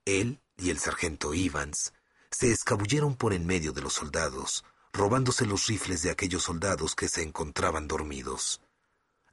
Él 0.05 0.41
y 0.57 0.69
el 0.69 0.79
sargento 0.79 1.33
Evans 1.33 1.93
se 2.31 2.51
escabulleron 2.51 3.15
por 3.15 3.33
en 3.33 3.45
medio 3.45 3.71
de 3.71 3.81
los 3.81 3.93
soldados, 3.93 4.63
robándose 4.93 5.45
los 5.45 5.67
rifles 5.67 6.01
de 6.01 6.11
aquellos 6.11 6.43
soldados 6.43 6.95
que 6.95 7.07
se 7.07 7.21
encontraban 7.21 7.87
dormidos. 7.87 8.62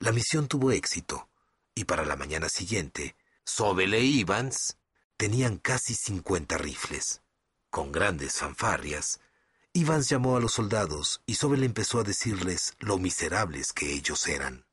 La 0.03 0.13
misión 0.13 0.49
tuvo 0.49 0.71
éxito, 0.71 1.29
y 1.75 1.85
para 1.85 2.07
la 2.07 2.17
mañana 2.17 2.49
siguiente, 2.49 3.17
Sobel 3.45 3.93
e 3.93 4.01
Evans 4.01 4.79
tenían 5.19 5.59
casi 5.59 5.95
cincuenta 5.95 6.57
rifles. 6.57 7.21
Con 7.69 7.93
grandes 7.93 8.39
fanfarrias, 8.39 9.21
Ivans 9.75 10.09
llamó 10.09 10.39
a 10.39 10.41
los 10.41 10.55
soldados 10.55 11.21
y 11.27 11.35
Sobel 11.35 11.65
empezó 11.65 12.01
a 12.01 12.03
decirles 12.03 12.77
lo 12.79 12.97
miserables 12.97 13.75
que 13.75 13.93
ellos 13.93 14.27
eran. 14.27 14.65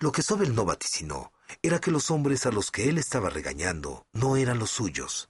Lo 0.00 0.10
que 0.10 0.22
Sobel 0.22 0.54
no 0.54 0.64
vaticinó 0.64 1.34
era 1.60 1.78
que 1.78 1.90
los 1.90 2.10
hombres 2.10 2.46
a 2.46 2.50
los 2.50 2.70
que 2.70 2.88
él 2.88 2.96
estaba 2.96 3.28
regañando 3.28 4.06
no 4.14 4.38
eran 4.38 4.58
los 4.58 4.70
suyos. 4.70 5.28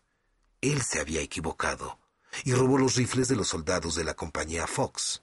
Él 0.60 0.82
se 0.82 1.00
había 1.00 1.20
equivocado. 1.20 1.98
y 2.44 2.54
robó 2.54 2.78
los 2.78 2.94
rifles 2.94 3.26
de 3.26 3.36
los 3.36 3.48
soldados 3.48 3.96
de 3.96 4.04
la 4.04 4.14
compañía 4.14 4.68
Fox. 4.68 5.22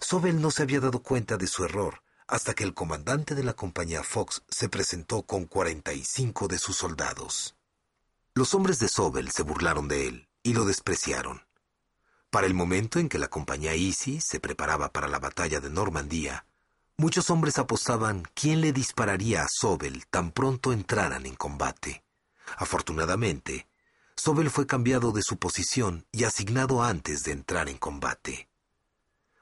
Sobel 0.00 0.40
no 0.40 0.50
se 0.50 0.62
había 0.62 0.80
dado 0.80 1.02
cuenta 1.02 1.36
de 1.38 1.48
su 1.48 1.64
error 1.64 2.02
hasta 2.28 2.54
que 2.54 2.62
el 2.62 2.74
comandante 2.74 3.34
de 3.34 3.42
la 3.42 3.54
compañía 3.54 4.02
Fox 4.02 4.42
se 4.48 4.68
presentó 4.68 5.22
con 5.22 5.46
45 5.46 6.46
de 6.46 6.58
sus 6.58 6.76
soldados. 6.76 7.56
Los 8.34 8.54
hombres 8.54 8.78
de 8.78 8.88
Sobel 8.88 9.30
se 9.30 9.42
burlaron 9.42 9.88
de 9.88 10.06
él 10.06 10.28
y 10.42 10.52
lo 10.52 10.66
despreciaron. 10.66 11.42
Para 12.30 12.46
el 12.46 12.52
momento 12.52 12.98
en 12.98 13.08
que 13.08 13.18
la 13.18 13.28
compañía 13.28 13.74
Easy 13.74 14.20
se 14.20 14.38
preparaba 14.38 14.92
para 14.92 15.08
la 15.08 15.18
batalla 15.18 15.60
de 15.60 15.70
Normandía, 15.70 16.44
muchos 16.98 17.30
hombres 17.30 17.58
apostaban 17.58 18.28
quién 18.34 18.60
le 18.60 18.72
dispararía 18.72 19.42
a 19.42 19.48
Sobel 19.50 20.06
tan 20.06 20.30
pronto 20.30 20.74
entraran 20.74 21.24
en 21.24 21.34
combate. 21.34 22.04
Afortunadamente, 22.58 23.66
Sobel 24.16 24.50
fue 24.50 24.66
cambiado 24.66 25.12
de 25.12 25.22
su 25.22 25.38
posición 25.38 26.06
y 26.12 26.24
asignado 26.24 26.82
antes 26.82 27.22
de 27.24 27.32
entrar 27.32 27.70
en 27.70 27.78
combate. 27.78 28.50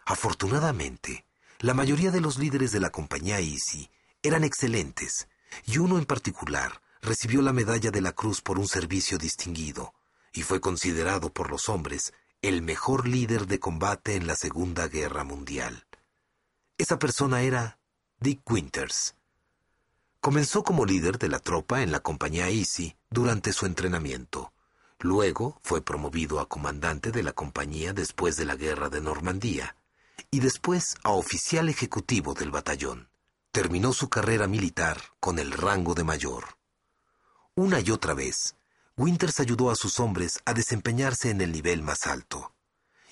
Afortunadamente, 0.05 1.26
la 1.61 1.73
mayoría 1.73 2.11
de 2.11 2.21
los 2.21 2.39
líderes 2.39 2.71
de 2.73 2.81
la 2.81 2.91
compañía 2.91 3.41
Easy 3.41 3.91
eran 4.23 4.45
excelentes, 4.45 5.29
y 5.65 5.79
uno 5.79 5.99
en 5.99 6.05
particular 6.05 6.83
recibió 7.01 7.41
la 7.41 7.53
medalla 7.53 7.91
de 7.91 8.01
la 8.01 8.13
cruz 8.13 8.43
por 8.43 8.59
un 8.59 8.69
servicio 8.69 9.17
distinguido, 9.17 9.95
y 10.33 10.43
fue 10.43 10.61
considerado 10.61 11.33
por 11.33 11.51
los 11.51 11.69
hombres 11.69 12.13
el 12.43 12.61
mejor 12.61 13.09
líder 13.09 13.47
de 13.47 13.59
combate 13.59 14.17
en 14.17 14.27
la 14.27 14.37
Segunda 14.37 14.89
Guerra 14.89 15.25
Mundial. 15.25 15.87
Esa 16.77 16.99
persona 16.99 17.41
era 17.41 17.79
Dick 18.21 18.43
Winters. 18.51 19.15
Comenzó 20.21 20.63
como 20.63 20.85
líder 20.85 21.19
de 21.19 21.29
la 21.29 21.39
tropa 21.39 21.83
en 21.83 21.91
la 21.91 22.01
compañía 22.01 22.51
Easy 22.51 22.97
durante 23.09 23.53
su 23.53 23.65
entrenamiento. 23.65 24.53
Luego 24.99 25.59
fue 25.63 25.83
promovido 25.83 26.41
a 26.41 26.49
comandante 26.49 27.13
de 27.13 27.23
la 27.23 27.33
compañía 27.33 27.95
después 27.95 28.37
de 28.37 28.45
la 28.45 28.57
Guerra 28.57 28.91
de 28.91 29.01
Normandía 29.01 29.77
y 30.31 30.41
después 30.41 30.97
a 31.03 31.11
oficial 31.11 31.69
ejecutivo 31.69 32.35
del 32.35 32.51
batallón. 32.51 33.11
Terminó 33.53 33.93
su 33.93 34.09
carrera 34.09 34.47
militar 34.47 35.01
con 35.21 35.39
el 35.39 35.53
rango 35.53 35.95
de 35.95 36.05
mayor. 36.05 36.59
Una 37.55 37.81
y 37.81 37.91
otra 37.91 38.15
vez, 38.15 38.57
Winters 38.97 39.41
ayudó 39.41 39.71
a 39.71 39.77
sus 39.77 40.01
hombres 40.01 40.41
a 40.45 40.55
desempeñarse 40.55 41.31
en 41.31 41.41
el 41.41 41.53
nivel 41.53 41.83
más 41.83 42.07
alto, 42.07 42.55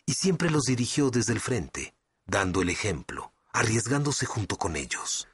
y 0.06 0.14
siempre 0.14 0.50
los 0.50 0.64
dirigió 0.64 1.10
desde 1.10 1.32
el 1.32 1.40
frente, 1.40 1.94
dando 2.26 2.62
el 2.62 2.70
ejemplo, 2.70 3.32
arriesgándose 3.52 4.26
junto 4.26 4.56
con 4.56 4.76
ellos. 4.76 5.28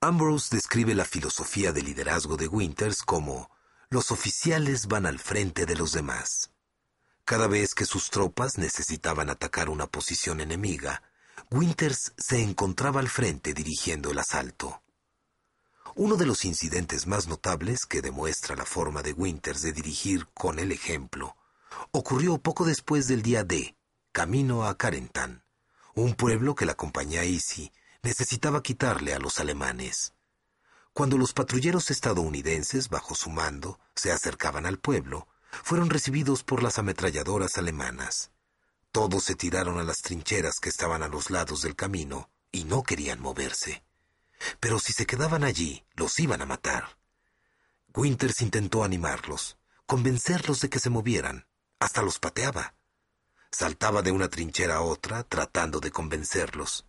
Ambrose 0.00 0.54
describe 0.54 0.94
la 0.94 1.04
filosofía 1.04 1.72
de 1.72 1.82
liderazgo 1.82 2.36
de 2.36 2.46
Winters 2.46 3.02
como 3.02 3.50
los 3.90 4.10
oficiales 4.12 4.86
van 4.86 5.06
al 5.06 5.18
frente 5.18 5.66
de 5.66 5.74
los 5.74 5.92
demás. 5.92 6.52
Cada 7.28 7.46
vez 7.46 7.74
que 7.74 7.84
sus 7.84 8.08
tropas 8.08 8.56
necesitaban 8.56 9.28
atacar 9.28 9.68
una 9.68 9.86
posición 9.86 10.40
enemiga, 10.40 11.02
Winters 11.50 12.14
se 12.16 12.40
encontraba 12.40 13.00
al 13.00 13.10
frente 13.10 13.52
dirigiendo 13.52 14.10
el 14.10 14.18
asalto. 14.18 14.82
Uno 15.94 16.16
de 16.16 16.24
los 16.24 16.46
incidentes 16.46 17.06
más 17.06 17.28
notables 17.28 17.84
que 17.84 18.00
demuestra 18.00 18.56
la 18.56 18.64
forma 18.64 19.02
de 19.02 19.12
Winters 19.12 19.60
de 19.60 19.72
dirigir 19.72 20.26
con 20.32 20.58
el 20.58 20.72
ejemplo 20.72 21.36
ocurrió 21.90 22.38
poco 22.38 22.64
después 22.64 23.08
del 23.08 23.20
día 23.20 23.44
D, 23.44 23.76
camino 24.10 24.64
a 24.64 24.78
Carentan, 24.78 25.44
un 25.94 26.14
pueblo 26.14 26.54
que 26.54 26.64
la 26.64 26.76
compañía 26.76 27.24
Easy 27.24 27.70
necesitaba 28.02 28.62
quitarle 28.62 29.12
a 29.12 29.18
los 29.18 29.38
alemanes. 29.38 30.14
Cuando 30.94 31.18
los 31.18 31.34
patrulleros 31.34 31.90
estadounidenses 31.90 32.88
bajo 32.88 33.14
su 33.14 33.28
mando 33.28 33.78
se 33.94 34.12
acercaban 34.12 34.64
al 34.64 34.78
pueblo, 34.78 35.28
fueron 35.50 35.90
recibidos 35.90 36.42
por 36.44 36.62
las 36.62 36.78
ametralladoras 36.78 37.56
alemanas. 37.58 38.30
Todos 38.92 39.24
se 39.24 39.34
tiraron 39.34 39.78
a 39.78 39.84
las 39.84 39.98
trincheras 39.98 40.60
que 40.60 40.68
estaban 40.68 41.02
a 41.02 41.08
los 41.08 41.30
lados 41.30 41.62
del 41.62 41.76
camino 41.76 42.30
y 42.50 42.64
no 42.64 42.82
querían 42.82 43.20
moverse. 43.20 43.84
Pero 44.60 44.78
si 44.78 44.92
se 44.92 45.06
quedaban 45.06 45.44
allí, 45.44 45.84
los 45.94 46.18
iban 46.18 46.42
a 46.42 46.46
matar. 46.46 46.98
Winters 47.94 48.40
intentó 48.42 48.84
animarlos, 48.84 49.58
convencerlos 49.86 50.60
de 50.60 50.68
que 50.68 50.78
se 50.78 50.90
movieran, 50.90 51.46
hasta 51.80 52.02
los 52.02 52.18
pateaba. 52.18 52.74
Saltaba 53.50 54.02
de 54.02 54.12
una 54.12 54.28
trinchera 54.28 54.76
a 54.76 54.80
otra 54.82 55.24
tratando 55.24 55.80
de 55.80 55.90
convencerlos. 55.90 56.86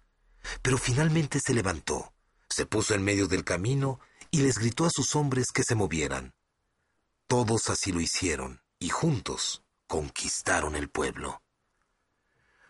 Pero 0.62 0.78
finalmente 0.78 1.40
se 1.40 1.54
levantó, 1.54 2.14
se 2.50 2.66
puso 2.66 2.94
en 2.94 3.04
medio 3.04 3.28
del 3.28 3.44
camino 3.44 4.00
y 4.32 4.42
les 4.42 4.58
gritó 4.58 4.86
a 4.86 4.90
sus 4.90 5.16
hombres 5.16 5.48
que 5.54 5.64
se 5.64 5.76
movieran. 5.76 6.34
Todos 7.30 7.70
así 7.70 7.92
lo 7.92 8.02
hicieron 8.02 8.64
y 8.80 8.90
juntos 8.90 9.62
conquistaron 9.86 10.76
el 10.76 10.90
pueblo. 10.90 11.44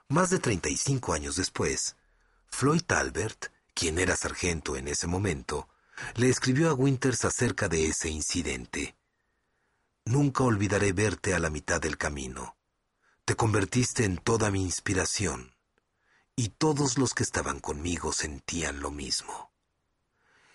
Más 0.10 0.32
de 0.32 0.40
35 0.40 1.14
años 1.14 1.38
después, 1.38 1.96
Floyd 2.50 2.84
Albert, 2.90 3.54
quien 3.74 3.98
era 4.00 4.18
sargento 4.18 4.76
en 4.76 4.90
ese 4.90 5.08
momento, 5.08 5.70
le 6.16 6.28
escribió 6.28 6.70
a 6.70 6.74
Winters 6.74 7.24
acerca 7.24 7.70
de 7.70 7.86
ese 7.86 8.10
incidente. 8.10 8.98
Nunca 10.04 10.44
olvidaré 10.44 10.92
verte 10.92 11.34
a 11.34 11.40
la 11.40 11.50
mitad 11.50 11.80
del 11.80 11.98
camino. 11.98 12.58
Te 13.24 13.38
convertiste 13.38 14.04
en 14.04 14.18
toda 14.18 14.52
mi 14.52 14.62
inspiración, 14.62 15.56
y 16.36 16.50
todos 16.50 16.98
los 16.98 17.14
que 17.14 17.24
estaban 17.24 17.62
conmigo 17.62 18.12
sentían 18.12 18.82
lo 18.82 18.92
mismo. 18.92 19.54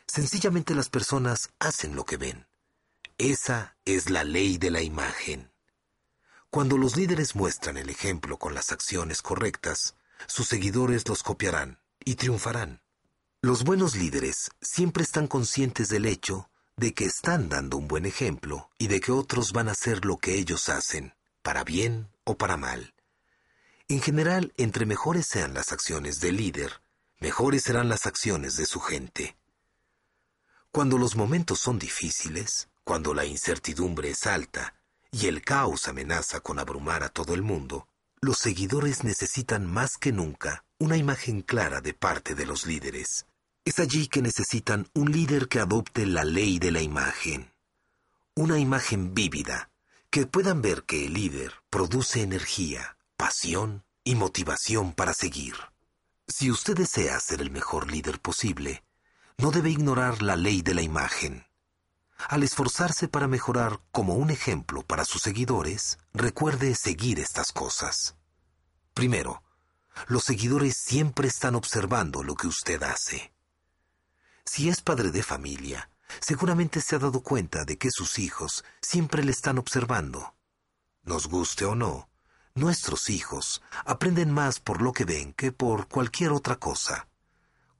Sencillamente 0.06 0.74
las 0.74 0.90
personas 0.90 1.54
hacen 1.58 1.96
lo 1.96 2.04
que 2.04 2.18
ven. 2.18 2.46
Esa 3.16 3.73
es 3.84 4.08
la 4.08 4.24
ley 4.24 4.56
de 4.56 4.70
la 4.70 4.80
imagen. 4.80 5.52
Cuando 6.50 6.78
los 6.78 6.96
líderes 6.96 7.34
muestran 7.34 7.76
el 7.76 7.90
ejemplo 7.90 8.38
con 8.38 8.54
las 8.54 8.72
acciones 8.72 9.20
correctas, 9.20 9.96
sus 10.26 10.48
seguidores 10.48 11.06
los 11.08 11.22
copiarán 11.22 11.80
y 12.04 12.14
triunfarán. 12.14 12.80
Los 13.42 13.64
buenos 13.64 13.94
líderes 13.94 14.50
siempre 14.62 15.02
están 15.02 15.26
conscientes 15.26 15.88
del 15.88 16.06
hecho 16.06 16.48
de 16.76 16.94
que 16.94 17.04
están 17.04 17.48
dando 17.48 17.76
un 17.76 17.86
buen 17.86 18.06
ejemplo 18.06 18.70
y 18.78 18.86
de 18.86 19.00
que 19.00 19.12
otros 19.12 19.52
van 19.52 19.68
a 19.68 19.72
hacer 19.72 20.04
lo 20.04 20.16
que 20.16 20.36
ellos 20.36 20.68
hacen, 20.68 21.14
para 21.42 21.62
bien 21.62 22.08
o 22.24 22.36
para 22.38 22.56
mal. 22.56 22.94
En 23.88 24.00
general, 24.00 24.54
entre 24.56 24.86
mejores 24.86 25.26
sean 25.26 25.52
las 25.52 25.72
acciones 25.72 26.20
del 26.20 26.38
líder, 26.38 26.80
mejores 27.20 27.64
serán 27.64 27.90
las 27.90 28.06
acciones 28.06 28.56
de 28.56 28.64
su 28.64 28.80
gente. 28.80 29.36
Cuando 30.70 30.96
los 30.96 31.16
momentos 31.16 31.60
son 31.60 31.78
difíciles, 31.78 32.68
cuando 32.84 33.14
la 33.14 33.24
incertidumbre 33.24 34.10
es 34.10 34.26
alta 34.26 34.74
y 35.10 35.26
el 35.26 35.42
caos 35.42 35.88
amenaza 35.88 36.40
con 36.40 36.58
abrumar 36.58 37.02
a 37.02 37.08
todo 37.08 37.34
el 37.34 37.42
mundo, 37.42 37.88
los 38.20 38.38
seguidores 38.38 39.04
necesitan 39.04 39.66
más 39.66 39.96
que 39.96 40.12
nunca 40.12 40.64
una 40.78 40.96
imagen 40.96 41.40
clara 41.42 41.80
de 41.80 41.94
parte 41.94 42.34
de 42.34 42.46
los 42.46 42.66
líderes. 42.66 43.26
Es 43.64 43.78
allí 43.78 44.08
que 44.08 44.22
necesitan 44.22 44.88
un 44.94 45.12
líder 45.12 45.48
que 45.48 45.60
adopte 45.60 46.04
la 46.04 46.24
ley 46.24 46.58
de 46.58 46.70
la 46.70 46.82
imagen. 46.82 47.52
Una 48.34 48.58
imagen 48.58 49.14
vívida, 49.14 49.70
que 50.10 50.26
puedan 50.26 50.60
ver 50.60 50.84
que 50.84 51.06
el 51.06 51.14
líder 51.14 51.52
produce 51.70 52.22
energía, 52.22 52.96
pasión 53.16 53.84
y 54.04 54.16
motivación 54.16 54.92
para 54.92 55.14
seguir. 55.14 55.54
Si 56.28 56.50
usted 56.50 56.76
desea 56.76 57.18
ser 57.20 57.40
el 57.40 57.50
mejor 57.50 57.90
líder 57.90 58.20
posible, 58.20 58.84
no 59.38 59.50
debe 59.50 59.70
ignorar 59.70 60.22
la 60.22 60.36
ley 60.36 60.62
de 60.62 60.74
la 60.74 60.82
imagen. 60.82 61.46
Al 62.28 62.42
esforzarse 62.42 63.08
para 63.08 63.28
mejorar 63.28 63.80
como 63.92 64.14
un 64.14 64.30
ejemplo 64.30 64.82
para 64.82 65.04
sus 65.04 65.22
seguidores, 65.22 65.98
recuerde 66.12 66.74
seguir 66.74 67.18
estas 67.18 67.52
cosas. 67.52 68.16
Primero, 68.94 69.42
los 70.06 70.24
seguidores 70.24 70.76
siempre 70.76 71.28
están 71.28 71.54
observando 71.54 72.22
lo 72.22 72.34
que 72.34 72.46
usted 72.46 72.82
hace. 72.82 73.32
Si 74.44 74.68
es 74.68 74.80
padre 74.80 75.10
de 75.10 75.22
familia, 75.22 75.90
seguramente 76.20 76.80
se 76.80 76.96
ha 76.96 76.98
dado 76.98 77.22
cuenta 77.22 77.64
de 77.64 77.78
que 77.78 77.90
sus 77.90 78.18
hijos 78.18 78.64
siempre 78.80 79.24
le 79.24 79.32
están 79.32 79.58
observando. 79.58 80.34
Nos 81.02 81.26
guste 81.28 81.64
o 81.64 81.74
no, 81.74 82.08
nuestros 82.54 83.10
hijos 83.10 83.62
aprenden 83.84 84.32
más 84.32 84.60
por 84.60 84.80
lo 84.80 84.92
que 84.92 85.04
ven 85.04 85.32
que 85.32 85.50
por 85.50 85.88
cualquier 85.88 86.30
otra 86.30 86.56
cosa. 86.56 87.08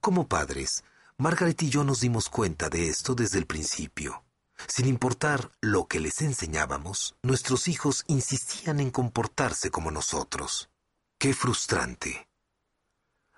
Como 0.01 0.27
padres, 0.27 0.83
Margaret 1.17 1.61
y 1.63 1.69
yo 1.69 1.85
nos 1.85 2.01
dimos 2.01 2.29
cuenta 2.29 2.69
de 2.69 2.89
esto 2.89 3.15
desde 3.15 3.39
el 3.39 3.45
principio. 3.45 4.24
Sin 4.67 4.87
importar 4.87 5.51
lo 5.61 5.87
que 5.87 5.99
les 5.99 6.21
enseñábamos, 6.21 7.15
nuestros 7.21 7.67
hijos 7.67 8.03
insistían 8.07 8.79
en 8.79 8.91
comportarse 8.91 9.69
como 9.69 9.91
nosotros. 9.91 10.69
¡Qué 11.17 11.33
frustrante! 11.33 12.27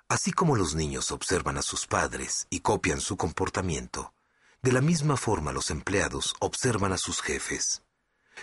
Así 0.09 0.31
como 0.31 0.55
los 0.55 0.73
niños 0.73 1.11
observan 1.11 1.57
a 1.57 1.61
sus 1.61 1.85
padres 1.85 2.47
y 2.49 2.61
copian 2.61 3.01
su 3.01 3.17
comportamiento, 3.17 4.13
de 4.61 4.71
la 4.71 4.81
misma 4.81 5.17
forma 5.17 5.51
los 5.51 5.69
empleados 5.69 6.35
observan 6.39 6.93
a 6.93 6.97
sus 6.97 7.21
jefes. 7.21 7.83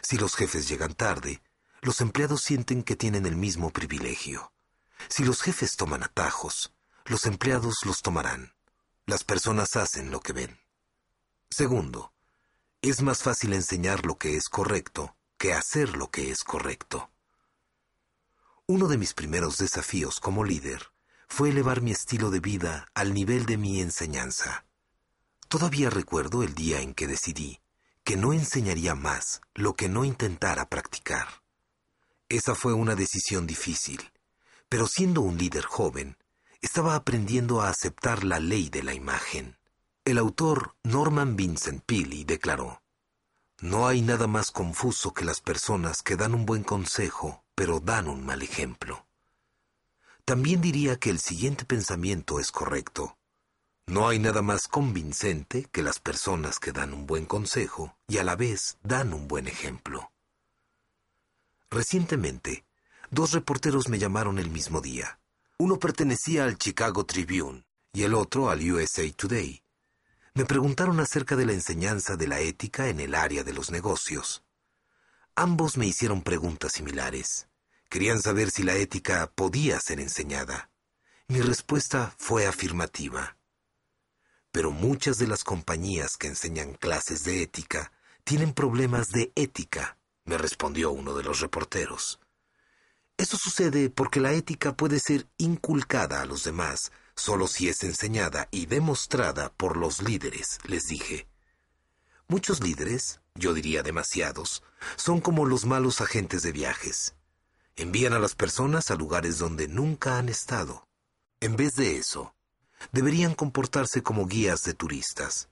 Si 0.02 0.18
los 0.18 0.34
jefes 0.34 0.68
llegan 0.68 0.94
tarde, 0.94 1.42
los 1.80 2.00
empleados 2.00 2.42
sienten 2.42 2.82
que 2.82 2.96
tienen 2.96 3.26
el 3.26 3.36
mismo 3.36 3.70
privilegio. 3.70 4.52
Si 5.08 5.24
los 5.24 5.42
jefes 5.42 5.76
toman 5.76 6.02
atajos, 6.02 6.72
los 7.04 7.26
empleados 7.26 7.76
los 7.84 8.00
tomarán. 8.02 8.54
Las 9.06 9.24
personas 9.24 9.76
hacen 9.76 10.10
lo 10.10 10.20
que 10.20 10.32
ven. 10.32 10.58
Segundo, 11.50 12.13
es 12.90 13.00
más 13.00 13.22
fácil 13.22 13.54
enseñar 13.54 14.04
lo 14.04 14.18
que 14.18 14.36
es 14.36 14.50
correcto 14.50 15.16
que 15.38 15.54
hacer 15.54 15.96
lo 15.96 16.10
que 16.10 16.30
es 16.30 16.44
correcto. 16.44 17.10
Uno 18.66 18.88
de 18.88 18.98
mis 18.98 19.14
primeros 19.14 19.56
desafíos 19.56 20.20
como 20.20 20.44
líder 20.44 20.92
fue 21.26 21.50
elevar 21.50 21.80
mi 21.80 21.92
estilo 21.92 22.30
de 22.30 22.40
vida 22.40 22.86
al 22.94 23.14
nivel 23.14 23.46
de 23.46 23.56
mi 23.56 23.80
enseñanza. 23.80 24.66
Todavía 25.48 25.88
recuerdo 25.88 26.42
el 26.42 26.54
día 26.54 26.80
en 26.80 26.94
que 26.94 27.06
decidí 27.06 27.60
que 28.04 28.16
no 28.16 28.34
enseñaría 28.34 28.94
más 28.94 29.40
lo 29.54 29.74
que 29.76 29.88
no 29.88 30.04
intentara 30.04 30.68
practicar. 30.68 31.42
Esa 32.28 32.54
fue 32.54 32.74
una 32.74 32.94
decisión 32.94 33.46
difícil, 33.46 34.12
pero 34.68 34.86
siendo 34.86 35.22
un 35.22 35.38
líder 35.38 35.64
joven, 35.64 36.18
estaba 36.60 36.96
aprendiendo 36.96 37.62
a 37.62 37.70
aceptar 37.70 38.24
la 38.24 38.40
ley 38.40 38.68
de 38.68 38.82
la 38.82 38.92
imagen. 38.92 39.56
El 40.06 40.18
autor 40.18 40.74
Norman 40.82 41.34
Vincent 41.34 41.82
Peale 41.86 42.26
declaró, 42.26 42.82
No 43.62 43.88
hay 43.88 44.02
nada 44.02 44.26
más 44.26 44.50
confuso 44.50 45.14
que 45.14 45.24
las 45.24 45.40
personas 45.40 46.02
que 46.02 46.14
dan 46.14 46.34
un 46.34 46.44
buen 46.44 46.62
consejo, 46.62 47.42
pero 47.54 47.80
dan 47.80 48.08
un 48.08 48.22
mal 48.22 48.42
ejemplo. 48.42 49.06
También 50.26 50.60
diría 50.60 50.98
que 50.98 51.08
el 51.08 51.20
siguiente 51.20 51.64
pensamiento 51.64 52.38
es 52.38 52.52
correcto. 52.52 53.16
No 53.86 54.06
hay 54.06 54.18
nada 54.18 54.42
más 54.42 54.68
convincente 54.68 55.70
que 55.72 55.82
las 55.82 56.00
personas 56.00 56.58
que 56.58 56.72
dan 56.72 56.92
un 56.92 57.06
buen 57.06 57.24
consejo 57.24 57.96
y 58.06 58.18
a 58.18 58.24
la 58.24 58.36
vez 58.36 58.76
dan 58.82 59.14
un 59.14 59.26
buen 59.26 59.48
ejemplo. 59.48 60.12
Recientemente, 61.70 62.66
dos 63.10 63.32
reporteros 63.32 63.88
me 63.88 63.98
llamaron 63.98 64.38
el 64.38 64.50
mismo 64.50 64.82
día. 64.82 65.18
Uno 65.58 65.78
pertenecía 65.78 66.44
al 66.44 66.58
Chicago 66.58 67.06
Tribune 67.06 67.64
y 67.94 68.02
el 68.02 68.12
otro 68.12 68.50
al 68.50 68.60
USA 68.70 69.10
Today. 69.10 69.63
Me 70.36 70.44
preguntaron 70.44 70.98
acerca 70.98 71.36
de 71.36 71.46
la 71.46 71.52
enseñanza 71.52 72.16
de 72.16 72.26
la 72.26 72.40
ética 72.40 72.88
en 72.88 72.98
el 72.98 73.14
área 73.14 73.44
de 73.44 73.52
los 73.52 73.70
negocios. 73.70 74.42
Ambos 75.36 75.76
me 75.76 75.86
hicieron 75.86 76.22
preguntas 76.22 76.72
similares. 76.72 77.46
Querían 77.88 78.20
saber 78.20 78.50
si 78.50 78.64
la 78.64 78.74
ética 78.74 79.30
podía 79.32 79.78
ser 79.78 80.00
enseñada. 80.00 80.72
Mi 81.28 81.40
respuesta 81.40 82.16
fue 82.18 82.48
afirmativa. 82.48 83.36
Pero 84.50 84.72
muchas 84.72 85.18
de 85.18 85.28
las 85.28 85.44
compañías 85.44 86.16
que 86.16 86.26
enseñan 86.26 86.74
clases 86.74 87.22
de 87.22 87.40
ética 87.40 87.92
tienen 88.24 88.54
problemas 88.54 89.10
de 89.10 89.30
ética, 89.36 89.98
me 90.24 90.36
respondió 90.36 90.90
uno 90.90 91.14
de 91.14 91.22
los 91.22 91.38
reporteros. 91.38 92.18
Eso 93.16 93.36
sucede 93.36 93.88
porque 93.88 94.18
la 94.18 94.32
ética 94.32 94.76
puede 94.76 94.98
ser 94.98 95.28
inculcada 95.38 96.22
a 96.22 96.26
los 96.26 96.42
demás 96.42 96.90
solo 97.16 97.46
si 97.46 97.68
es 97.68 97.82
enseñada 97.84 98.48
y 98.50 98.66
demostrada 98.66 99.52
por 99.52 99.76
los 99.76 100.02
líderes, 100.02 100.58
les 100.64 100.86
dije. 100.86 101.28
Muchos 102.26 102.62
líderes, 102.62 103.20
yo 103.34 103.54
diría 103.54 103.82
demasiados, 103.82 104.62
son 104.96 105.20
como 105.20 105.46
los 105.46 105.66
malos 105.66 106.00
agentes 106.00 106.42
de 106.42 106.52
viajes. 106.52 107.14
Envían 107.76 108.12
a 108.12 108.18
las 108.18 108.34
personas 108.34 108.90
a 108.90 108.94
lugares 108.94 109.38
donde 109.38 109.68
nunca 109.68 110.18
han 110.18 110.28
estado. 110.28 110.86
En 111.40 111.56
vez 111.56 111.74
de 111.74 111.96
eso, 111.96 112.34
deberían 112.92 113.34
comportarse 113.34 114.02
como 114.02 114.26
guías 114.26 114.62
de 114.62 114.74
turistas, 114.74 115.48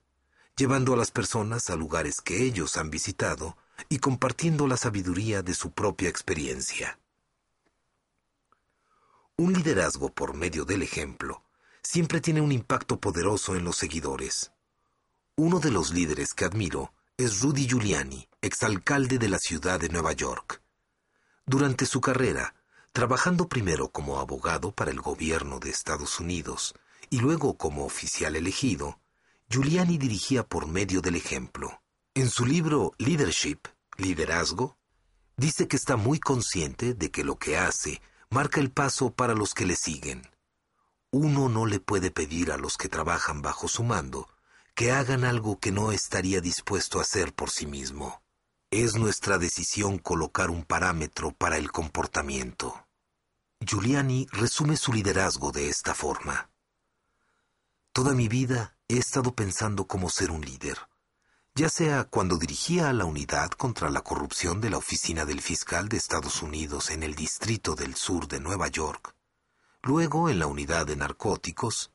llevando 0.56 0.94
a 0.94 0.96
las 0.96 1.10
personas 1.10 1.70
a 1.70 1.76
lugares 1.76 2.20
que 2.20 2.44
ellos 2.44 2.76
han 2.76 2.90
visitado 2.90 3.56
y 3.88 3.98
compartiendo 3.98 4.66
la 4.66 4.76
sabiduría 4.76 5.42
de 5.42 5.54
su 5.54 5.72
propia 5.72 6.08
experiencia. 6.08 6.98
Un 9.36 9.52
liderazgo 9.52 10.12
por 10.12 10.34
medio 10.34 10.64
del 10.64 10.82
ejemplo 10.82 11.42
siempre 11.82 12.20
tiene 12.20 12.40
un 12.40 12.52
impacto 12.52 13.00
poderoso 13.00 13.56
en 13.56 13.64
los 13.64 13.76
seguidores. 13.76 14.52
Uno 15.36 15.60
de 15.60 15.70
los 15.70 15.90
líderes 15.90 16.34
que 16.34 16.44
admiro 16.44 16.92
es 17.16 17.40
Rudy 17.40 17.66
Giuliani, 17.66 18.28
exalcalde 18.40 19.18
de 19.18 19.28
la 19.28 19.38
ciudad 19.38 19.80
de 19.80 19.88
Nueva 19.88 20.12
York. 20.12 20.62
Durante 21.46 21.86
su 21.86 22.00
carrera, 22.00 22.54
trabajando 22.92 23.48
primero 23.48 23.88
como 23.88 24.18
abogado 24.20 24.72
para 24.72 24.90
el 24.90 25.00
gobierno 25.00 25.58
de 25.58 25.70
Estados 25.70 26.20
Unidos 26.20 26.74
y 27.10 27.18
luego 27.18 27.56
como 27.56 27.84
oficial 27.84 28.36
elegido, 28.36 29.00
Giuliani 29.48 29.98
dirigía 29.98 30.46
por 30.46 30.66
medio 30.66 31.00
del 31.00 31.16
ejemplo. 31.16 31.82
En 32.14 32.30
su 32.30 32.46
libro 32.46 32.92
Leadership, 32.98 33.60
Liderazgo, 33.96 34.76
dice 35.36 35.68
que 35.68 35.76
está 35.76 35.96
muy 35.96 36.20
consciente 36.20 36.94
de 36.94 37.10
que 37.10 37.24
lo 37.24 37.36
que 37.36 37.56
hace 37.56 38.00
marca 38.30 38.60
el 38.60 38.70
paso 38.70 39.12
para 39.12 39.34
los 39.34 39.54
que 39.54 39.66
le 39.66 39.76
siguen. 39.76 40.22
Uno 41.14 41.50
no 41.50 41.66
le 41.66 41.78
puede 41.78 42.10
pedir 42.10 42.50
a 42.50 42.56
los 42.56 42.78
que 42.78 42.88
trabajan 42.88 43.42
bajo 43.42 43.68
su 43.68 43.84
mando 43.84 44.28
que 44.74 44.92
hagan 44.92 45.24
algo 45.24 45.58
que 45.58 45.70
no 45.70 45.92
estaría 45.92 46.40
dispuesto 46.40 46.98
a 46.98 47.02
hacer 47.02 47.34
por 47.34 47.50
sí 47.50 47.66
mismo. 47.66 48.22
Es 48.70 48.96
nuestra 48.96 49.36
decisión 49.36 49.98
colocar 49.98 50.50
un 50.50 50.64
parámetro 50.64 51.32
para 51.32 51.58
el 51.58 51.70
comportamiento. 51.70 52.86
Giuliani 53.60 54.26
resume 54.32 54.78
su 54.78 54.92
liderazgo 54.92 55.52
de 55.52 55.68
esta 55.68 55.94
forma. 55.94 56.50
Toda 57.92 58.14
mi 58.14 58.28
vida 58.28 58.78
he 58.88 58.96
estado 58.96 59.34
pensando 59.34 59.86
cómo 59.86 60.08
ser 60.08 60.30
un 60.30 60.40
líder, 60.40 60.78
ya 61.54 61.68
sea 61.68 62.04
cuando 62.04 62.38
dirigía 62.38 62.88
a 62.88 62.94
la 62.94 63.04
unidad 63.04 63.50
contra 63.50 63.90
la 63.90 64.00
corrupción 64.00 64.62
de 64.62 64.70
la 64.70 64.78
Oficina 64.78 65.26
del 65.26 65.42
Fiscal 65.42 65.90
de 65.90 65.98
Estados 65.98 66.40
Unidos 66.40 66.88
en 66.88 67.02
el 67.02 67.14
Distrito 67.14 67.74
del 67.74 67.94
Sur 67.94 68.26
de 68.28 68.40
Nueva 68.40 68.68
York, 68.68 69.14
luego 69.82 70.28
en 70.28 70.38
la 70.38 70.46
unidad 70.46 70.86
de 70.86 70.96
narcóticos, 70.96 71.92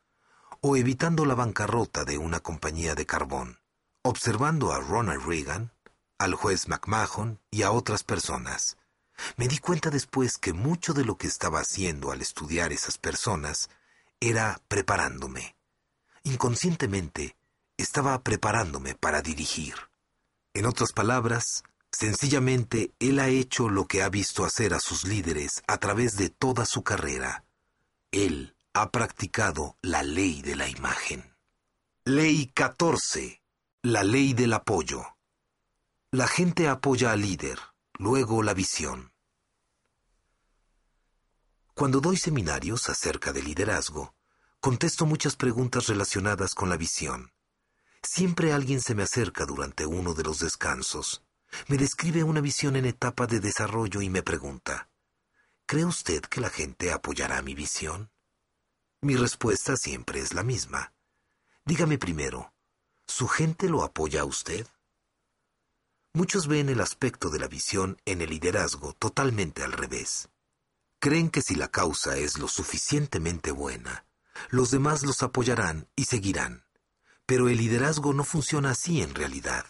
o 0.62 0.76
evitando 0.76 1.26
la 1.26 1.36
bancarrota 1.36 2.04
de 2.04 2.18
una 2.18 2.40
compañía 2.40 2.96
de 2.96 3.06
carbón, 3.06 3.60
observando 4.02 4.74
a 4.74 4.80
Ronald 4.80 5.26
Reagan, 5.26 5.72
al 6.18 6.34
juez 6.34 6.68
McMahon 6.68 7.40
y 7.52 7.62
a 7.62 7.72
otras 7.72 8.04
personas. 8.04 8.78
Me 9.36 9.48
di 9.48 9.58
cuenta 9.60 9.90
después 9.90 10.38
que 10.38 10.54
mucho 10.54 10.94
de 10.94 11.06
lo 11.06 11.18
que 11.18 11.28
estaba 11.28 11.60
haciendo 11.60 12.12
al 12.12 12.22
estudiar 12.22 12.72
esas 12.72 12.98
personas 12.98 13.70
era 14.20 14.62
preparándome. 14.68 15.56
Inconscientemente, 16.24 17.36
estaba 17.78 18.22
preparándome 18.22 18.96
para 18.96 19.22
dirigir. 19.22 19.76
En 20.54 20.66
otras 20.66 20.92
palabras, 20.92 21.64
sencillamente 21.92 22.92
él 23.00 23.20
ha 23.20 23.30
hecho 23.30 23.70
lo 23.70 23.86
que 23.86 24.02
ha 24.02 24.10
visto 24.10 24.44
hacer 24.44 24.74
a 24.74 24.80
sus 24.80 25.06
líderes 25.06 25.62
a 25.68 25.78
través 25.78 26.18
de 26.18 26.30
toda 26.30 26.66
su 26.66 26.84
carrera. 26.84 27.47
Él 28.12 28.56
ha 28.74 28.90
practicado 28.92 29.78
la 29.82 30.02
ley 30.02 30.42
de 30.42 30.56
la 30.56 30.70
imagen. 30.70 31.36
Ley 32.06 32.48
14. 32.54 33.42
La 33.84 34.04
ley 34.04 34.34
del 34.34 34.54
apoyo. 34.54 35.04
La 36.12 36.28
gente 36.28 36.70
apoya 36.70 37.12
al 37.12 37.22
líder, 37.22 37.60
luego 37.98 38.44
la 38.44 38.54
visión. 38.54 39.12
Cuando 41.74 42.00
doy 42.00 42.18
seminarios 42.18 42.90
acerca 42.90 43.34
de 43.34 43.44
liderazgo, 43.44 44.16
contesto 44.62 45.06
muchas 45.06 45.36
preguntas 45.36 45.88
relacionadas 45.88 46.56
con 46.56 46.70
la 46.70 46.78
visión. 46.78 47.34
Siempre 48.02 48.54
alguien 48.54 48.82
se 48.82 48.96
me 48.96 49.04
acerca 49.04 49.46
durante 49.46 49.86
uno 49.86 50.14
de 50.14 50.24
los 50.24 50.40
descansos, 50.40 51.24
me 51.68 51.78
describe 51.78 52.24
una 52.24 52.42
visión 52.42 52.76
en 52.78 52.86
etapa 52.86 53.28
de 53.28 53.40
desarrollo 53.40 54.02
y 54.02 54.10
me 54.10 54.24
pregunta, 54.24 54.90
¿cree 55.68 55.84
usted 55.84 56.22
que 56.22 56.40
la 56.40 56.50
gente 56.50 56.94
apoyará 56.94 57.42
mi 57.42 57.54
visión? 57.54 58.10
Mi 59.02 59.18
respuesta 59.18 59.76
siempre 59.76 60.22
es 60.22 60.34
la 60.34 60.42
misma. 60.42 60.94
Dígame 61.66 61.98
primero, 61.98 62.54
¿su 63.06 63.28
gente 63.28 63.68
lo 63.68 63.84
apoya 63.84 64.22
a 64.22 64.26
usted? 64.26 64.66
Muchos 66.14 66.48
ven 66.48 66.70
el 66.70 66.80
aspecto 66.80 67.30
de 67.30 67.40
la 67.40 67.50
visión 67.50 68.02
en 68.06 68.22
el 68.22 68.30
liderazgo 68.30 68.94
totalmente 68.94 69.62
al 69.62 69.74
revés. 69.74 70.30
Creen 71.00 71.30
que 71.30 71.42
si 71.42 71.54
la 71.54 71.68
causa 71.68 72.16
es 72.16 72.40
lo 72.40 72.48
suficientemente 72.48 73.52
buena, 73.52 74.06
los 74.50 74.72
demás 74.72 75.04
los 75.04 75.22
apoyarán 75.22 75.90
y 75.98 76.06
seguirán. 76.06 76.64
Pero 77.26 77.50
el 77.50 77.58
liderazgo 77.58 78.14
no 78.14 78.24
funciona 78.24 78.72
así 78.72 79.02
en 79.02 79.14
realidad. 79.14 79.66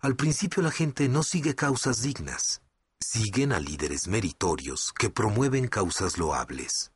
Al 0.00 0.16
principio 0.16 0.64
la 0.64 0.72
gente 0.72 1.08
no 1.08 1.22
sigue 1.22 1.54
causas 1.54 2.02
dignas, 2.02 2.60
siguen 3.00 3.52
a 3.52 3.60
líderes 3.60 4.08
meritorios 4.08 4.92
que 4.92 5.10
promueven 5.10 5.68
causas 5.68 6.18
loables. 6.18 6.92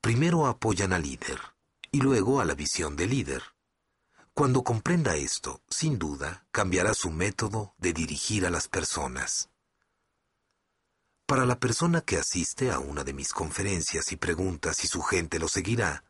Primero 0.00 0.46
apoyan 0.46 0.92
al 0.92 1.02
líder 1.02 1.40
y 1.90 2.00
luego 2.00 2.40
a 2.40 2.44
la 2.44 2.54
visión 2.54 2.96
del 2.96 3.10
líder. 3.10 3.42
Cuando 4.32 4.62
comprenda 4.62 5.16
esto, 5.16 5.60
sin 5.68 5.98
duda, 5.98 6.46
cambiará 6.52 6.94
su 6.94 7.10
método 7.10 7.74
de 7.78 7.92
dirigir 7.92 8.46
a 8.46 8.50
las 8.50 8.68
personas. 8.68 9.50
Para 11.26 11.44
la 11.44 11.58
persona 11.58 12.00
que 12.00 12.16
asiste 12.16 12.70
a 12.70 12.78
una 12.78 13.04
de 13.04 13.12
mis 13.12 13.32
conferencias 13.32 14.12
y 14.12 14.16
pregunta 14.16 14.72
si 14.72 14.86
su 14.86 15.02
gente 15.02 15.38
lo 15.38 15.48
seguirá, 15.48 16.04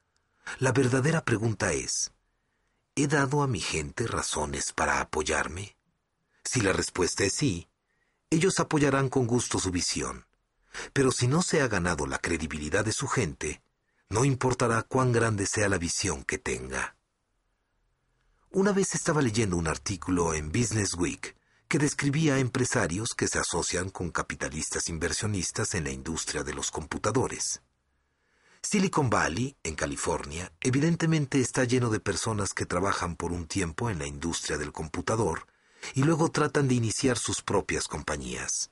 la 0.59 0.73
verdadera 0.73 1.25
pregunta 1.25 1.73
es, 1.73 2.13
¿he 2.95 3.07
dado 3.07 3.43
a 3.43 3.47
mi 3.47 3.61
gente 3.61 4.07
razones 4.07 4.73
para 4.73 5.01
apoyarme? 5.01 5.77
Si 6.45 6.61
la 6.61 6.73
respuesta 6.73 7.25
es 7.25 7.33
sí, 7.33 7.69
ellos 8.31 8.61
apoyarán 8.61 9.09
con 9.09 9.27
gusto 9.27 9.59
su 9.59 9.71
visión. 9.71 10.27
Pero 10.93 11.11
si 11.11 11.27
no 11.27 11.43
se 11.43 11.63
ha 11.63 11.69
ganado 11.69 12.07
la 12.07 12.19
credibilidad 12.19 12.85
de 12.85 12.93
su 12.93 13.09
gente, 13.09 13.63
no 14.11 14.25
importará 14.25 14.83
cuán 14.83 15.13
grande 15.13 15.47
sea 15.47 15.69
la 15.69 15.79
visión 15.79 16.25
que 16.25 16.39
tenga. 16.39 16.97
Una 18.51 18.73
vez 18.73 18.95
estaba 18.95 19.23
leyendo 19.23 19.57
un 19.57 19.67
artículo 19.67 20.35
en 20.35 20.51
Business 20.51 20.95
Week 20.95 21.37
que 21.69 21.79
describía 21.79 22.35
a 22.35 22.39
empresarios 22.39 23.11
que 23.17 23.29
se 23.29 23.39
asocian 23.39 23.91
con 23.91 24.11
capitalistas 24.11 24.89
inversionistas 24.89 25.75
en 25.75 25.85
la 25.85 25.91
industria 25.91 26.43
de 26.43 26.55
los 26.55 26.71
computadores. 26.71 27.61
Silicon 28.63 29.11
Valley, 29.11 29.57
en 29.63 29.75
California, 29.75 30.51
evidentemente 30.61 31.41
está 31.41 31.65
lleno 31.65 31.91
de 31.91 32.01
personas 32.01 32.55
que 32.55 32.67
trabajan 32.67 33.17
por 33.17 33.33
un 33.33 33.47
tiempo 33.47 33.91
en 33.91 33.99
la 33.99 34.07
industria 34.07 34.57
del 34.57 34.73
computador 34.73 35.47
y 35.95 36.03
luego 36.03 36.31
tratan 36.31 36.69
de 36.69 36.75
iniciar 36.75 37.19
sus 37.19 37.43
propias 37.43 37.89
compañías. 37.89 38.71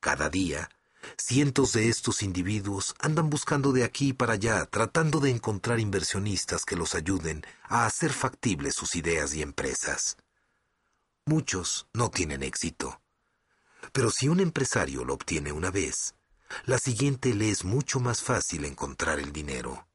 Cada 0.00 0.28
día, 0.28 0.70
cientos 1.16 1.72
de 1.72 1.88
estos 1.88 2.22
individuos 2.22 2.94
andan 2.98 3.30
buscando 3.30 3.72
de 3.72 3.84
aquí 3.84 4.12
para 4.12 4.34
allá, 4.34 4.66
tratando 4.66 5.20
de 5.20 5.30
encontrar 5.30 5.80
inversionistas 5.80 6.64
que 6.64 6.76
los 6.76 6.94
ayuden 6.94 7.44
a 7.64 7.86
hacer 7.86 8.12
factibles 8.12 8.74
sus 8.74 8.96
ideas 8.96 9.34
y 9.34 9.42
empresas. 9.42 10.16
Muchos 11.26 11.88
no 11.92 12.10
tienen 12.10 12.42
éxito. 12.42 13.00
Pero 13.92 14.10
si 14.10 14.28
un 14.28 14.40
empresario 14.40 15.04
lo 15.04 15.14
obtiene 15.14 15.52
una 15.52 15.70
vez, 15.70 16.14
la 16.66 16.78
siguiente 16.78 17.34
le 17.34 17.50
es 17.50 17.64
mucho 17.64 18.00
más 18.00 18.22
fácil 18.22 18.64
encontrar 18.64 19.18
el 19.18 19.32
dinero. 19.32 19.86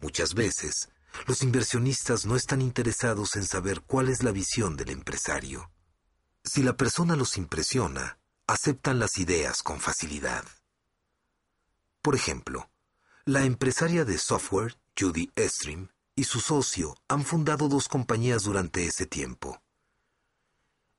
Muchas 0.00 0.34
veces, 0.34 0.90
los 1.26 1.42
inversionistas 1.42 2.26
no 2.26 2.36
están 2.36 2.60
interesados 2.60 3.36
en 3.36 3.46
saber 3.46 3.82
cuál 3.82 4.08
es 4.08 4.22
la 4.22 4.32
visión 4.32 4.76
del 4.76 4.90
empresario. 4.90 5.70
Si 6.42 6.62
la 6.62 6.76
persona 6.76 7.16
los 7.16 7.36
impresiona, 7.38 8.18
aceptan 8.46 8.98
las 8.98 9.18
ideas 9.18 9.62
con 9.62 9.80
facilidad. 9.80 10.44
Por 12.02 12.14
ejemplo, 12.14 12.70
la 13.24 13.44
empresaria 13.44 14.04
de 14.04 14.18
software, 14.18 14.76
Judy 14.98 15.32
Estrim, 15.36 15.88
y 16.14 16.24
su 16.24 16.40
socio 16.40 16.96
han 17.08 17.24
fundado 17.24 17.68
dos 17.68 17.88
compañías 17.88 18.44
durante 18.44 18.86
ese 18.86 19.06
tiempo. 19.06 19.62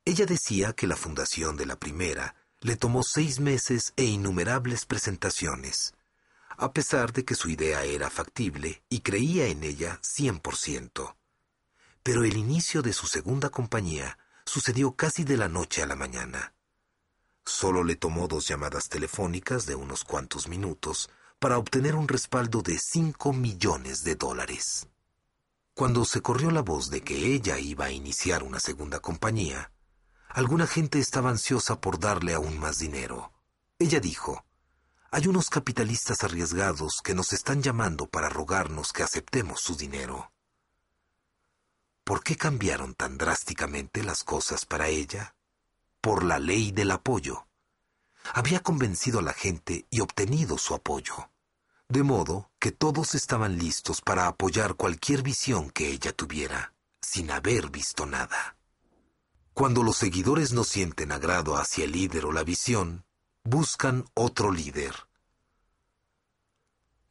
Ella 0.04 0.26
decía 0.26 0.72
que 0.72 0.86
la 0.86 0.96
fundación 0.96 1.56
de 1.56 1.66
la 1.66 1.76
primera 1.78 2.34
le 2.60 2.76
tomó 2.76 3.02
seis 3.02 3.40
meses 3.40 3.92
e 3.96 4.04
innumerables 4.04 4.86
presentaciones, 4.86 5.94
a 6.58 6.72
pesar 6.72 7.12
de 7.12 7.24
que 7.24 7.34
su 7.34 7.48
idea 7.48 7.84
era 7.84 8.10
factible 8.10 8.82
y 8.88 9.00
creía 9.00 9.46
en 9.46 9.64
ella 9.64 10.00
100%. 10.02 11.16
Pero 12.02 12.24
el 12.24 12.36
inicio 12.36 12.82
de 12.82 12.92
su 12.92 13.06
segunda 13.06 13.50
compañía 13.50 14.18
sucedió 14.44 14.94
casi 14.94 15.24
de 15.24 15.36
la 15.36 15.48
noche 15.48 15.82
a 15.82 15.86
la 15.86 15.96
mañana. 15.96 16.54
Solo 17.44 17.84
le 17.84 17.96
tomó 17.96 18.28
dos 18.28 18.48
llamadas 18.48 18.88
telefónicas 18.88 19.66
de 19.66 19.74
unos 19.74 20.04
cuantos 20.04 20.48
minutos 20.48 21.10
para 21.38 21.58
obtener 21.58 21.94
un 21.94 22.08
respaldo 22.08 22.62
de 22.62 22.78
5 22.78 23.32
millones 23.32 24.02
de 24.04 24.14
dólares. 24.14 24.88
Cuando 25.74 26.04
se 26.04 26.22
corrió 26.22 26.50
la 26.50 26.62
voz 26.62 26.90
de 26.90 27.02
que 27.02 27.34
ella 27.34 27.58
iba 27.58 27.86
a 27.86 27.90
iniciar 27.90 28.42
una 28.42 28.60
segunda 28.60 29.00
compañía, 29.00 29.70
Alguna 30.36 30.66
gente 30.66 30.98
estaba 30.98 31.30
ansiosa 31.30 31.80
por 31.80 31.98
darle 31.98 32.34
aún 32.34 32.58
más 32.58 32.78
dinero. 32.78 33.32
Ella 33.78 34.00
dijo, 34.00 34.44
hay 35.10 35.28
unos 35.28 35.50
capitalistas 35.50 36.24
arriesgados 36.24 37.00
que 37.02 37.14
nos 37.14 37.32
están 37.32 37.62
llamando 37.62 38.06
para 38.06 38.28
rogarnos 38.28 38.92
que 38.92 39.02
aceptemos 39.02 39.60
su 39.60 39.76
dinero. 39.76 40.32
¿Por 42.04 42.22
qué 42.22 42.36
cambiaron 42.36 42.94
tan 42.94 43.18
drásticamente 43.18 44.02
las 44.02 44.24
cosas 44.24 44.64
para 44.64 44.88
ella? 44.88 45.34
Por 46.00 46.24
la 46.24 46.38
ley 46.38 46.72
del 46.72 46.90
apoyo. 46.90 47.46
Había 48.34 48.60
convencido 48.60 49.20
a 49.20 49.22
la 49.22 49.32
gente 49.32 49.86
y 49.90 50.00
obtenido 50.00 50.58
su 50.58 50.74
apoyo, 50.74 51.30
de 51.88 52.02
modo 52.02 52.50
que 52.58 52.72
todos 52.72 53.14
estaban 53.14 53.58
listos 53.58 54.00
para 54.00 54.26
apoyar 54.26 54.74
cualquier 54.74 55.22
visión 55.22 55.70
que 55.70 55.88
ella 55.88 56.12
tuviera, 56.12 56.74
sin 57.00 57.30
haber 57.30 57.70
visto 57.70 58.06
nada. 58.06 58.56
Cuando 59.52 59.82
los 59.82 59.96
seguidores 59.96 60.52
no 60.52 60.64
sienten 60.64 61.12
agrado 61.12 61.56
hacia 61.56 61.84
el 61.84 61.92
líder 61.92 62.26
o 62.26 62.32
la 62.32 62.44
visión, 62.44 63.05
buscan 63.46 64.04
otro 64.14 64.50
líder. 64.50 64.92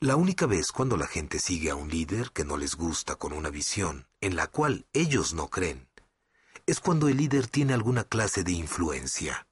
La 0.02 0.18
única 0.18 0.46
vez 0.46 0.74
cuando 0.74 0.98
la 0.98 1.08
gente 1.08 1.40
sigue 1.40 1.70
a 1.72 1.76
un 1.76 1.90
líder 1.90 2.32
que 2.32 2.44
no 2.44 2.58
les 2.58 2.76
gusta 2.76 3.16
con 3.16 3.32
una 3.32 3.50
visión 3.50 4.08
en 4.20 4.36
la 4.36 4.48
cual 4.48 4.86
ellos 4.92 5.34
no 5.34 5.50
creen, 5.50 5.88
es 6.66 6.82
cuando 6.82 7.08
el 7.08 7.18
líder 7.18 7.48
tiene 7.48 7.74
alguna 7.74 8.04
clase 8.04 8.44
de 8.44 8.52
influencia. 8.52 9.48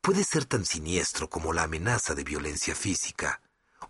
Puede 0.00 0.22
ser 0.22 0.44
tan 0.44 0.64
siniestro 0.64 1.28
como 1.28 1.52
la 1.52 1.64
amenaza 1.64 2.14
de 2.14 2.22
violencia 2.22 2.76
física, 2.76 3.42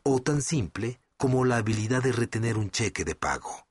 o 0.03 0.21
tan 0.23 0.41
simple 0.41 1.01
como 1.19 1.45
la 1.45 1.59
habilidad 1.59 2.03
de 2.03 2.13
retener 2.13 2.57
un 2.57 2.71
cheque 2.71 3.05
de 3.05 3.15
pago. 3.15 3.69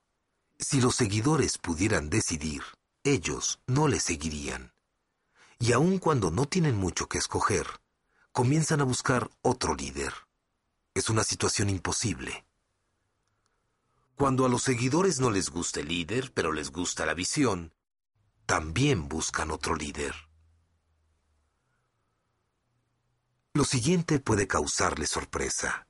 Si 0.60 0.80
los 0.80 0.96
seguidores 0.96 1.58
pudieran 1.58 2.12
decidir, 2.12 2.62
ellos 3.04 3.60
no 3.66 3.88
le 3.88 4.00
seguirían. 4.00 4.74
Y 5.58 5.72
aun 5.72 5.98
cuando 5.98 6.30
no 6.30 6.46
tienen 6.46 6.78
mucho 6.78 7.08
que 7.08 7.18
escoger, 7.18 7.66
comienzan 8.32 8.82
a 8.82 8.86
buscar 8.86 9.30
otro 9.42 9.76
líder. 9.76 10.14
Es 10.94 11.10
una 11.10 11.24
situación 11.24 11.70
imposible. 11.70 12.46
Cuando 14.16 14.46
a 14.46 14.50
los 14.50 14.64
seguidores 14.64 15.20
no 15.20 15.30
les 15.30 15.50
gusta 15.50 15.80
el 15.80 15.88
líder, 15.88 16.32
pero 16.34 16.52
les 16.52 16.72
gusta 16.72 17.06
la 17.06 17.14
visión, 17.14 17.74
también 18.46 19.08
buscan 19.08 19.52
otro 19.52 19.76
líder. 19.76 20.14
Lo 23.54 23.64
siguiente 23.64 24.20
puede 24.20 24.48
causarle 24.48 25.08
sorpresa. 25.08 25.88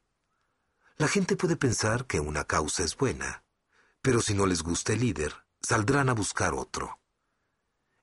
La 0.98 1.08
gente 1.08 1.36
puede 1.36 1.56
pensar 1.56 2.06
que 2.06 2.20
una 2.20 2.44
causa 2.44 2.84
es 2.84 2.96
buena, 2.96 3.44
pero 4.02 4.22
si 4.22 4.34
no 4.34 4.46
les 4.46 4.62
gusta 4.62 4.94
el 4.94 5.00
líder, 5.00 5.34
saldrán 5.62 6.10
a 6.10 6.14
buscar 6.14 6.54
otro. 6.54 7.00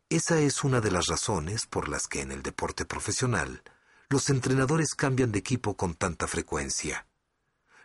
Esa 0.08 0.38
es 0.40 0.62
una 0.64 0.80
de 0.80 0.90
las 0.90 1.06
razones 1.06 1.66
por 1.66 1.88
las 1.88 2.06
que 2.06 2.20
en 2.20 2.32
el 2.32 2.42
deporte 2.42 2.84
profesional 2.84 3.62
los 4.08 4.30
entrenadores 4.30 4.94
cambian 4.94 5.32
de 5.32 5.40
equipo 5.40 5.76
con 5.76 5.94
tanta 5.94 6.26
frecuencia. 6.26 7.06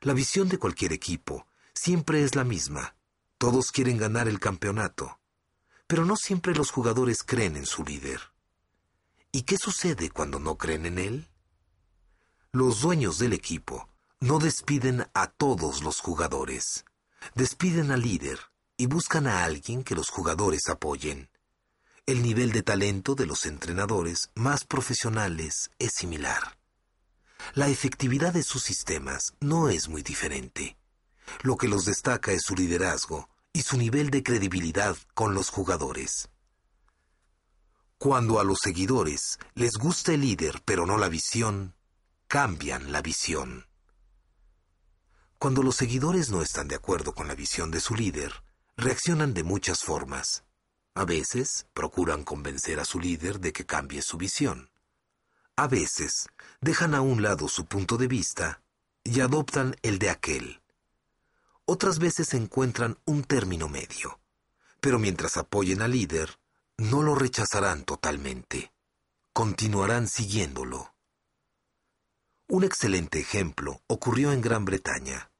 La 0.01 0.13
visión 0.13 0.49
de 0.49 0.59
cualquier 0.59 0.93
equipo 0.93 1.47
siempre 1.73 2.23
es 2.23 2.35
la 2.35 2.43
misma. 2.43 2.95
Todos 3.37 3.71
quieren 3.71 3.97
ganar 3.97 4.27
el 4.27 4.39
campeonato, 4.39 5.19
pero 5.87 6.05
no 6.05 6.15
siempre 6.15 6.53
los 6.53 6.69
jugadores 6.69 7.23
creen 7.23 7.55
en 7.55 7.65
su 7.65 7.83
líder. 7.83 8.21
¿Y 9.31 9.43
qué 9.43 9.57
sucede 9.57 10.11
cuando 10.11 10.39
no 10.39 10.57
creen 10.57 10.85
en 10.85 10.99
él? 10.99 11.29
Los 12.51 12.81
dueños 12.81 13.17
del 13.17 13.33
equipo 13.33 13.89
no 14.19 14.37
despiden 14.37 15.07
a 15.15 15.27
todos 15.27 15.81
los 15.81 16.01
jugadores, 16.01 16.85
despiden 17.33 17.89
al 17.89 18.01
líder 18.01 18.39
y 18.77 18.85
buscan 18.85 19.25
a 19.25 19.43
alguien 19.43 19.83
que 19.83 19.95
los 19.95 20.09
jugadores 20.09 20.69
apoyen 20.69 21.30
el 22.07 22.23
nivel 22.23 22.51
de 22.51 22.63
talento 22.63 23.15
de 23.15 23.25
los 23.25 23.45
entrenadores 23.45 24.31
más 24.33 24.65
profesionales 24.65 25.71
es 25.77 25.93
similar. 25.93 26.57
La 27.53 27.69
efectividad 27.69 28.33
de 28.33 28.43
sus 28.43 28.63
sistemas 28.63 29.33
no 29.39 29.69
es 29.69 29.87
muy 29.87 30.01
diferente. 30.01 30.77
Lo 31.43 31.57
que 31.57 31.67
los 31.67 31.85
destaca 31.85 32.31
es 32.31 32.41
su 32.43 32.55
liderazgo 32.55 33.29
y 33.53 33.61
su 33.61 33.77
nivel 33.77 34.09
de 34.09 34.23
credibilidad 34.23 34.97
con 35.13 35.33
los 35.33 35.49
jugadores. 35.49 36.29
Cuando 37.97 38.39
a 38.39 38.43
los 38.43 38.59
seguidores 38.59 39.37
les 39.53 39.73
gusta 39.73 40.13
el 40.13 40.21
líder 40.21 40.61
pero 40.65 40.85
no 40.85 40.97
la 40.97 41.07
visión, 41.07 41.75
cambian 42.27 42.91
la 42.91 43.01
visión. 43.01 43.67
Cuando 45.37 45.63
los 45.63 45.75
seguidores 45.75 46.29
no 46.29 46.41
están 46.41 46.67
de 46.67 46.75
acuerdo 46.75 47.13
con 47.13 47.27
la 47.27 47.35
visión 47.35 47.71
de 47.71 47.79
su 47.79 47.95
líder, 47.95 48.43
reaccionan 48.75 49.33
de 49.33 49.43
muchas 49.43 49.83
formas. 49.83 50.43
A 50.93 51.05
veces 51.05 51.67
procuran 51.73 52.25
convencer 52.25 52.81
a 52.81 52.85
su 52.85 52.99
líder 52.99 53.39
de 53.39 53.53
que 53.53 53.65
cambie 53.65 54.01
su 54.01 54.17
visión. 54.17 54.71
A 55.55 55.67
veces 55.67 56.27
dejan 56.59 56.93
a 56.93 57.01
un 57.01 57.21
lado 57.21 57.47
su 57.47 57.65
punto 57.65 57.95
de 57.95 58.07
vista 58.07 58.61
y 59.01 59.21
adoptan 59.21 59.77
el 59.83 59.99
de 59.99 60.09
aquel. 60.09 60.61
Otras 61.63 61.97
veces 61.99 62.33
encuentran 62.33 62.99
un 63.05 63.23
término 63.23 63.69
medio, 63.69 64.19
pero 64.81 64.99
mientras 64.99 65.37
apoyen 65.37 65.81
al 65.81 65.91
líder, 65.91 66.39
no 66.77 67.03
lo 67.03 67.15
rechazarán 67.15 67.85
totalmente. 67.85 68.73
Continuarán 69.31 70.09
siguiéndolo. 70.09 70.93
Un 72.47 72.65
excelente 72.65 73.21
ejemplo 73.21 73.81
ocurrió 73.87 74.33
en 74.33 74.41
Gran 74.41 74.65
Bretaña. 74.65 75.31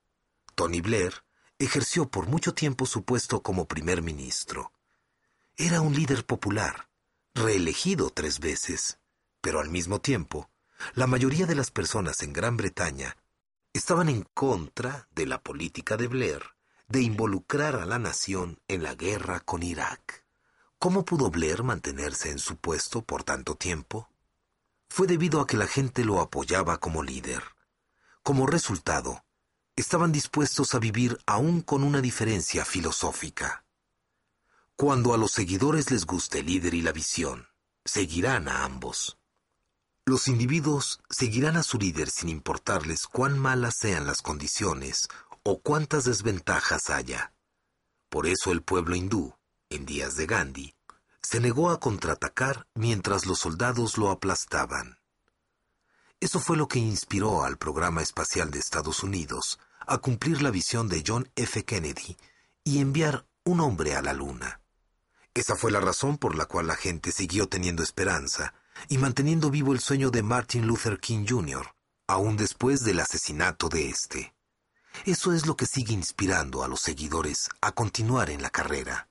Tony 0.56 0.80
Blair 0.80 1.26
ejerció 1.60 2.10
por 2.10 2.28
mucho 2.28 2.54
tiempo 2.54 2.86
su 2.86 3.04
puesto 3.04 3.44
como 3.44 3.68
primer 3.68 4.02
ministro 4.02 4.72
era 5.58 5.82
un 5.82 5.94
líder 5.94 6.26
popular, 6.26 6.90
reelegido 7.34 8.10
tres 8.10 8.40
veces, 8.40 9.00
pero 9.42 9.60
al 9.60 9.70
mismo 9.70 10.00
tiempo, 10.00 10.50
la 10.96 11.08
mayoría 11.08 11.46
de 11.46 11.56
las 11.56 11.72
personas 11.72 12.22
en 12.24 12.34
Gran 12.34 12.58
Bretaña 12.58 13.18
estaban 13.74 14.10
en 14.10 14.24
contra 14.34 15.08
de 15.12 15.26
la 15.26 15.42
política 15.42 15.98
de 15.98 16.08
Blair 16.08 16.44
de 16.88 17.02
involucrar 17.02 17.76
a 17.76 17.86
la 17.86 18.00
nación 18.00 18.60
en 18.68 18.84
la 18.84 18.96
guerra 18.96 19.40
con 19.40 19.64
Irak. 19.64 20.26
¿Cómo 20.78 21.06
pudo 21.06 21.30
Blair 21.30 21.64
mantenerse 21.64 22.32
en 22.32 22.40
su 22.40 22.58
puesto 22.58 23.04
por 23.04 23.24
tanto 23.24 23.56
tiempo? 23.56 24.10
Fue 24.90 25.08
debido 25.08 25.40
a 25.40 25.48
que 25.48 25.58
la 25.58 25.68
gente 25.68 26.04
lo 26.04 26.20
apoyaba 26.20 26.80
como 26.80 27.04
líder. 27.04 27.44
Como 28.24 28.46
resultado, 28.46 29.24
estaban 29.76 30.12
dispuestos 30.12 30.76
a 30.76 30.80
vivir 30.80 31.18
aún 31.26 31.62
con 31.62 31.84
una 31.84 32.02
diferencia 32.02 32.66
filosófica. 32.66 33.64
Cuando 34.82 35.14
a 35.14 35.18
los 35.20 35.34
seguidores 35.34 35.92
les 35.92 36.08
guste 36.08 36.40
el 36.40 36.48
líder 36.48 36.74
y 36.74 36.82
la 36.82 36.92
visión, 36.92 37.46
seguirán 37.86 38.48
a 38.48 38.64
ambos. 38.64 39.20
Los 40.08 40.28
individuos 40.28 41.02
seguirán 41.08 41.56
a 41.56 41.62
su 41.62 41.78
líder 41.78 42.10
sin 42.10 42.30
importarles 42.30 43.06
cuán 43.06 43.38
malas 43.38 43.76
sean 43.78 44.08
las 44.08 44.24
condiciones 44.24 45.08
o 45.44 45.62
cuántas 45.62 46.06
desventajas 46.06 46.90
haya. 46.90 47.32
Por 48.10 48.26
eso 48.26 48.52
el 48.52 48.64
pueblo 48.64 48.96
hindú, 48.96 49.36
en 49.70 49.86
días 49.86 50.16
de 50.16 50.26
Gandhi, 50.26 50.74
se 51.22 51.40
negó 51.40 51.70
a 51.70 51.80
contraatacar 51.80 52.66
mientras 52.74 53.28
los 53.28 53.38
soldados 53.38 54.00
lo 54.00 54.10
aplastaban. 54.10 54.98
Eso 56.20 56.40
fue 56.40 56.58
lo 56.58 56.68
que 56.68 56.80
inspiró 56.80 57.44
al 57.44 57.60
programa 57.60 58.02
espacial 58.02 58.50
de 58.50 58.58
Estados 58.58 59.04
Unidos 59.04 59.60
a 59.86 60.00
cumplir 60.00 60.42
la 60.42 60.50
visión 60.50 60.90
de 60.90 61.04
John 61.06 61.30
F. 61.36 61.66
Kennedy 61.66 62.18
y 62.64 62.80
enviar 62.80 63.28
un 63.44 63.60
hombre 63.60 63.96
a 63.96 64.02
la 64.02 64.14
Luna. 64.14 64.61
Esa 65.34 65.56
fue 65.56 65.72
la 65.72 65.80
razón 65.80 66.18
por 66.18 66.36
la 66.36 66.46
cual 66.46 66.68
la 66.68 66.76
gente 66.76 67.12
siguió 67.14 67.48
teniendo 67.48 67.84
esperanza 67.84 68.54
y 68.90 68.98
manteniendo 68.98 69.50
vivo 69.50 69.72
el 69.72 69.80
sueño 69.80 70.12
de 70.12 70.24
Martin 70.24 70.68
Luther 70.68 71.00
King 71.00 71.26
Jr., 71.28 71.74
aún 72.08 72.36
después 72.36 72.84
del 72.84 73.00
asesinato 73.00 73.70
de 73.70 73.90
este. 73.90 74.34
Eso 75.06 75.32
es 75.32 75.46
lo 75.46 75.56
que 75.56 75.66
sigue 75.66 75.94
inspirando 75.94 76.64
a 76.64 76.68
los 76.68 76.82
seguidores 76.82 77.48
a 77.62 77.72
continuar 77.72 78.30
en 78.30 78.42
la 78.42 78.50
carrera, 78.50 79.10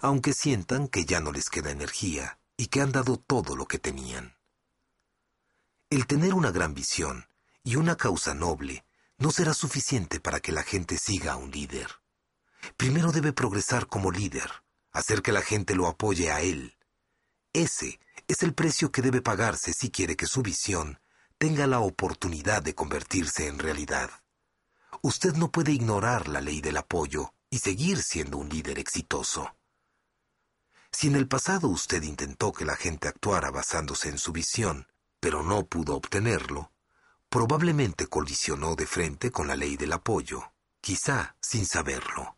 aunque 0.00 0.32
sientan 0.32 0.86
que 0.86 1.04
ya 1.04 1.18
no 1.20 1.32
les 1.32 1.50
queda 1.50 1.72
energía 1.72 2.38
y 2.56 2.68
que 2.68 2.80
han 2.80 2.92
dado 2.92 3.16
todo 3.16 3.56
lo 3.56 3.66
que 3.66 3.80
tenían. 3.80 4.36
El 5.90 6.06
tener 6.06 6.34
una 6.34 6.52
gran 6.52 6.72
visión 6.72 7.26
y 7.64 7.74
una 7.74 7.96
causa 7.96 8.32
noble 8.32 8.84
no 9.16 9.32
será 9.32 9.54
suficiente 9.54 10.20
para 10.20 10.38
que 10.38 10.52
la 10.52 10.62
gente 10.62 10.98
siga 10.98 11.32
a 11.32 11.36
un 11.36 11.50
líder. 11.50 11.90
Primero 12.76 13.10
debe 13.10 13.32
progresar 13.32 13.88
como 13.88 14.12
líder, 14.12 14.50
hacer 14.98 15.22
que 15.22 15.32
la 15.32 15.42
gente 15.42 15.74
lo 15.74 15.86
apoye 15.86 16.30
a 16.30 16.40
él. 16.40 16.76
Ese 17.52 18.00
es 18.26 18.42
el 18.42 18.54
precio 18.54 18.92
que 18.92 19.02
debe 19.02 19.22
pagarse 19.22 19.72
si 19.72 19.90
quiere 19.90 20.16
que 20.16 20.26
su 20.26 20.42
visión 20.42 21.00
tenga 21.38 21.66
la 21.66 21.80
oportunidad 21.80 22.62
de 22.62 22.74
convertirse 22.74 23.46
en 23.46 23.58
realidad. 23.58 24.10
Usted 25.02 25.34
no 25.34 25.50
puede 25.50 25.72
ignorar 25.72 26.28
la 26.28 26.40
ley 26.40 26.60
del 26.60 26.76
apoyo 26.76 27.32
y 27.50 27.58
seguir 27.58 28.02
siendo 28.02 28.38
un 28.38 28.48
líder 28.48 28.78
exitoso. 28.78 29.54
Si 30.90 31.06
en 31.06 31.16
el 31.16 31.28
pasado 31.28 31.68
usted 31.68 32.02
intentó 32.02 32.52
que 32.52 32.64
la 32.64 32.76
gente 32.76 33.08
actuara 33.08 33.50
basándose 33.50 34.08
en 34.08 34.18
su 34.18 34.32
visión, 34.32 34.88
pero 35.20 35.42
no 35.42 35.66
pudo 35.66 35.94
obtenerlo, 35.96 36.72
probablemente 37.28 38.06
colisionó 38.06 38.74
de 38.74 38.86
frente 38.86 39.30
con 39.30 39.46
la 39.46 39.56
ley 39.56 39.76
del 39.76 39.92
apoyo, 39.92 40.52
quizá 40.80 41.36
sin 41.40 41.66
saberlo. 41.66 42.36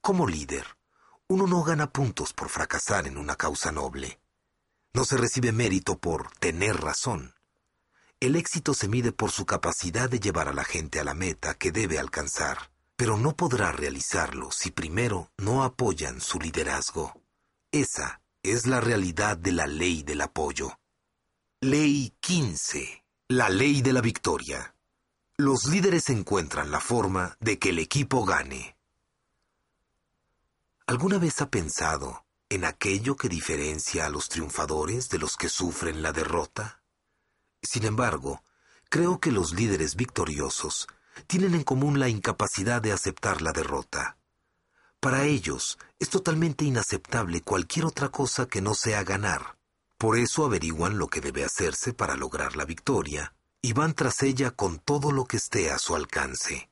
Como 0.00 0.26
líder, 0.26 0.77
uno 1.28 1.46
no 1.46 1.62
gana 1.62 1.92
puntos 1.92 2.32
por 2.32 2.48
fracasar 2.48 3.06
en 3.06 3.18
una 3.18 3.36
causa 3.36 3.70
noble. 3.70 4.18
No 4.94 5.04
se 5.04 5.18
recibe 5.18 5.52
mérito 5.52 5.98
por 5.98 6.30
tener 6.38 6.80
razón. 6.80 7.34
El 8.18 8.34
éxito 8.34 8.72
se 8.72 8.88
mide 8.88 9.12
por 9.12 9.30
su 9.30 9.44
capacidad 9.44 10.08
de 10.08 10.20
llevar 10.20 10.48
a 10.48 10.54
la 10.54 10.64
gente 10.64 10.98
a 10.98 11.04
la 11.04 11.14
meta 11.14 11.54
que 11.54 11.70
debe 11.70 11.98
alcanzar, 11.98 12.72
pero 12.96 13.18
no 13.18 13.36
podrá 13.36 13.70
realizarlo 13.72 14.50
si 14.50 14.70
primero 14.70 15.30
no 15.36 15.62
apoyan 15.62 16.20
su 16.20 16.40
liderazgo. 16.40 17.22
Esa 17.70 18.22
es 18.42 18.66
la 18.66 18.80
realidad 18.80 19.36
de 19.36 19.52
la 19.52 19.66
ley 19.66 20.02
del 20.02 20.22
apoyo. 20.22 20.80
Ley 21.60 22.14
15. 22.20 23.04
La 23.28 23.50
ley 23.50 23.82
de 23.82 23.92
la 23.92 24.00
victoria. 24.00 24.74
Los 25.36 25.66
líderes 25.66 26.08
encuentran 26.08 26.70
la 26.70 26.80
forma 26.80 27.36
de 27.38 27.58
que 27.58 27.68
el 27.68 27.78
equipo 27.78 28.24
gane. 28.24 28.77
¿Alguna 30.88 31.18
vez 31.18 31.42
ha 31.42 31.50
pensado 31.50 32.24
en 32.48 32.64
aquello 32.64 33.14
que 33.14 33.28
diferencia 33.28 34.06
a 34.06 34.08
los 34.08 34.30
triunfadores 34.30 35.10
de 35.10 35.18
los 35.18 35.36
que 35.36 35.50
sufren 35.50 36.00
la 36.00 36.12
derrota? 36.12 36.82
Sin 37.62 37.84
embargo, 37.84 38.42
creo 38.88 39.20
que 39.20 39.30
los 39.30 39.52
líderes 39.52 39.96
victoriosos 39.96 40.88
tienen 41.26 41.54
en 41.54 41.62
común 41.62 42.00
la 42.00 42.08
incapacidad 42.08 42.80
de 42.80 42.92
aceptar 42.92 43.42
la 43.42 43.52
derrota. 43.52 44.16
Para 44.98 45.26
ellos 45.26 45.78
es 45.98 46.08
totalmente 46.08 46.64
inaceptable 46.64 47.42
cualquier 47.42 47.84
otra 47.84 48.08
cosa 48.08 48.46
que 48.46 48.62
no 48.62 48.74
sea 48.74 49.04
ganar. 49.04 49.58
Por 49.98 50.16
eso 50.16 50.46
averiguan 50.46 50.96
lo 50.96 51.08
que 51.08 51.20
debe 51.20 51.44
hacerse 51.44 51.92
para 51.92 52.16
lograr 52.16 52.56
la 52.56 52.64
victoria 52.64 53.34
y 53.60 53.74
van 53.74 53.92
tras 53.92 54.22
ella 54.22 54.52
con 54.52 54.78
todo 54.78 55.12
lo 55.12 55.26
que 55.26 55.36
esté 55.36 55.70
a 55.70 55.78
su 55.78 55.94
alcance. 55.94 56.70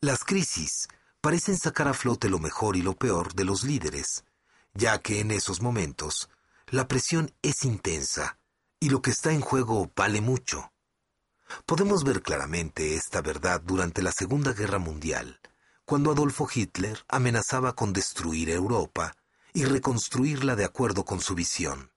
Las 0.00 0.24
crisis 0.24 0.88
parecen 1.20 1.58
sacar 1.58 1.88
a 1.88 1.94
flote 1.94 2.28
lo 2.28 2.38
mejor 2.38 2.76
y 2.76 2.82
lo 2.82 2.96
peor 2.96 3.34
de 3.34 3.44
los 3.44 3.62
líderes, 3.62 4.24
ya 4.74 4.98
que 4.98 5.20
en 5.20 5.30
esos 5.30 5.60
momentos 5.60 6.30
la 6.68 6.88
presión 6.88 7.34
es 7.42 7.64
intensa 7.64 8.38
y 8.78 8.88
lo 8.88 9.02
que 9.02 9.10
está 9.10 9.32
en 9.32 9.40
juego 9.40 9.90
vale 9.94 10.20
mucho. 10.20 10.72
Podemos 11.66 12.04
ver 12.04 12.22
claramente 12.22 12.94
esta 12.94 13.20
verdad 13.20 13.60
durante 13.60 14.02
la 14.02 14.12
Segunda 14.12 14.52
Guerra 14.52 14.78
Mundial, 14.78 15.40
cuando 15.84 16.12
Adolfo 16.12 16.48
Hitler 16.52 17.04
amenazaba 17.08 17.74
con 17.74 17.92
destruir 17.92 18.48
Europa 18.50 19.16
y 19.52 19.64
reconstruirla 19.64 20.54
de 20.54 20.64
acuerdo 20.64 21.04
con 21.04 21.20
su 21.20 21.34
visión. 21.34 21.90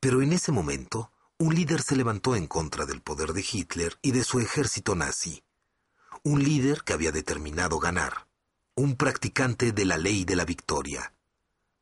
Pero 0.00 0.22
en 0.22 0.32
ese 0.32 0.50
momento, 0.50 1.12
un 1.38 1.54
líder 1.54 1.82
se 1.82 1.94
levantó 1.94 2.34
en 2.34 2.46
contra 2.46 2.86
del 2.86 3.02
poder 3.02 3.34
de 3.34 3.44
Hitler 3.48 3.98
y 4.00 4.12
de 4.12 4.24
su 4.24 4.40
ejército 4.40 4.94
nazi. 4.94 5.44
Un 6.22 6.42
líder 6.42 6.82
que 6.82 6.94
había 6.94 7.12
determinado 7.12 7.78
ganar 7.78 8.29
un 8.80 8.96
practicante 8.96 9.72
de 9.72 9.84
la 9.84 9.98
ley 9.98 10.24
de 10.24 10.34
la 10.34 10.46
victoria, 10.46 11.12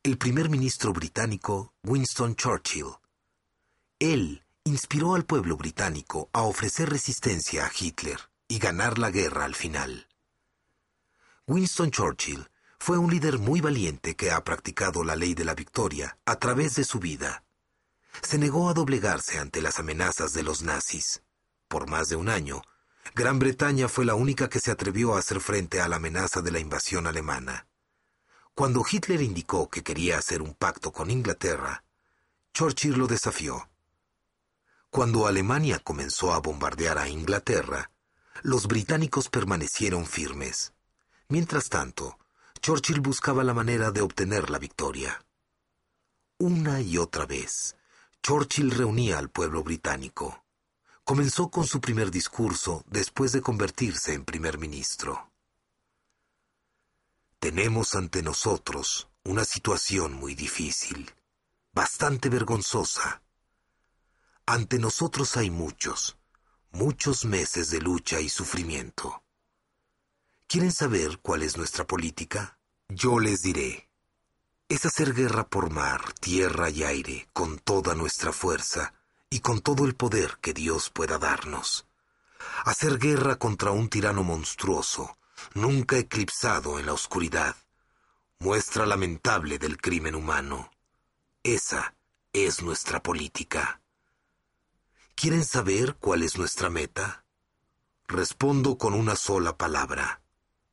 el 0.02 0.18
primer 0.18 0.50
ministro 0.50 0.92
británico 0.92 1.72
Winston 1.84 2.34
Churchill. 2.34 2.86
Él 4.00 4.44
inspiró 4.64 5.14
al 5.14 5.24
pueblo 5.24 5.56
británico 5.56 6.28
a 6.32 6.42
ofrecer 6.42 6.90
resistencia 6.90 7.66
a 7.66 7.70
Hitler 7.72 8.18
y 8.48 8.58
ganar 8.58 8.98
la 8.98 9.12
guerra 9.12 9.44
al 9.44 9.54
final. 9.54 10.08
Winston 11.46 11.92
Churchill 11.92 12.50
fue 12.80 12.98
un 12.98 13.12
líder 13.12 13.38
muy 13.38 13.60
valiente 13.60 14.16
que 14.16 14.32
ha 14.32 14.42
practicado 14.42 15.04
la 15.04 15.14
ley 15.14 15.34
de 15.34 15.44
la 15.44 15.54
victoria 15.54 16.18
a 16.24 16.40
través 16.40 16.74
de 16.74 16.82
su 16.82 16.98
vida. 16.98 17.44
Se 18.22 18.38
negó 18.38 18.68
a 18.68 18.74
doblegarse 18.74 19.38
ante 19.38 19.62
las 19.62 19.78
amenazas 19.78 20.32
de 20.32 20.42
los 20.42 20.62
nazis. 20.62 21.22
Por 21.68 21.88
más 21.88 22.08
de 22.08 22.16
un 22.16 22.28
año, 22.28 22.62
Gran 23.14 23.38
Bretaña 23.38 23.88
fue 23.88 24.04
la 24.04 24.14
única 24.14 24.48
que 24.48 24.60
se 24.60 24.70
atrevió 24.70 25.14
a 25.14 25.18
hacer 25.18 25.40
frente 25.40 25.80
a 25.80 25.88
la 25.88 25.96
amenaza 25.96 26.42
de 26.42 26.50
la 26.50 26.58
invasión 26.58 27.06
alemana. 27.06 27.66
Cuando 28.54 28.84
Hitler 28.88 29.22
indicó 29.22 29.68
que 29.68 29.82
quería 29.82 30.18
hacer 30.18 30.42
un 30.42 30.54
pacto 30.54 30.92
con 30.92 31.10
Inglaterra, 31.10 31.84
Churchill 32.52 32.98
lo 32.98 33.06
desafió. 33.06 33.70
Cuando 34.90 35.26
Alemania 35.26 35.78
comenzó 35.78 36.32
a 36.32 36.40
bombardear 36.40 36.98
a 36.98 37.08
Inglaterra, 37.08 37.90
los 38.42 38.66
británicos 38.66 39.28
permanecieron 39.28 40.06
firmes. 40.06 40.72
Mientras 41.28 41.68
tanto, 41.68 42.18
Churchill 42.60 43.00
buscaba 43.00 43.44
la 43.44 43.54
manera 43.54 43.90
de 43.90 44.00
obtener 44.00 44.50
la 44.50 44.58
victoria. 44.58 45.24
Una 46.38 46.80
y 46.80 46.98
otra 46.98 47.26
vez, 47.26 47.76
Churchill 48.22 48.70
reunía 48.70 49.18
al 49.18 49.28
pueblo 49.28 49.62
británico 49.62 50.44
comenzó 51.08 51.48
con 51.48 51.66
su 51.66 51.80
primer 51.80 52.10
discurso 52.10 52.84
después 52.86 53.32
de 53.32 53.40
convertirse 53.40 54.12
en 54.12 54.26
primer 54.26 54.58
ministro. 54.58 55.32
Tenemos 57.38 57.94
ante 57.94 58.22
nosotros 58.22 59.08
una 59.24 59.46
situación 59.46 60.12
muy 60.12 60.34
difícil, 60.34 61.10
bastante 61.72 62.28
vergonzosa. 62.28 63.22
Ante 64.44 64.78
nosotros 64.78 65.38
hay 65.38 65.48
muchos, 65.48 66.18
muchos 66.72 67.24
meses 67.24 67.70
de 67.70 67.80
lucha 67.80 68.20
y 68.20 68.28
sufrimiento. 68.28 69.24
¿Quieren 70.46 70.72
saber 70.72 71.20
cuál 71.20 71.42
es 71.42 71.56
nuestra 71.56 71.86
política? 71.86 72.58
Yo 72.86 73.18
les 73.18 73.40
diré. 73.40 73.88
Es 74.68 74.84
hacer 74.84 75.14
guerra 75.14 75.48
por 75.48 75.70
mar, 75.70 76.12
tierra 76.20 76.68
y 76.68 76.82
aire 76.82 77.30
con 77.32 77.58
toda 77.58 77.94
nuestra 77.94 78.30
fuerza 78.34 78.97
y 79.30 79.40
con 79.40 79.60
todo 79.60 79.84
el 79.84 79.94
poder 79.94 80.38
que 80.40 80.54
Dios 80.54 80.90
pueda 80.90 81.18
darnos. 81.18 81.86
Hacer 82.64 82.98
guerra 82.98 83.36
contra 83.36 83.70
un 83.70 83.88
tirano 83.88 84.22
monstruoso, 84.22 85.18
nunca 85.54 85.98
eclipsado 85.98 86.78
en 86.78 86.86
la 86.86 86.92
oscuridad. 86.92 87.56
Muestra 88.38 88.86
lamentable 88.86 89.58
del 89.58 89.78
crimen 89.78 90.14
humano. 90.14 90.70
Esa 91.42 91.94
es 92.32 92.62
nuestra 92.62 93.02
política. 93.02 93.80
¿Quieren 95.14 95.44
saber 95.44 95.96
cuál 95.96 96.22
es 96.22 96.38
nuestra 96.38 96.70
meta? 96.70 97.24
Respondo 98.06 98.78
con 98.78 98.94
una 98.94 99.16
sola 99.16 99.56
palabra. 99.56 100.22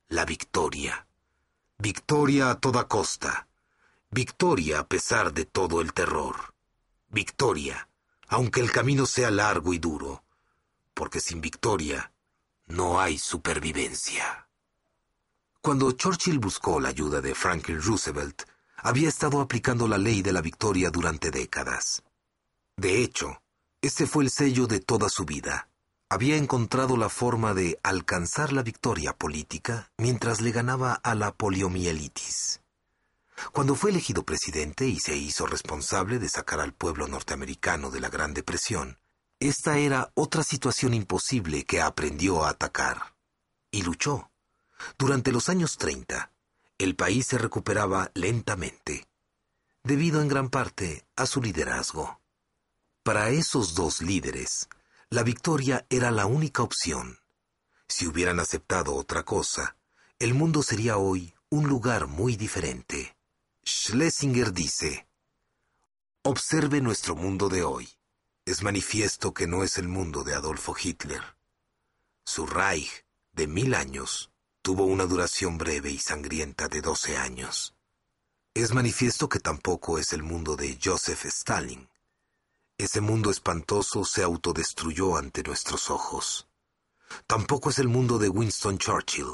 La 0.08 0.24
victoria. 0.24 1.08
Victoria 1.78 2.51
a 2.51 2.60
toda 2.60 2.88
costa. 2.88 3.47
Victoria 4.12 4.80
a 4.80 4.88
pesar 4.88 5.34
de 5.34 5.45
todo 5.45 5.82
el 5.82 5.93
terror. 5.93 6.53
Victoria 7.10 7.89
aunque 8.28 8.59
el 8.59 8.71
camino 8.71 9.05
sea 9.05 9.32
largo 9.32 9.73
y 9.73 9.80
duro, 9.80 10.23
porque 10.93 11.19
sin 11.19 11.41
victoria 11.41 12.11
no 12.67 12.99
hay 12.99 13.17
supervivencia. 13.17 14.47
Cuando 15.61 15.91
Churchill 15.91 16.39
buscó 16.39 16.80
la 16.80 16.89
ayuda 16.89 17.21
de 17.21 17.34
Franklin 17.36 17.82
Roosevelt, 17.82 18.43
había 18.78 19.09
estado 19.09 19.41
aplicando 19.41 19.88
la 19.88 19.97
ley 19.97 20.21
de 20.21 20.32
la 20.32 20.41
victoria 20.41 20.91
durante 20.91 21.32
décadas. 21.32 22.03
De 22.78 23.01
hecho, 23.01 23.41
ese 23.82 24.05
fue 24.05 24.23
el 24.23 24.30
sello 24.30 24.67
de 24.67 24.80
toda 24.80 25.09
su 25.09 25.26
vida. 25.26 25.69
Había 26.09 26.38
encontrado 26.38 26.97
la 26.97 27.09
forma 27.09 27.53
de 27.53 27.80
alcanzar 27.82 28.53
la 28.53 28.61
victoria 28.61 29.13
política 29.13 29.91
mientras 29.97 30.41
le 30.41 30.51
ganaba 30.51 30.93
a 30.93 31.15
la 31.15 31.34
poliomielitis. 31.34 32.61
Cuando 33.51 33.75
fue 33.75 33.91
elegido 33.91 34.23
presidente 34.23 34.88
y 34.88 34.99
se 34.99 35.15
hizo 35.15 35.45
responsable 35.45 36.19
de 36.19 36.29
sacar 36.29 36.59
al 36.59 36.73
pueblo 36.73 37.07
norteamericano 37.07 37.91
de 37.91 37.99
la 37.99 38.09
Gran 38.09 38.33
Depresión, 38.33 38.99
esta 39.39 39.77
era 39.77 40.11
otra 40.15 40.43
situación 40.43 40.93
imposible 40.93 41.65
que 41.65 41.81
aprendió 41.81 42.45
a 42.45 42.49
atacar. 42.49 43.15
Y 43.71 43.83
luchó. 43.83 44.31
Durante 44.97 45.31
los 45.31 45.49
años 45.49 45.77
30, 45.77 46.31
el 46.77 46.95
país 46.95 47.27
se 47.27 47.38
recuperaba 47.38 48.11
lentamente, 48.13 49.07
debido 49.83 50.21
en 50.21 50.27
gran 50.27 50.49
parte 50.49 51.05
a 51.15 51.25
su 51.25 51.41
liderazgo. 51.41 52.21
Para 53.03 53.29
esos 53.29 53.75
dos 53.75 54.01
líderes, 54.01 54.67
la 55.09 55.23
victoria 55.23 55.86
era 55.89 56.11
la 56.11 56.25
única 56.25 56.63
opción. 56.63 57.19
Si 57.88 58.07
hubieran 58.07 58.39
aceptado 58.39 58.95
otra 58.95 59.23
cosa, 59.23 59.77
el 60.17 60.33
mundo 60.33 60.63
sería 60.63 60.97
hoy 60.97 61.36
un 61.49 61.67
lugar 61.67 62.07
muy 62.07 62.36
diferente. 62.36 63.14
Schlesinger 63.68 64.53
dice, 64.53 65.07
Observe 66.24 66.82
nuestro 66.82 67.16
mundo 67.16 67.49
de 67.49 67.63
hoy. 67.63 67.89
Es 68.45 68.61
manifiesto 68.61 69.34
que 69.34 69.47
no 69.47 69.63
es 69.63 69.80
el 69.80 69.88
mundo 69.88 70.24
de 70.24 70.36
Adolfo 70.36 70.76
Hitler. 70.80 71.24
Su 72.24 72.45
Reich, 72.45 73.05
de 73.32 73.47
mil 73.47 73.74
años, 73.74 74.32
tuvo 74.61 74.86
una 74.86 75.07
duración 75.07 75.57
breve 75.57 75.89
y 75.89 75.97
sangrienta 75.97 76.68
de 76.68 76.82
doce 76.82 77.18
años. 77.18 77.74
Es 78.53 78.72
manifiesto 78.72 79.30
que 79.30 79.39
tampoco 79.39 79.97
es 79.97 80.13
el 80.13 80.22
mundo 80.22 80.55
de 80.55 80.78
Joseph 80.84 81.26
Stalin. 81.26 81.89
Ese 82.78 83.01
mundo 83.01 83.32
espantoso 83.32 84.05
se 84.05 84.22
autodestruyó 84.22 85.18
ante 85.18 85.41
nuestros 85.41 85.89
ojos. 85.89 86.47
Tampoco 87.26 87.72
es 87.72 87.80
el 87.80 87.88
mundo 87.88 88.20
de 88.20 88.30
Winston 88.30 88.78
Churchill. 88.78 89.34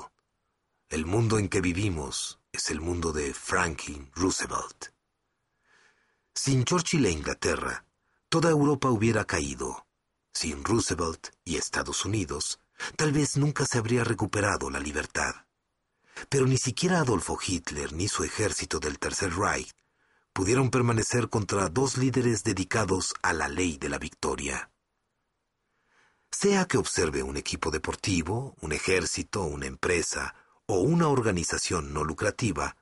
El 0.88 1.06
mundo 1.06 1.38
en 1.38 1.50
que 1.50 1.60
vivimos 1.60 2.41
es 2.52 2.70
el 2.70 2.82
mundo 2.82 3.14
de 3.14 3.34
Franklin 3.34 4.12
Roosevelt. 4.14 4.88
Sin 6.36 6.66
Churchill 6.66 7.06
e 7.06 7.12
Inglaterra, 7.12 7.86
toda 8.30 8.50
Europa 8.50 8.90
hubiera 8.90 9.26
caído. 9.26 9.88
Sin 10.34 10.64
Roosevelt 10.64 11.30
y 11.44 11.58
Estados 11.58 12.06
Unidos, 12.06 12.60
tal 12.96 13.12
vez 13.12 13.38
nunca 13.38 13.66
se 13.66 13.78
habría 13.78 14.04
recuperado 14.04 14.70
la 14.70 14.80
libertad. 14.80 15.34
Pero 16.30 16.46
ni 16.46 16.58
siquiera 16.58 17.00
Adolfo 17.00 17.38
Hitler 17.46 17.94
ni 17.94 18.08
su 18.08 18.24
ejército 18.24 18.80
del 18.80 19.00
Tercer 19.00 19.34
Reich 19.34 19.74
pudieron 20.34 20.70
permanecer 20.70 21.30
contra 21.30 21.70
dos 21.70 21.98
líderes 21.98 22.44
dedicados 22.44 23.14
a 23.22 23.34
la 23.34 23.48
ley 23.48 23.78
de 23.78 23.90
la 23.90 23.98
victoria. 23.98 24.72
Sea 26.32 26.66
que 26.66 26.78
observe 26.78 27.24
un 27.24 27.36
equipo 27.36 27.72
deportivo, 27.72 28.56
un 28.62 28.72
ejército, 28.72 29.44
una 29.44 29.68
empresa 29.68 30.34
o 30.72 30.80
una 30.80 31.10
organización 31.10 31.94
no 31.94 32.06
lucrativa, 32.06 32.78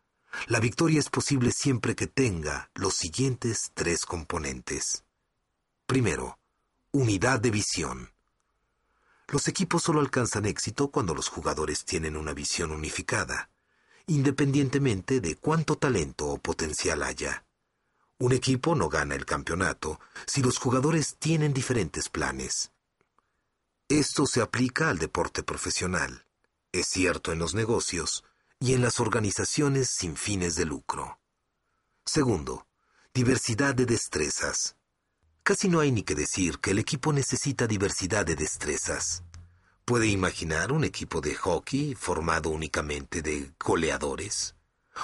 la 0.46 0.60
victoria 0.60 1.00
es 1.00 1.10
posible 1.10 1.52
siempre 1.52 1.96
que 1.96 2.06
tenga 2.06 2.70
los 2.76 2.94
siguientes 2.94 3.72
tres 3.74 4.06
componentes. 4.06 5.06
Primero, 5.88 6.38
unidad 6.92 7.40
de 7.40 7.50
visión. 7.50 8.12
Los 9.28 9.48
equipos 9.48 9.82
solo 9.82 10.02
alcanzan 10.02 10.46
éxito 10.46 10.92
cuando 10.92 11.16
los 11.16 11.30
jugadores 11.30 11.84
tienen 11.84 12.16
una 12.16 12.36
visión 12.36 12.72
unificada, 12.72 13.50
independientemente 14.06 15.20
de 15.20 15.36
cuánto 15.38 15.76
talento 15.76 16.28
o 16.28 16.38
potencial 16.38 17.02
haya. 17.02 17.44
Un 18.20 18.34
equipo 18.34 18.76
no 18.76 18.88
gana 18.88 19.16
el 19.16 19.26
campeonato 19.26 20.00
si 20.28 20.44
los 20.44 20.60
jugadores 20.60 21.16
tienen 21.18 21.54
diferentes 21.54 22.08
planes. 22.10 22.72
Esto 23.88 24.28
se 24.28 24.42
aplica 24.42 24.90
al 24.90 25.00
deporte 25.00 25.42
profesional. 25.42 26.28
Es 26.72 26.86
cierto 26.88 27.32
en 27.32 27.39
los 27.39 27.55
negocios 27.55 28.24
y 28.59 28.74
en 28.74 28.84
las 28.84 28.99
organizaciones 28.99 29.89
sin 29.89 30.15
fines 30.15 30.55
de 30.55 30.65
lucro. 30.65 31.20
Segundo, 32.05 32.67
diversidad 33.11 33.74
de 33.74 33.88
destrezas. 33.88 34.76
Casi 35.41 35.67
no 35.67 35.80
hay 35.80 35.91
ni 35.91 36.03
que 36.03 36.13
decir 36.13 36.59
que 36.59 36.72
el 36.72 36.78
equipo 36.78 37.11
necesita 37.11 37.65
diversidad 37.65 38.24
de 38.24 38.36
destrezas. 38.36 39.24
¿Puede 39.84 40.05
imaginar 40.07 40.72
un 40.72 40.84
equipo 40.84 41.22
de 41.22 41.34
hockey 41.34 41.95
formado 41.95 42.51
únicamente 42.51 43.24
de 43.24 43.51
goleadores? 43.59 44.55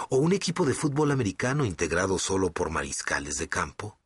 ¿O 0.09 0.17
un 0.17 0.33
equipo 0.33 0.65
de 0.65 0.75
fútbol 0.75 1.09
americano 1.09 1.65
integrado 1.65 2.19
solo 2.19 2.53
por 2.53 2.69
mariscales 2.69 3.37
de 3.37 3.49
campo? 3.49 3.99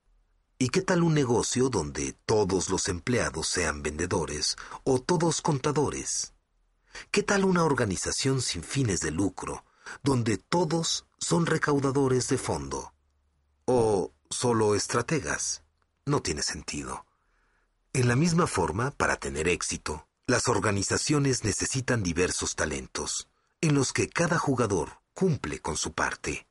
¿Y 0.57 0.69
qué 0.69 0.81
tal 0.81 1.03
un 1.03 1.13
negocio 1.13 1.67
donde 1.67 2.13
todos 2.25 2.69
los 2.69 2.87
empleados 2.87 3.49
sean 3.49 3.83
vendedores 3.83 4.55
o 4.85 5.01
todos 5.01 5.41
contadores? 5.41 6.33
¿Qué 7.11 7.23
tal 7.23 7.45
una 7.45 7.63
organización 7.63 8.41
sin 8.41 8.63
fines 8.63 8.99
de 8.99 9.11
lucro, 9.11 9.65
donde 10.03 10.37
todos 10.37 11.05
son 11.17 11.45
recaudadores 11.45 12.27
de 12.27 12.37
fondo? 12.37 12.93
¿O 13.65 14.13
solo 14.29 14.75
estrategas? 14.75 15.63
No 16.05 16.21
tiene 16.21 16.41
sentido. 16.41 17.05
En 17.93 18.07
la 18.07 18.15
misma 18.15 18.47
forma, 18.47 18.91
para 18.91 19.17
tener 19.17 19.47
éxito, 19.47 20.07
las 20.27 20.47
organizaciones 20.47 21.43
necesitan 21.43 22.03
diversos 22.03 22.55
talentos, 22.55 23.29
en 23.61 23.73
los 23.73 23.93
que 23.93 24.09
cada 24.09 24.37
jugador 24.37 25.01
cumple 25.13 25.59
con 25.59 25.75
su 25.75 25.93
parte. 25.93 26.47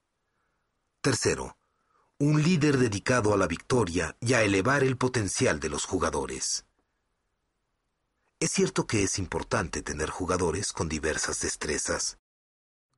Tercero, 1.01 1.57
un 2.19 2.43
líder 2.43 2.79
dedicado 2.79 3.33
a 3.33 3.37
la 3.37 3.47
victoria 3.47 4.17
y 4.21 4.35
a 4.35 4.43
elevar 4.43 4.83
el 4.83 4.97
potencial 4.97 5.61
de 5.61 5.69
los 5.69 5.85
jugadores. 5.85 6.67
Es 8.41 8.53
cierto 8.53 8.87
que 8.87 9.03
es 9.03 9.19
importante 9.19 9.83
tener 9.83 10.11
jugadores 10.11 10.73
con 10.73 10.89
diversas 10.89 11.41
destrezas. 11.41 12.19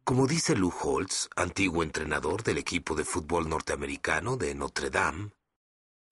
Como 0.04 0.26
dice 0.26 0.54
Lou 0.54 0.70
Holtz, 0.70 1.30
antiguo 1.34 1.82
entrenador 1.82 2.42
del 2.42 2.58
equipo 2.58 2.94
de 2.94 3.06
fútbol 3.06 3.48
norteamericano 3.48 4.36
de 4.36 4.54
Notre 4.54 4.90
Dame, 4.90 5.30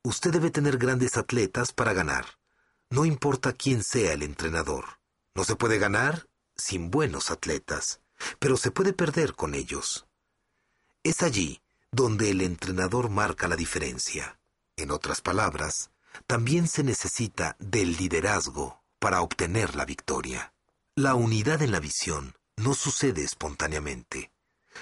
usted 0.02 0.30
debe 0.30 0.50
tener 0.50 0.78
grandes 0.78 1.18
atletas 1.18 1.72
para 1.72 1.92
ganar. 1.92 2.38
No 2.88 3.04
importa 3.04 3.52
quién 3.52 3.82
sea 3.82 4.14
el 4.14 4.22
entrenador. 4.22 4.98
No 5.34 5.44
se 5.44 5.56
puede 5.56 5.78
ganar 5.78 6.26
sin 6.56 6.90
buenos 6.90 7.30
atletas, 7.30 8.00
pero 8.38 8.56
se 8.56 8.70
puede 8.70 8.94
perder 8.94 9.34
con 9.34 9.54
ellos. 9.54 10.06
Es 11.02 11.22
allí 11.22 11.60
donde 11.92 12.30
el 12.30 12.40
entrenador 12.40 13.10
marca 13.10 13.46
la 13.46 13.56
diferencia. 13.56 14.40
En 14.76 14.90
otras 14.90 15.20
palabras, 15.20 15.90
también 16.26 16.66
se 16.66 16.82
necesita 16.82 17.56
del 17.58 17.94
liderazgo 17.98 18.77
para 18.98 19.22
obtener 19.22 19.76
la 19.76 19.84
victoria. 19.84 20.52
La 20.94 21.14
unidad 21.14 21.62
en 21.62 21.72
la 21.72 21.80
visión 21.80 22.34
no 22.56 22.74
sucede 22.74 23.22
espontáneamente. 23.22 24.32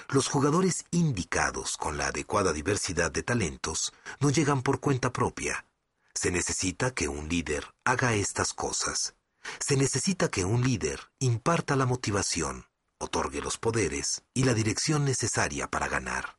Los 0.09 0.27
jugadores 0.27 0.85
indicados 0.91 1.77
con 1.77 1.97
la 1.97 2.07
adecuada 2.07 2.53
diversidad 2.53 3.11
de 3.11 3.23
talentos 3.23 3.93
no 4.19 4.29
llegan 4.29 4.61
por 4.61 4.79
cuenta 4.79 5.11
propia. 5.11 5.65
Se 6.13 6.31
necesita 6.31 6.91
que 6.91 7.07
un 7.07 7.29
líder 7.29 7.65
haga 7.83 8.13
estas 8.13 8.53
cosas. 8.53 9.15
Se 9.59 9.77
necesita 9.77 10.29
que 10.29 10.45
un 10.45 10.63
líder 10.63 10.99
imparta 11.19 11.75
la 11.75 11.85
motivación, 11.85 12.65
otorgue 12.97 13.41
los 13.41 13.57
poderes 13.57 14.23
y 14.33 14.43
la 14.43 14.53
dirección 14.53 15.05
necesaria 15.05 15.67
para 15.67 15.87
ganar. 15.87 16.37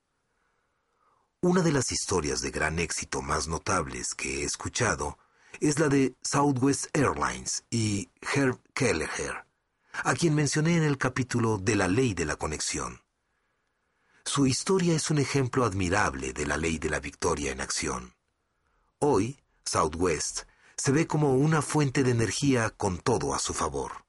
Una 1.41 1.63
de 1.63 1.71
las 1.71 1.93
historias 1.93 2.41
de 2.41 2.51
gran 2.51 2.81
éxito 2.81 3.23
más 3.23 3.47
notables 3.47 4.15
que 4.15 4.41
he 4.41 4.45
escuchado 4.45 5.19
es 5.61 5.79
la 5.79 5.89
de 5.89 6.15
Southwest 6.23 6.87
Airlines 6.93 7.65
y 7.71 8.11
Herb 8.35 8.61
Kelleher, 8.75 9.45
a 10.05 10.15
quien 10.15 10.35
mencioné 10.35 10.77
en 10.77 10.85
el 10.85 10.99
capítulo 10.99 11.59
de 11.59 11.77
la 11.77 11.89
ley 11.89 12.15
de 12.15 12.25
la 12.25 12.37
conexión. 12.37 13.01
Su 14.25 14.47
historia 14.47 14.95
es 14.95 15.11
un 15.11 15.19
ejemplo 15.19 15.65
admirable 15.65 16.33
de 16.33 16.47
la 16.47 16.57
ley 16.57 16.79
de 16.79 16.91
la 16.91 17.01
victoria 17.01 17.51
en 17.51 17.61
acción. 17.61 18.15
Hoy, 18.99 19.41
Southwest 19.65 20.43
se 20.77 20.93
ve 20.93 21.07
como 21.07 21.35
una 21.35 21.63
fuente 21.63 22.03
de 22.03 22.11
energía 22.11 22.71
con 22.71 22.99
todo 22.99 23.35
a 23.35 23.39
su 23.39 23.55
favor. 23.55 24.05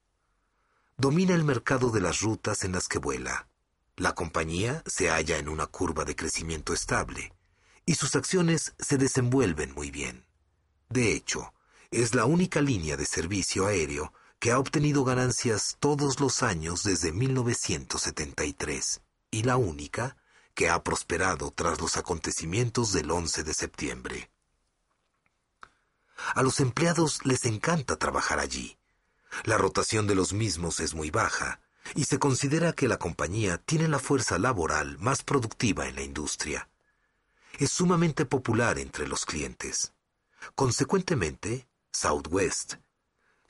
Domina 0.97 1.34
el 1.34 1.43
mercado 1.43 1.89
de 1.89 2.02
las 2.02 2.22
rutas 2.22 2.64
en 2.64 2.74
las 2.74 2.88
que 2.88 3.00
vuela. 3.00 3.47
La 3.95 4.14
compañía 4.14 4.84
se 4.86 5.10
halla 5.10 5.38
en 5.38 5.50
una 5.50 5.66
curva 5.68 6.06
de 6.06 6.16
crecimiento 6.16 6.74
estable 6.74 7.34
y 7.86 7.95
sus 7.95 8.16
acciones 8.16 8.76
se 8.78 8.97
desenvuelven 8.97 9.74
muy 9.74 9.89
bien. 9.89 10.28
De 10.90 11.14
hecho, 11.14 11.54
es 11.92 12.16
la 12.16 12.26
única 12.26 12.62
línea 12.62 12.98
de 12.98 13.06
servicio 13.06 13.68
aéreo 13.68 14.12
que 14.40 14.52
ha 14.52 14.58
obtenido 14.58 15.04
ganancias 15.04 15.78
todos 15.80 16.20
los 16.20 16.42
años 16.42 16.84
desde 16.84 17.12
1973 17.12 19.02
y 19.30 19.44
la 19.44 19.58
única 19.58 20.18
que 20.56 20.68
ha 20.68 20.84
prosperado 20.84 21.52
tras 21.52 21.80
los 21.80 21.96
acontecimientos 21.96 22.92
del 22.92 23.12
11 23.12 23.44
de 23.44 23.54
septiembre. 23.54 24.32
A 26.34 26.42
los 26.42 26.60
empleados 26.60 27.24
les 27.24 27.46
encanta 27.46 27.98
trabajar 27.98 28.40
allí. 28.40 28.80
La 29.44 29.60
rotación 29.60 30.08
de 30.08 30.16
los 30.16 30.34
mismos 30.34 30.80
es 30.80 30.96
muy 30.96 31.12
baja 31.12 31.62
y 31.94 32.06
se 32.06 32.18
considera 32.18 32.74
que 32.74 32.88
la 32.88 32.98
compañía 32.98 33.60
tiene 33.60 33.88
la 33.88 34.00
fuerza 34.00 34.40
laboral 34.40 34.98
más 34.98 35.22
productiva 35.22 35.88
en 35.88 35.96
la 35.96 36.02
industria. 36.02 36.68
Es 37.60 37.72
sumamente 37.72 38.26
popular 38.26 38.80
entre 38.80 39.08
los 39.08 39.26
clientes. 39.26 39.94
Consecuentemente, 40.56 41.68
Southwest 41.92 42.76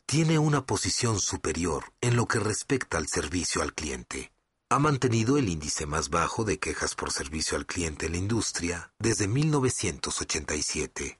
tiene 0.06 0.40
una 0.40 0.66
posición 0.66 1.20
superior 1.20 1.94
en 2.02 2.16
lo 2.16 2.26
que 2.26 2.40
respecta 2.40 2.98
al 2.98 3.08
servicio 3.08 3.62
al 3.62 3.74
cliente. 3.74 4.34
Ha 4.70 4.80
mantenido 4.80 5.38
el 5.38 5.50
índice 5.50 5.86
más 5.86 6.10
bajo 6.10 6.44
de 6.44 6.58
quejas 6.58 6.96
por 6.96 7.12
servicio 7.12 7.58
al 7.58 7.66
cliente 7.66 8.08
en 8.08 8.14
la 8.14 8.18
industria 8.18 8.92
desde 8.98 9.28
1987. 9.28 11.20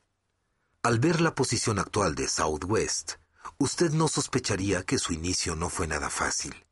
Al 0.82 1.00
ver 1.00 1.22
la 1.22 1.36
posición 1.36 1.78
actual 1.78 2.16
de 2.16 2.28
Southwest, 2.28 3.14
usted 3.58 3.92
no 3.92 4.08
sospecharía 4.08 4.84
que 4.84 4.98
su 4.98 5.14
inicio 5.14 5.56
no 5.56 5.70
fue 5.70 5.86
nada 5.86 6.10
fácil. 6.10 6.66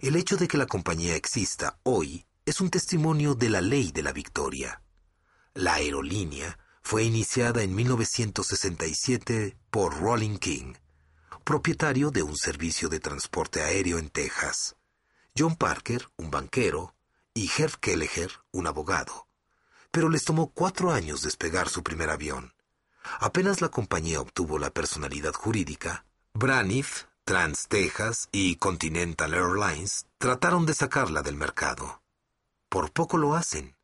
El 0.00 0.16
hecho 0.16 0.36
de 0.36 0.48
que 0.48 0.58
la 0.58 0.66
compañía 0.66 1.14
exista 1.14 1.78
hoy 1.82 2.26
es 2.44 2.60
un 2.60 2.70
testimonio 2.70 3.34
de 3.34 3.50
la 3.50 3.60
ley 3.60 3.92
de 3.92 4.02
la 4.02 4.12
victoria. 4.12 4.82
La 5.54 5.74
aerolínea 5.74 6.58
fue 6.88 7.02
iniciada 7.02 7.64
en 7.64 7.74
1967 7.74 9.56
por 9.72 9.98
Rolling 9.98 10.36
King, 10.36 10.74
propietario 11.42 12.12
de 12.12 12.22
un 12.22 12.36
servicio 12.36 12.88
de 12.88 13.00
transporte 13.00 13.60
aéreo 13.60 13.98
en 13.98 14.08
Texas, 14.08 14.76
John 15.36 15.56
Parker, 15.56 16.08
un 16.16 16.30
banquero, 16.30 16.94
y 17.34 17.50
Herb 17.58 17.80
Kelleher, 17.80 18.30
un 18.52 18.68
abogado. 18.68 19.26
Pero 19.90 20.08
les 20.08 20.24
tomó 20.24 20.52
cuatro 20.52 20.92
años 20.92 21.22
despegar 21.22 21.68
su 21.68 21.82
primer 21.82 22.08
avión. 22.08 22.54
Apenas 23.18 23.60
la 23.60 23.68
compañía 23.68 24.20
obtuvo 24.20 24.56
la 24.56 24.70
personalidad 24.70 25.32
jurídica, 25.32 26.06
Braniff, 26.34 27.06
Trans 27.24 27.66
Texas 27.66 28.28
y 28.30 28.54
Continental 28.56 29.34
Airlines 29.34 30.06
trataron 30.18 30.66
de 30.66 30.74
sacarla 30.74 31.22
del 31.22 31.34
mercado. 31.34 32.00
Por 32.68 32.92
poco 32.92 33.18
lo 33.18 33.34
hacen. 33.34 33.74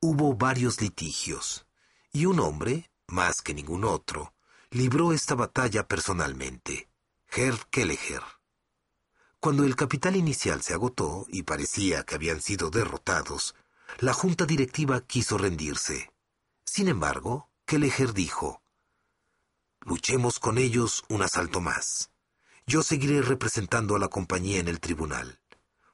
Hubo 0.00 0.34
varios 0.34 0.82
litigios, 0.82 1.64
y 2.12 2.26
un 2.26 2.40
hombre, 2.40 2.90
más 3.08 3.42
que 3.42 3.54
ningún 3.54 3.84
otro, 3.84 4.34
libró 4.70 5.12
esta 5.12 5.34
batalla 5.34 5.86
personalmente, 5.86 6.88
Herr 7.28 7.66
Kelleher. 7.70 8.22
Cuando 9.38 9.64
el 9.64 9.76
capital 9.76 10.16
inicial 10.16 10.62
se 10.62 10.74
agotó 10.74 11.26
y 11.28 11.44
parecía 11.44 12.02
que 12.04 12.14
habían 12.14 12.40
sido 12.40 12.70
derrotados, 12.70 13.54
la 13.98 14.12
junta 14.12 14.44
directiva 14.44 15.00
quiso 15.00 15.38
rendirse. 15.38 16.12
Sin 16.64 16.88
embargo, 16.88 17.50
Kelleher 17.64 18.12
dijo, 18.12 18.62
Luchemos 19.80 20.38
con 20.38 20.58
ellos 20.58 21.04
un 21.08 21.22
asalto 21.22 21.60
más. 21.60 22.10
Yo 22.66 22.82
seguiré 22.82 23.22
representando 23.22 23.96
a 23.96 23.98
la 23.98 24.08
compañía 24.08 24.60
en 24.60 24.68
el 24.68 24.78
tribunal. 24.78 25.40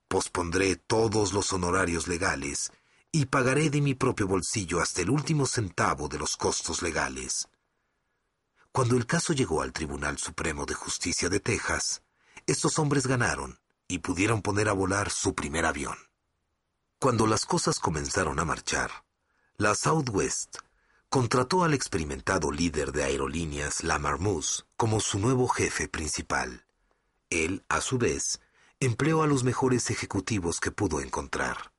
Pospondré 0.08 0.76
todos 0.76 1.32
los 1.32 1.52
honorarios 1.52 2.08
legales 2.08 2.72
y 3.12 3.26
pagaré 3.26 3.70
de 3.70 3.80
mi 3.80 3.94
propio 3.94 4.26
bolsillo 4.26 4.80
hasta 4.80 5.02
el 5.02 5.10
último 5.10 5.46
centavo 5.46 6.08
de 6.08 6.18
los 6.18 6.36
costos 6.36 6.82
legales. 6.82 7.48
Cuando 8.72 8.96
el 8.96 9.06
caso 9.06 9.32
llegó 9.32 9.62
al 9.62 9.72
Tribunal 9.72 10.18
Supremo 10.18 10.66
de 10.66 10.74
Justicia 10.74 11.28
de 11.28 11.40
Texas, 11.40 12.02
estos 12.46 12.78
hombres 12.78 13.06
ganaron 13.06 13.58
y 13.88 13.98
pudieron 13.98 14.42
poner 14.42 14.68
a 14.68 14.72
volar 14.72 15.10
su 15.10 15.34
primer 15.34 15.64
avión. 15.64 15.96
Cuando 16.98 17.26
las 17.26 17.44
cosas 17.44 17.78
comenzaron 17.78 18.38
a 18.38 18.44
marchar, 18.44 18.90
la 19.56 19.74
Southwest 19.74 20.58
contrató 21.08 21.64
al 21.64 21.72
experimentado 21.72 22.50
líder 22.50 22.92
de 22.92 23.04
aerolíneas 23.04 23.82
Lamar 23.84 24.18
Moose 24.18 24.64
como 24.76 25.00
su 25.00 25.18
nuevo 25.18 25.48
jefe 25.48 25.88
principal. 25.88 26.66
Él, 27.30 27.64
a 27.68 27.80
su 27.80 27.96
vez, 27.98 28.40
empleó 28.80 29.22
a 29.22 29.26
los 29.26 29.42
mejores 29.42 29.90
ejecutivos 29.90 30.60
que 30.60 30.70
pudo 30.70 31.00
encontrar. 31.00 31.72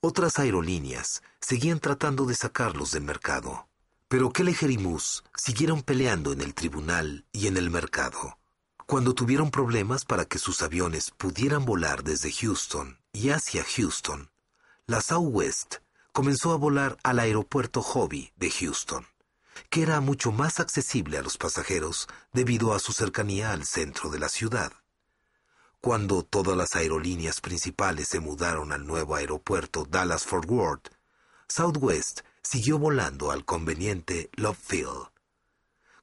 Otras 0.00 0.38
aerolíneas 0.38 1.22
seguían 1.40 1.80
tratando 1.80 2.24
de 2.24 2.34
sacarlos 2.34 2.92
del 2.92 3.02
mercado, 3.02 3.68
pero 4.08 4.32
Kelleher 4.32 4.70
y 4.70 4.78
Moose 4.78 5.22
siguieron 5.34 5.82
peleando 5.82 6.32
en 6.32 6.40
el 6.40 6.54
tribunal 6.54 7.24
y 7.32 7.48
en 7.48 7.56
el 7.56 7.68
mercado. 7.70 8.38
Cuando 8.86 9.14
tuvieron 9.14 9.50
problemas 9.50 10.04
para 10.04 10.24
que 10.24 10.38
sus 10.38 10.62
aviones 10.62 11.10
pudieran 11.10 11.64
volar 11.64 12.04
desde 12.04 12.32
Houston 12.32 12.98
y 13.12 13.30
hacia 13.30 13.64
Houston, 13.64 14.30
la 14.86 15.00
Southwest 15.00 15.76
comenzó 16.12 16.52
a 16.52 16.56
volar 16.56 16.96
al 17.02 17.18
aeropuerto 17.18 17.82
Hobby 17.82 18.32
de 18.36 18.50
Houston 18.50 19.06
que 19.70 19.82
era 19.82 20.00
mucho 20.00 20.32
más 20.32 20.60
accesible 20.60 21.18
a 21.18 21.22
los 21.22 21.36
pasajeros 21.36 22.08
debido 22.32 22.72
a 22.72 22.78
su 22.78 22.92
cercanía 22.92 23.52
al 23.52 23.64
centro 23.64 24.10
de 24.10 24.18
la 24.18 24.28
ciudad. 24.28 24.72
Cuando 25.80 26.24
todas 26.24 26.56
las 26.56 26.74
aerolíneas 26.74 27.40
principales 27.40 28.08
se 28.08 28.18
mudaron 28.18 28.72
al 28.72 28.84
nuevo 28.84 29.14
aeropuerto 29.14 29.86
Dallas-Fort 29.88 30.50
Worth, 30.50 30.88
Southwest 31.48 32.22
siguió 32.42 32.78
volando 32.78 33.30
al 33.30 33.44
conveniente 33.44 34.28
Love 34.34 34.58
Field. 34.58 35.08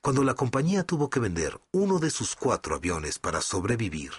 Cuando 0.02 0.24
la 0.24 0.34
compañía 0.34 0.84
tuvo 0.84 1.10
que 1.10 1.20
vender 1.20 1.60
uno 1.72 2.00
de 2.00 2.10
sus 2.10 2.36
cuatro 2.36 2.76
aviones 2.76 3.20
para 3.20 3.42
sobrevivir, 3.42 4.12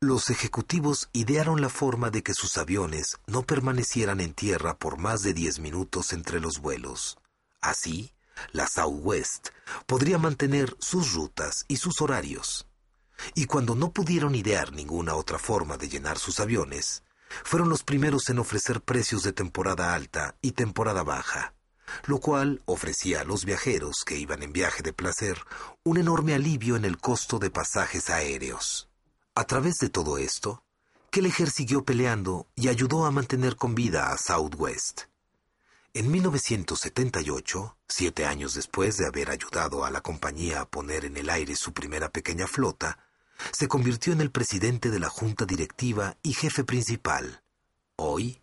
los 0.00 0.28
ejecutivos 0.28 1.08
idearon 1.12 1.60
la 1.62 1.70
forma 1.70 2.10
de 2.10 2.22
que 2.22 2.34
sus 2.34 2.58
aviones 2.58 3.18
no 3.26 3.42
permanecieran 3.42 4.20
en 4.20 4.34
tierra 4.34 4.78
por 4.78 4.98
más 4.98 5.22
de 5.22 5.32
diez 5.32 5.60
minutos 5.60 6.12
entre 6.12 6.40
los 6.40 6.58
vuelos. 6.58 7.18
Así, 7.62 8.12
la 8.52 8.66
Southwest 8.66 9.48
podría 9.86 10.18
mantener 10.18 10.76
sus 10.78 11.14
rutas 11.14 11.64
y 11.68 11.76
sus 11.76 12.00
horarios. 12.02 12.66
Y 13.34 13.46
cuando 13.46 13.74
no 13.74 13.92
pudieron 13.92 14.34
idear 14.34 14.72
ninguna 14.72 15.14
otra 15.14 15.38
forma 15.38 15.76
de 15.76 15.88
llenar 15.88 16.18
sus 16.18 16.40
aviones, 16.40 17.02
fueron 17.44 17.68
los 17.68 17.82
primeros 17.82 18.28
en 18.28 18.38
ofrecer 18.38 18.80
precios 18.80 19.22
de 19.22 19.32
temporada 19.32 19.94
alta 19.94 20.36
y 20.42 20.52
temporada 20.52 21.02
baja, 21.02 21.54
lo 22.06 22.18
cual 22.18 22.62
ofrecía 22.66 23.20
a 23.20 23.24
los 23.24 23.44
viajeros 23.44 24.04
que 24.04 24.16
iban 24.16 24.42
en 24.42 24.52
viaje 24.52 24.82
de 24.82 24.92
placer 24.92 25.38
un 25.84 25.98
enorme 25.98 26.34
alivio 26.34 26.76
en 26.76 26.84
el 26.84 26.98
costo 26.98 27.38
de 27.38 27.50
pasajes 27.50 28.10
aéreos. 28.10 28.88
A 29.34 29.44
través 29.44 29.76
de 29.78 29.88
todo 29.88 30.18
esto, 30.18 30.64
Kelleher 31.10 31.50
siguió 31.50 31.84
peleando 31.84 32.46
y 32.54 32.68
ayudó 32.68 33.04
a 33.04 33.10
mantener 33.10 33.56
con 33.56 33.74
vida 33.74 34.12
a 34.12 34.18
Southwest. 34.18 35.02
En 35.92 36.08
1978, 36.08 37.76
siete 37.88 38.24
años 38.24 38.54
después 38.54 38.96
de 38.96 39.06
haber 39.06 39.30
ayudado 39.30 39.84
a 39.84 39.90
la 39.90 40.02
compañía 40.02 40.60
a 40.60 40.68
poner 40.68 41.04
en 41.04 41.16
el 41.16 41.28
aire 41.28 41.56
su 41.56 41.72
primera 41.72 42.10
pequeña 42.10 42.46
flota, 42.46 42.98
se 43.52 43.68
convirtió 43.68 44.12
en 44.12 44.20
el 44.20 44.30
presidente 44.30 44.90
de 44.90 44.98
la 44.98 45.08
junta 45.08 45.44
directiva 45.44 46.16
y 46.22 46.34
jefe 46.34 46.64
principal. 46.64 47.42
Hoy, 47.96 48.42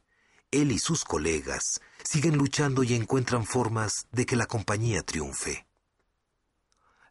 él 0.51 0.71
y 0.71 0.79
sus 0.79 1.03
colegas 1.03 1.81
siguen 2.03 2.37
luchando 2.37 2.83
y 2.83 2.93
encuentran 2.93 3.45
formas 3.45 4.07
de 4.11 4.25
que 4.25 4.35
la 4.35 4.45
compañía 4.45 5.03
triunfe. 5.03 5.67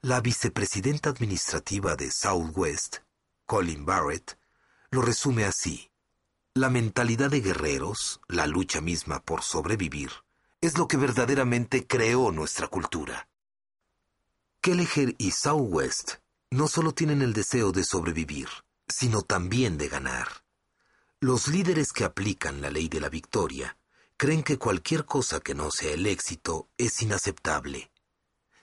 La 0.00 0.20
vicepresidenta 0.20 1.10
administrativa 1.10 1.96
de 1.96 2.10
Southwest, 2.10 2.98
Colin 3.44 3.84
Barrett, 3.84 4.38
lo 4.90 5.02
resume 5.02 5.44
así. 5.44 5.90
La 6.54 6.70
mentalidad 6.70 7.30
de 7.30 7.40
guerreros, 7.40 8.20
la 8.28 8.46
lucha 8.46 8.80
misma 8.80 9.22
por 9.22 9.42
sobrevivir, 9.42 10.10
es 10.60 10.78
lo 10.78 10.88
que 10.88 10.96
verdaderamente 10.96 11.86
creó 11.86 12.32
nuestra 12.32 12.68
cultura. 12.68 13.28
Kelleher 14.60 15.14
y 15.18 15.32
Southwest 15.32 16.14
no 16.50 16.68
solo 16.68 16.92
tienen 16.92 17.22
el 17.22 17.32
deseo 17.32 17.72
de 17.72 17.84
sobrevivir, 17.84 18.48
sino 18.88 19.22
también 19.22 19.78
de 19.78 19.88
ganar. 19.88 20.28
Los 21.20 21.48
líderes 21.48 21.92
que 21.92 22.04
aplican 22.04 22.60
la 22.60 22.70
ley 22.70 22.88
de 22.88 23.00
la 23.00 23.08
victoria 23.08 23.78
creen 24.16 24.42
que 24.42 24.58
cualquier 24.58 25.04
cosa 25.04 25.40
que 25.40 25.54
no 25.54 25.70
sea 25.70 25.92
el 25.92 26.06
éxito 26.06 26.68
es 26.78 27.02
inaceptable. 27.02 27.90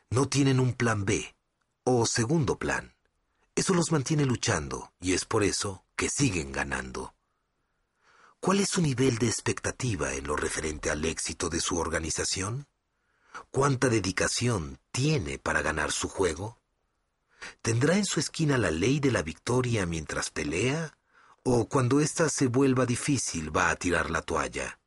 No 0.09 0.27
tienen 0.29 0.59
un 0.59 0.73
plan 0.73 1.05
B 1.05 1.36
o 1.84 2.05
segundo 2.05 2.57
plan. 2.57 2.95
Eso 3.55 3.73
los 3.73 3.91
mantiene 3.91 4.25
luchando 4.25 4.93
y 4.99 5.13
es 5.13 5.25
por 5.25 5.43
eso 5.43 5.86
que 5.95 6.09
siguen 6.09 6.51
ganando. 6.51 7.13
¿Cuál 8.39 8.59
es 8.59 8.69
su 8.69 8.81
nivel 8.81 9.17
de 9.19 9.27
expectativa 9.27 10.13
en 10.13 10.27
lo 10.27 10.36
referente 10.36 10.89
al 10.89 11.05
éxito 11.05 11.49
de 11.49 11.61
su 11.61 11.77
organización? 11.77 12.67
¿Cuánta 13.51 13.89
dedicación 13.89 14.79
tiene 14.91 15.39
para 15.39 15.61
ganar 15.61 15.91
su 15.91 16.09
juego? 16.09 16.59
¿Tendrá 17.62 17.98
en 17.98 18.06
su 18.06 18.20
esquina 18.20 18.58
la 18.58 18.72
ley 18.72 19.00
de 19.00 19.12
la 19.12 19.24
victoria 19.24 19.86
mientras 19.86 20.30
pelea? 20.30 20.98
¿O 21.44 21.68
cuando 21.68 22.00
ésta 22.00 22.30
se 22.30 22.48
vuelva 22.48 22.86
difícil 22.86 23.56
va 23.56 23.70
a 23.70 23.76
tirar 23.76 24.10
la 24.10 24.22
toalla? 24.22 24.80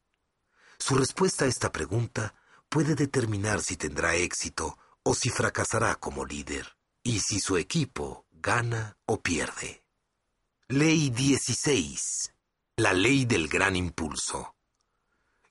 Su 0.78 0.94
respuesta 0.94 1.44
a 1.44 1.48
esta 1.48 1.72
pregunta 1.72 2.34
puede 2.68 2.94
determinar 2.94 3.60
si 3.60 3.76
tendrá 3.76 4.14
éxito 4.14 4.78
o 5.02 5.14
si 5.14 5.30
fracasará 5.30 5.94
como 5.96 6.24
líder, 6.24 6.76
y 7.02 7.20
si 7.20 7.40
su 7.40 7.56
equipo 7.56 8.26
gana 8.32 8.96
o 9.06 9.22
pierde. 9.22 9.82
Ley 10.68 11.10
16. 11.10 12.32
La 12.76 12.92
ley 12.92 13.24
del 13.24 13.48
gran 13.48 13.76
impulso. 13.76 14.56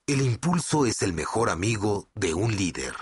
El 0.06 0.20
impulso 0.20 0.86
es 0.86 1.02
el 1.02 1.12
mejor 1.12 1.50
amigo 1.50 2.08
de 2.14 2.34
un 2.34 2.54
líder. 2.54 2.94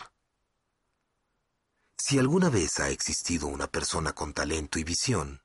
Si 2.06 2.18
alguna 2.18 2.50
vez 2.50 2.80
ha 2.80 2.90
existido 2.90 3.46
una 3.46 3.66
persona 3.66 4.12
con 4.12 4.34
talento 4.34 4.78
y 4.78 4.84
visión, 4.84 5.40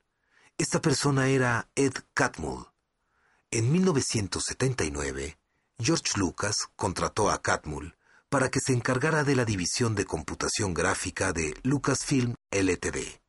Esta 0.58 0.78
persona 0.82 1.26
era 1.28 1.70
Ed 1.74 1.94
Catmull. 2.12 2.66
En 3.50 3.72
1979, 3.72 5.38
George 5.78 6.18
Lucas 6.18 6.68
contrató 6.76 7.30
a 7.30 7.40
Catmull 7.40 7.96
para 8.28 8.50
que 8.50 8.60
se 8.60 8.74
encargara 8.74 9.24
de 9.24 9.36
la 9.36 9.46
división 9.46 9.94
de 9.94 10.04
computación 10.04 10.74
gráfica 10.74 11.32
de 11.32 11.58
Lucasfilm 11.62 12.34
Ltd. 12.50 13.22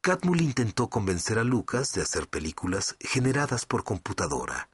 Catmull 0.00 0.40
intentó 0.40 0.88
convencer 0.88 1.38
a 1.38 1.44
Lucas 1.44 1.92
de 1.92 2.00
hacer 2.00 2.30
películas 2.30 2.96
generadas 2.98 3.66
por 3.66 3.84
computadora, 3.84 4.70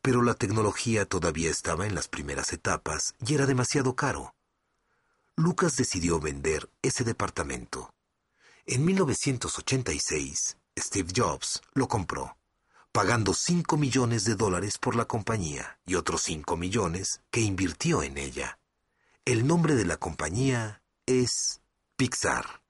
pero 0.00 0.22
la 0.22 0.32
tecnología 0.32 1.04
todavía 1.04 1.50
estaba 1.50 1.86
en 1.86 1.94
las 1.94 2.08
primeras 2.08 2.54
etapas 2.54 3.14
y 3.20 3.34
era 3.34 3.44
demasiado 3.44 3.94
caro. 3.94 4.33
Lucas 5.36 5.76
decidió 5.76 6.20
vender 6.20 6.70
ese 6.80 7.02
departamento. 7.02 7.92
En 8.66 8.84
1986, 8.84 10.56
Steve 10.78 11.12
Jobs 11.14 11.60
lo 11.74 11.88
compró, 11.88 12.38
pagando 12.92 13.34
5 13.34 13.76
millones 13.76 14.24
de 14.24 14.36
dólares 14.36 14.78
por 14.78 14.94
la 14.94 15.06
compañía 15.06 15.80
y 15.86 15.96
otros 15.96 16.22
5 16.22 16.56
millones 16.56 17.20
que 17.32 17.40
invirtió 17.40 18.04
en 18.04 18.16
ella. 18.16 18.60
El 19.24 19.44
nombre 19.46 19.74
de 19.74 19.84
la 19.84 19.96
compañía 19.96 20.82
es 21.04 21.60
Pixar. 21.96 22.62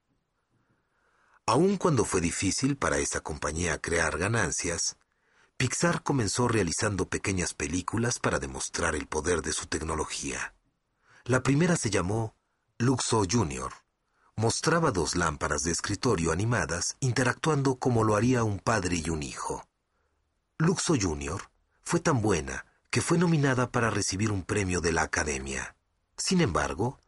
Aun 1.44 1.76
cuando 1.76 2.06
fue 2.06 2.22
difícil 2.22 2.78
para 2.78 2.96
esa 2.96 3.20
compañía 3.20 3.78
crear 3.78 4.16
ganancias, 4.16 4.96
Pixar 5.58 6.02
comenzó 6.02 6.48
realizando 6.48 7.10
pequeñas 7.10 7.52
películas 7.52 8.18
para 8.18 8.38
demostrar 8.38 8.94
el 8.94 9.06
poder 9.06 9.42
de 9.42 9.52
su 9.52 9.66
tecnología. 9.66 10.54
La 11.24 11.42
primera 11.42 11.76
se 11.76 11.90
llamó 11.90 12.34
Luxo 12.84 13.24
Jr. 13.24 13.72
Mostraba 14.36 14.90
dos 14.90 15.16
lámparas 15.16 15.62
de 15.62 15.70
escritorio 15.70 16.32
animadas 16.32 16.96
interactuando 17.00 17.76
como 17.76 18.04
lo 18.04 18.14
haría 18.14 18.44
un 18.44 18.58
padre 18.58 19.00
y 19.02 19.08
un 19.08 19.22
hijo. 19.22 19.66
Luxo 20.58 20.94
Jr. 21.00 21.40
fue 21.82 22.00
tan 22.00 22.20
buena 22.20 22.66
que 22.90 23.00
fue 23.00 23.16
nominada 23.16 23.70
para 23.70 23.88
recibir 23.88 24.30
un 24.30 24.42
premio 24.42 24.82
de 24.82 24.92
la 24.92 25.00
Academia. 25.00 25.76
Sin 26.18 26.42
embargo, 26.42 26.98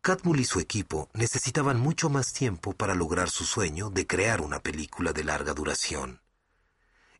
Catmull 0.00 0.40
y 0.40 0.44
su 0.44 0.58
equipo 0.58 1.08
necesitaban 1.12 1.78
mucho 1.78 2.10
más 2.10 2.32
tiempo 2.32 2.72
para 2.72 2.96
lograr 2.96 3.30
su 3.30 3.44
sueño 3.44 3.88
de 3.88 4.08
crear 4.08 4.40
una 4.40 4.58
película 4.58 5.12
de 5.12 5.22
larga 5.22 5.54
duración. 5.54 6.22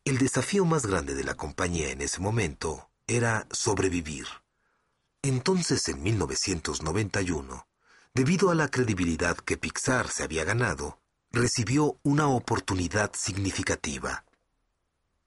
El 0.05 0.19
desafío 0.19 0.65
más 0.65 0.85
grande 0.85 1.15
de 1.15 1.23
la 1.23 1.37
compañía 1.37 1.91
en 1.91 2.01
ese 2.01 2.19
momento 2.19 2.91
era 3.07 3.47
sobrevivir. 3.53 4.27
Entonces, 5.23 5.89
en 5.89 6.03
1991, 6.03 7.69
debido 8.15 8.51
a 8.51 8.55
la 8.55 8.69
credibilidad 8.69 9.37
que 9.37 9.57
Pixar 9.57 10.09
se 10.09 10.25
había 10.25 10.45
ganado, 10.45 10.99
recibió 11.31 11.99
una 12.03 12.29
oportunidad 12.29 13.13
significativa. 13.15 14.25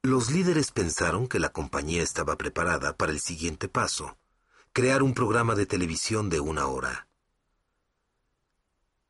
Los 0.02 0.32
líderes 0.32 0.72
pensaron 0.72 1.28
que 1.28 1.40
la 1.40 1.50
compañía 1.50 2.04
estaba 2.04 2.38
preparada 2.38 2.98
para 2.98 3.14
el 3.14 3.22
siguiente 3.22 3.70
paso, 3.70 4.18
crear 4.74 5.02
un 5.02 5.14
programa 5.14 5.56
de 5.56 5.66
televisión 5.66 6.30
de 6.30 6.42
una 6.42 6.68
hora. 6.68 7.08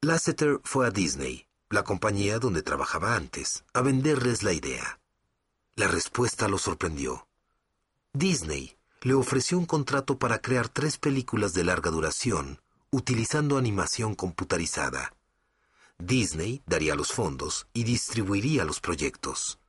Lasseter 0.02 0.60
fue 0.64 0.86
a 0.86 0.92
Disney, 0.92 1.48
la 1.70 1.84
compañía 1.84 2.38
donde 2.38 2.62
trabajaba 2.62 3.16
antes, 3.16 3.64
a 3.74 3.82
venderles 3.82 4.44
la 4.44 4.54
idea. 4.54 5.00
La 5.76 5.88
respuesta 5.88 6.48
lo 6.48 6.60
sorprendió. 6.60 7.28
Disney 8.14 8.78
le 9.02 9.16
ofreció 9.16 9.58
un 9.58 9.66
contrato 9.66 10.20
para 10.20 10.40
crear 10.40 10.70
tres 10.70 11.00
películas 11.00 11.54
de 11.54 11.64
larga 11.64 11.90
duración 11.90 12.63
utilizando 12.94 13.58
animación 13.58 14.14
computarizada. 14.14 15.16
Disney 15.98 16.62
daría 16.68 16.94
los 16.94 17.12
fondos 17.12 17.68
y 17.74 17.86
distribuiría 17.86 18.66
los 18.66 18.80
proyectos. 18.80 19.60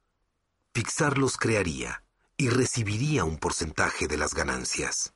Pixar 0.72 1.16
los 1.16 1.39
crearía 1.39 2.05
y 2.37 2.51
recibiría 2.51 3.25
un 3.25 3.39
porcentaje 3.39 4.09
de 4.09 4.18
las 4.18 4.35
ganancias. 4.35 5.14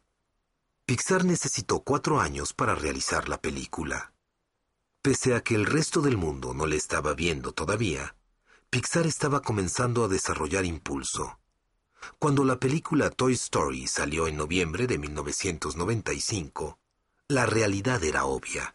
Pixar 0.87 1.27
necesitó 1.27 1.81
cuatro 1.81 2.19
años 2.19 2.55
para 2.55 2.75
realizar 2.75 3.29
la 3.29 3.43
película. 3.43 4.15
Pese 5.03 5.35
a 5.35 5.43
que 5.43 5.55
el 5.55 5.67
resto 5.67 6.01
del 6.01 6.17
mundo 6.17 6.55
no 6.55 6.65
le 6.65 6.77
estaba 6.77 7.13
viendo 7.13 7.53
todavía, 7.53 8.17
Pixar 8.71 9.07
estaba 9.07 9.43
comenzando 9.43 10.05
a 10.05 10.09
desarrollar 10.09 10.65
impulso. 10.65 11.39
Cuando 12.19 12.43
la 12.45 12.59
película 12.59 13.11
Toy 13.11 13.35
Story 13.35 13.87
salió 13.87 14.29
en 14.29 14.39
noviembre 14.39 14.87
de 14.87 14.97
1995, 14.97 16.78
la 17.31 17.45
realidad 17.45 18.03
era 18.05 18.25
obvia. 18.25 18.75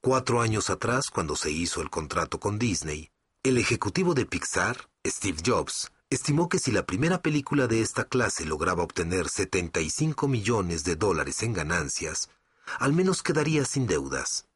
Cuatro 0.00 0.40
años 0.40 0.70
atrás, 0.70 1.10
cuando 1.12 1.36
se 1.36 1.50
hizo 1.50 1.82
el 1.82 1.90
contrato 1.90 2.40
con 2.40 2.58
Disney, 2.58 3.10
el 3.42 3.58
ejecutivo 3.58 4.14
de 4.14 4.24
Pixar, 4.24 4.88
Steve 5.06 5.42
Jobs, 5.44 5.92
estimó 6.08 6.48
que 6.48 6.58
si 6.58 6.72
la 6.72 6.86
primera 6.86 7.20
película 7.20 7.66
de 7.66 7.82
esta 7.82 8.04
clase 8.04 8.46
lograba 8.46 8.82
obtener 8.82 9.28
75 9.28 10.26
millones 10.26 10.84
de 10.84 10.96
dólares 10.96 11.42
en 11.42 11.52
ganancias, 11.52 12.30
al 12.78 12.94
menos 12.94 13.22
quedaría 13.22 13.66
sin 13.66 13.86
deudas. 13.86 14.46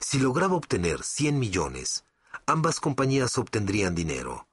Si 0.00 0.18
lograba 0.18 0.54
obtener 0.54 1.02
100 1.02 1.38
millones, 1.38 2.04
ambas 2.46 2.80
compañías 2.80 3.36
obtendrían 3.36 3.94
dinero. 3.94 4.48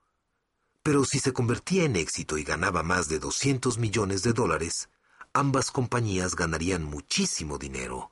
Pero 0.84 1.06
si 1.06 1.20
se 1.20 1.32
convertía 1.32 1.86
en 1.86 1.96
éxito 1.96 2.38
y 2.38 2.44
ganaba 2.44 2.84
más 2.84 3.08
de 3.08 3.20
200 3.20 3.78
millones 3.78 4.24
de 4.24 4.34
dólares, 4.34 4.90
ambas 5.34 5.72
compañías 5.72 6.36
ganarían 6.36 6.84
muchísimo 6.84 7.58
dinero. 7.58 8.12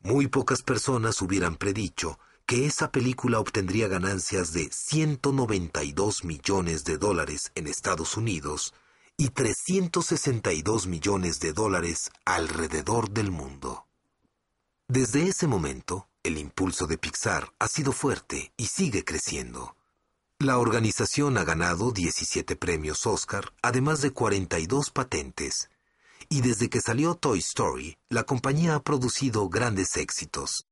Muy 0.00 0.26
pocas 0.26 0.62
personas 0.62 1.22
hubieran 1.22 1.56
predicho 1.56 2.18
que 2.46 2.66
esa 2.66 2.90
película 2.90 3.38
obtendría 3.38 3.88
ganancias 3.88 4.52
de 4.52 4.68
192 4.70 6.24
millones 6.24 6.84
de 6.84 6.98
dólares 6.98 7.52
en 7.54 7.66
Estados 7.66 8.16
Unidos 8.16 8.74
y 9.16 9.30
362 9.30 10.86
millones 10.86 11.38
de 11.40 11.52
dólares 11.52 12.10
alrededor 12.24 13.10
del 13.10 13.30
mundo. 13.30 13.86
Desde 14.88 15.28
ese 15.28 15.46
momento, 15.46 16.08
el 16.22 16.38
impulso 16.38 16.86
de 16.86 16.98
Pixar 16.98 17.52
ha 17.58 17.68
sido 17.68 17.92
fuerte 17.92 18.52
y 18.56 18.66
sigue 18.66 19.04
creciendo. 19.04 19.76
La 20.38 20.58
organización 20.58 21.38
ha 21.38 21.44
ganado 21.44 21.92
17 21.92 22.56
premios 22.56 23.06
Oscar, 23.06 23.52
además 23.62 24.02
de 24.02 24.10
42 24.10 24.90
patentes. 24.90 25.70
Y 26.34 26.40
desde 26.40 26.70
que 26.70 26.80
salió 26.80 27.14
Toy 27.14 27.40
Story, 27.40 27.98
la 28.08 28.24
compañía 28.24 28.74
ha 28.74 28.82
producido 28.82 29.50
grandes 29.50 29.98
éxitos. 29.98 30.66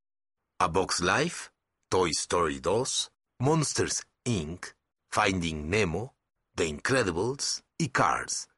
A 0.58 0.68
Box 0.68 1.00
Life, 1.00 1.50
Toy 1.90 2.12
Story 2.12 2.60
2, 2.60 3.12
Monsters 3.40 4.06
Inc., 4.24 4.68
Finding 5.10 5.68
Nemo, 5.68 6.16
The 6.54 6.64
Incredibles 6.64 7.62
y 7.76 7.90
Cars. 7.90 8.48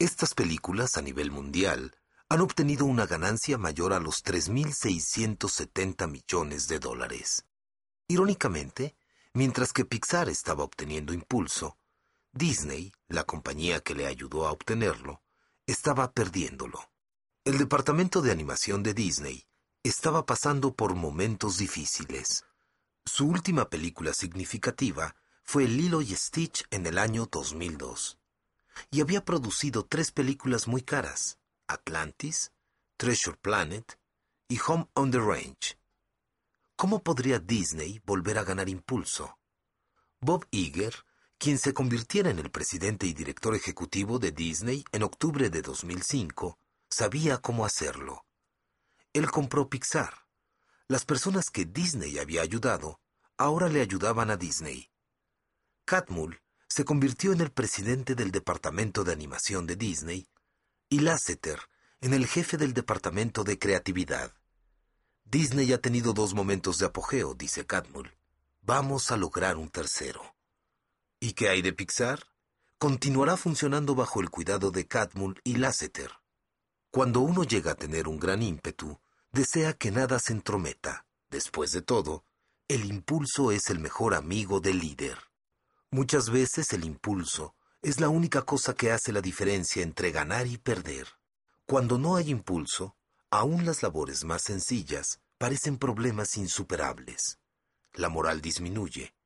Estas 0.00 0.34
películas 0.34 0.96
a 0.96 1.02
nivel 1.02 1.30
mundial 1.30 1.96
han 2.28 2.40
obtenido 2.40 2.84
una 2.84 3.06
ganancia 3.06 3.56
mayor 3.56 3.92
a 3.92 4.00
los 4.00 4.24
3.670 4.24 6.10
millones 6.10 6.66
de 6.66 6.80
dólares. 6.80 7.44
Irónicamente, 8.08 8.96
mientras 9.34 9.72
que 9.72 9.84
Pixar 9.84 10.28
estaba 10.28 10.64
obteniendo 10.64 11.12
impulso, 11.12 11.78
Disney, 12.32 12.92
la 13.06 13.22
compañía 13.22 13.78
que 13.78 13.94
le 13.94 14.06
ayudó 14.06 14.48
a 14.48 14.50
obtenerlo, 14.50 15.22
estaba 15.68 16.12
perdiéndolo. 16.12 16.90
El 17.44 17.58
departamento 17.58 18.22
de 18.22 18.32
animación 18.32 18.82
de 18.82 18.94
Disney 18.94 19.46
estaba 19.82 20.24
pasando 20.24 20.74
por 20.74 20.94
momentos 20.94 21.58
difíciles. 21.58 22.46
Su 23.04 23.28
última 23.28 23.68
película 23.68 24.14
significativa 24.14 25.14
fue 25.44 25.68
Lilo 25.68 26.00
y 26.00 26.14
Stitch 26.14 26.64
en 26.70 26.86
el 26.86 26.96
año 26.96 27.28
2002, 27.30 28.18
y 28.90 29.02
había 29.02 29.26
producido 29.26 29.84
tres 29.84 30.10
películas 30.10 30.68
muy 30.68 30.80
caras, 30.80 31.38
Atlantis, 31.66 32.50
Treasure 32.96 33.36
Planet 33.36 34.00
y 34.48 34.58
Home 34.66 34.88
on 34.94 35.10
the 35.10 35.18
Range. 35.18 35.78
¿Cómo 36.76 37.02
podría 37.02 37.38
Disney 37.40 38.00
volver 38.06 38.38
a 38.38 38.44
ganar 38.44 38.70
impulso? 38.70 39.38
Bob 40.20 40.46
Iger, 40.50 40.94
quien 41.38 41.58
se 41.58 41.72
convirtiera 41.72 42.30
en 42.30 42.40
el 42.40 42.50
presidente 42.50 43.06
y 43.06 43.14
director 43.14 43.54
ejecutivo 43.54 44.18
de 44.18 44.32
Disney 44.32 44.84
en 44.90 45.04
octubre 45.04 45.50
de 45.50 45.62
2005, 45.62 46.58
sabía 46.90 47.38
cómo 47.38 47.64
hacerlo. 47.64 48.24
Él 49.12 49.30
compró 49.30 49.68
Pixar. 49.68 50.26
Las 50.88 51.04
personas 51.04 51.50
que 51.50 51.64
Disney 51.64 52.18
había 52.18 52.42
ayudado 52.42 53.00
ahora 53.36 53.68
le 53.68 53.80
ayudaban 53.80 54.30
a 54.30 54.36
Disney. 54.36 54.90
Catmull 55.84 56.40
se 56.68 56.84
convirtió 56.84 57.32
en 57.32 57.40
el 57.40 57.52
presidente 57.52 58.14
del 58.14 58.32
departamento 58.32 59.04
de 59.04 59.12
animación 59.12 59.66
de 59.66 59.76
Disney 59.76 60.28
y 60.88 61.00
Lasseter 61.00 61.60
en 62.00 62.14
el 62.14 62.26
jefe 62.26 62.56
del 62.56 62.74
departamento 62.74 63.44
de 63.44 63.58
creatividad. 63.58 64.34
Disney 65.24 65.72
ha 65.72 65.80
tenido 65.80 66.12
dos 66.12 66.34
momentos 66.34 66.78
de 66.78 66.86
apogeo, 66.86 67.34
dice 67.34 67.64
Catmull. 67.64 68.16
Vamos 68.62 69.10
a 69.10 69.16
lograr 69.16 69.56
un 69.56 69.68
tercero. 69.68 70.37
¿Y 71.20 71.32
qué 71.32 71.48
hay 71.48 71.62
de 71.62 71.72
Pixar? 71.72 72.20
Continuará 72.78 73.36
funcionando 73.36 73.96
bajo 73.96 74.20
el 74.20 74.30
cuidado 74.30 74.70
de 74.70 74.86
Catmull 74.86 75.40
y 75.42 75.56
Lasseter. 75.56 76.12
Cuando 76.92 77.20
uno 77.20 77.42
llega 77.42 77.72
a 77.72 77.74
tener 77.74 78.06
un 78.06 78.20
gran 78.20 78.40
ímpetu, 78.40 79.00
desea 79.32 79.72
que 79.72 79.90
nada 79.90 80.20
se 80.20 80.32
entrometa. 80.32 81.06
Después 81.28 81.72
de 81.72 81.82
todo, 81.82 82.24
el 82.68 82.84
impulso 82.84 83.50
es 83.50 83.68
el 83.68 83.80
mejor 83.80 84.14
amigo 84.14 84.60
del 84.60 84.78
líder. 84.78 85.18
Muchas 85.90 86.30
veces 86.30 86.72
el 86.72 86.84
impulso 86.84 87.56
es 87.82 87.98
la 87.98 88.08
única 88.08 88.42
cosa 88.42 88.74
que 88.74 88.92
hace 88.92 89.12
la 89.12 89.20
diferencia 89.20 89.82
entre 89.82 90.12
ganar 90.12 90.46
y 90.46 90.56
perder. 90.56 91.08
Cuando 91.66 91.98
no 91.98 92.14
hay 92.14 92.30
impulso, 92.30 92.94
aún 93.28 93.66
las 93.66 93.82
labores 93.82 94.24
más 94.24 94.42
sencillas 94.42 95.20
parecen 95.36 95.78
problemas 95.78 96.36
insuperables. 96.36 97.40
La 97.94 98.08
moral 98.08 98.40
disminuye. 98.40 99.17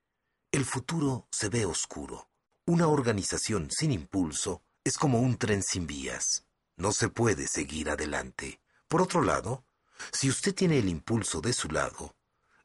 El 0.53 0.67
futuro 0.67 1.27
se 1.31 1.49
ve 1.49 1.65
oscuro. 1.65 2.29
Una 2.67 2.87
organización 2.87 3.71
sin 3.71 3.91
impulso 3.91 4.63
es 4.85 4.99
como 4.99 5.19
un 5.19 5.39
tren 5.39 5.63
sin 5.63 5.87
vías. 5.87 6.45
No 6.77 6.93
se 6.93 7.09
puede 7.09 7.49
seguir 7.49 7.89
adelante. 7.89 8.61
Por 8.87 9.01
otro 9.01 9.23
lado, 9.23 9.65
si 10.13 10.29
usted 10.29 10.55
tiene 10.55 10.79
el 10.79 10.91
impulso 10.91 11.41
de 11.41 11.55
su 11.55 11.69
lado, 11.69 12.15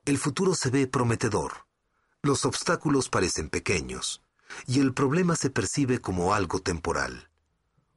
el 0.03 0.17
futuro 0.17 0.53
se 0.53 0.69
ve 0.69 0.87
prometedor. 0.87 1.65
Los 2.21 2.43
obstáculos 2.43 3.07
parecen 3.07 3.49
pequeños 3.49 4.21
y 4.65 4.81
el 4.81 4.93
problema 4.93 5.37
se 5.37 5.49
percibe 5.49 6.01
como 6.01 6.33
algo 6.33 6.59
temporal. 6.59 7.29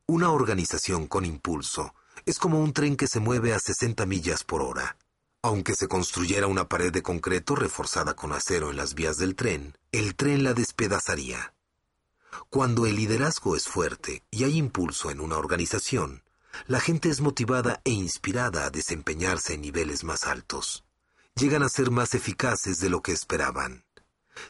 Una 0.07 0.31
organización 0.31 1.09
con 1.09 1.25
impulso 1.25 1.97
es 2.27 2.39
como 2.39 2.61
un 2.61 2.73
tren 2.73 2.97
que 2.97 3.09
se 3.09 3.19
mueve 3.19 3.55
a 3.55 3.59
60 3.59 4.07
millas 4.07 4.45
por 4.45 4.63
hora. 4.63 4.97
Aunque 5.43 5.75
se 5.75 5.89
construyera 5.89 6.47
una 6.47 6.69
pared 6.69 6.93
de 6.93 7.03
concreto 7.03 7.57
reforzada 7.57 8.15
con 8.15 8.33
acero 8.33 8.71
en 8.71 8.77
las 8.77 8.95
vías 8.95 9.17
del 9.17 9.35
tren, 9.35 9.79
el 9.91 10.15
tren 10.15 10.45
la 10.45 10.53
despedazaría. 10.53 11.55
Cuando 12.51 12.85
el 12.85 12.97
liderazgo 12.97 13.57
es 13.57 13.67
fuerte 13.67 14.23
y 14.31 14.45
hay 14.45 14.59
impulso 14.59 15.11
en 15.11 15.19
una 15.19 15.39
organización, 15.39 16.25
la 16.67 16.79
gente 16.79 17.09
es 17.09 17.23
motivada 17.23 17.81
e 17.85 17.91
inspirada 17.91 18.67
a 18.67 18.71
desempeñarse 18.71 19.55
en 19.55 19.63
niveles 19.63 20.05
más 20.05 20.25
altos. 20.25 20.85
Llegan 21.37 21.63
a 21.63 21.71
ser 21.71 21.91
más 21.91 22.15
eficaces 22.15 22.79
de 22.79 22.91
lo 22.91 23.01
que 23.01 23.13
esperaban. 23.13 23.87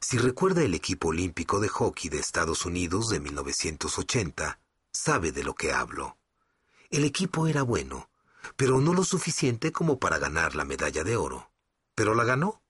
Si 0.00 0.18
recuerda 0.18 0.62
el 0.62 0.74
equipo 0.74 1.08
olímpico 1.08 1.60
de 1.60 1.68
hockey 1.68 2.10
de 2.10 2.18
Estados 2.18 2.66
Unidos 2.66 3.10
de 3.10 3.20
1980, 3.20 4.58
sabe 4.92 5.30
de 5.30 5.44
lo 5.44 5.54
que 5.54 5.72
hablo. 5.72 6.18
El 6.90 7.04
equipo 7.04 7.46
era 7.46 7.62
bueno, 7.62 8.09
pero 8.56 8.80
no 8.80 8.94
lo 8.94 9.04
suficiente 9.04 9.72
como 9.72 9.98
para 9.98 10.18
ganar 10.18 10.54
la 10.54 10.64
medalla 10.64 11.04
de 11.04 11.16
oro. 11.16 11.50
Pero 11.94 12.14
la 12.14 12.24
ganó. 12.24 12.62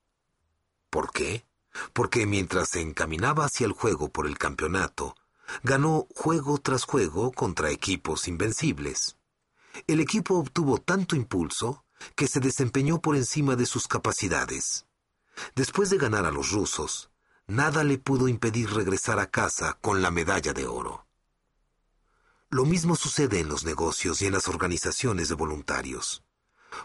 ¿Por 0.89 1.11
qué? 1.11 1.45
Porque 1.93 2.25
mientras 2.25 2.69
se 2.69 2.81
encaminaba 2.81 3.45
hacia 3.45 3.65
el 3.65 3.71
juego 3.71 4.09
por 4.09 4.27
el 4.27 4.37
campeonato, 4.37 5.15
ganó 5.63 6.07
juego 6.15 6.57
tras 6.57 6.83
juego 6.83 7.31
contra 7.31 7.71
equipos 7.71 8.27
invencibles. 8.27 9.17
El 9.87 9.99
equipo 9.99 10.35
obtuvo 10.35 10.79
tanto 10.79 11.15
impulso 11.15 11.85
que 12.15 12.27
se 12.27 12.39
desempeñó 12.39 12.99
por 12.99 13.15
encima 13.15 13.55
de 13.55 13.65
sus 13.65 13.87
capacidades. 13.87 14.85
Después 15.55 15.89
de 15.89 15.97
ganar 15.97 16.25
a 16.25 16.31
los 16.31 16.51
rusos, 16.51 17.09
nada 17.47 17.83
le 17.83 17.97
pudo 17.97 18.27
impedir 18.27 18.69
regresar 18.73 19.19
a 19.19 19.27
casa 19.27 19.77
con 19.81 20.01
la 20.01 20.11
medalla 20.11 20.53
de 20.53 20.67
oro. 20.67 21.05
Lo 22.53 22.65
mismo 22.65 22.97
sucede 22.97 23.39
en 23.39 23.47
los 23.47 23.63
negocios 23.63 24.21
y 24.21 24.25
en 24.25 24.33
las 24.33 24.49
organizaciones 24.49 25.29
de 25.29 25.35
voluntarios. 25.35 26.21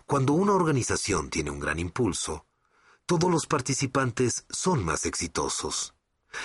Cuando 0.07 0.33
una 0.33 0.53
organización 0.53 1.29
tiene 1.29 1.51
un 1.51 1.59
gran 1.59 1.81
impulso, 1.81 2.47
todos 3.05 3.29
los 3.29 3.49
participantes 3.49 4.47
son 4.49 4.85
más 4.85 5.07
exitosos. 5.07 5.97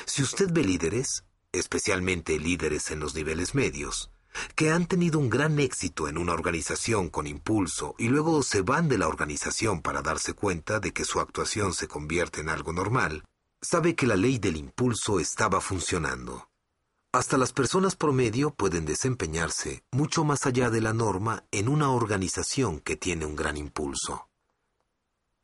Si 0.05 0.23
usted 0.23 0.49
ve 0.51 0.63
líderes, 0.63 1.23
especialmente 1.51 2.39
líderes 2.39 2.89
en 2.89 2.99
los 2.99 3.13
niveles 3.13 3.53
medios, 3.53 4.09
que 4.55 4.71
han 4.71 4.87
tenido 4.87 5.19
un 5.19 5.29
gran 5.29 5.59
éxito 5.59 6.07
en 6.07 6.17
una 6.17 6.33
organización 6.33 7.09
con 7.09 7.27
impulso 7.27 7.93
y 7.99 8.07
luego 8.07 8.41
se 8.41 8.63
van 8.63 8.89
de 8.89 8.97
la 8.97 9.07
organización 9.07 9.83
para 9.83 10.01
darse 10.01 10.33
cuenta 10.33 10.79
de 10.79 10.93
que 10.93 11.05
su 11.05 11.19
actuación 11.19 11.75
se 11.75 11.87
convierte 11.87 12.41
en 12.41 12.49
algo 12.49 12.73
normal, 12.73 13.23
sabe 13.61 13.93
que 13.93 14.07
la 14.07 14.15
ley 14.15 14.39
del 14.39 14.57
impulso 14.57 15.19
estaba 15.19 15.61
funcionando. 15.61 16.50
Hasta 17.13 17.37
las 17.37 17.51
personas 17.51 17.97
promedio 17.97 18.51
pueden 18.53 18.85
desempeñarse 18.85 19.83
mucho 19.91 20.23
más 20.23 20.45
allá 20.45 20.69
de 20.69 20.79
la 20.79 20.93
norma 20.93 21.43
en 21.51 21.67
una 21.67 21.89
organización 21.89 22.79
que 22.79 22.95
tiene 22.95 23.25
un 23.25 23.35
gran 23.35 23.57
impulso. 23.57 24.29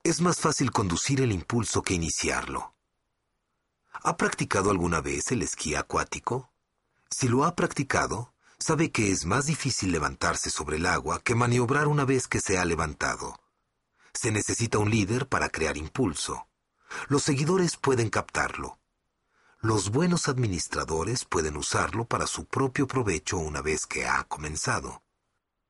Es 0.02 0.22
más 0.22 0.40
fácil 0.40 0.72
conducir 0.72 1.20
el 1.20 1.34
impulso 1.34 1.82
que 1.82 1.94
iniciarlo. 1.94 2.74
¿Ha 3.92 4.16
practicado 4.16 4.72
alguna 4.72 5.02
vez 5.02 5.30
el 5.32 5.42
esquí 5.42 5.76
acuático? 5.76 6.54
Si 7.12 7.28
lo 7.28 7.44
ha 7.44 7.54
practicado, 7.54 8.34
sabe 8.58 8.90
que 8.90 9.12
es 9.12 9.26
más 9.26 9.48
difícil 9.48 9.92
levantarse 9.92 10.50
sobre 10.50 10.78
el 10.78 10.86
agua 10.86 11.20
que 11.20 11.36
maniobrar 11.36 11.90
una 11.90 12.06
vez 12.06 12.30
que 12.30 12.40
se 12.40 12.58
ha 12.58 12.64
levantado. 12.64 13.42
Se 14.14 14.32
necesita 14.32 14.78
un 14.78 14.90
líder 14.90 15.28
para 15.28 15.50
crear 15.50 15.76
impulso. 15.76 16.48
Los 17.10 17.24
seguidores 17.24 17.76
pueden 17.76 18.10
captarlo. 18.10 18.80
Los 19.62 19.90
buenos 19.90 20.28
administradores 20.28 21.26
pueden 21.26 21.58
usarlo 21.58 22.06
para 22.06 22.28
su 22.28 22.46
propio 22.46 22.86
provecho 22.86 23.38
una 23.38 23.64
vez 23.64 23.88
que 23.88 24.06
ha 24.06 24.24
comenzado. 24.26 25.02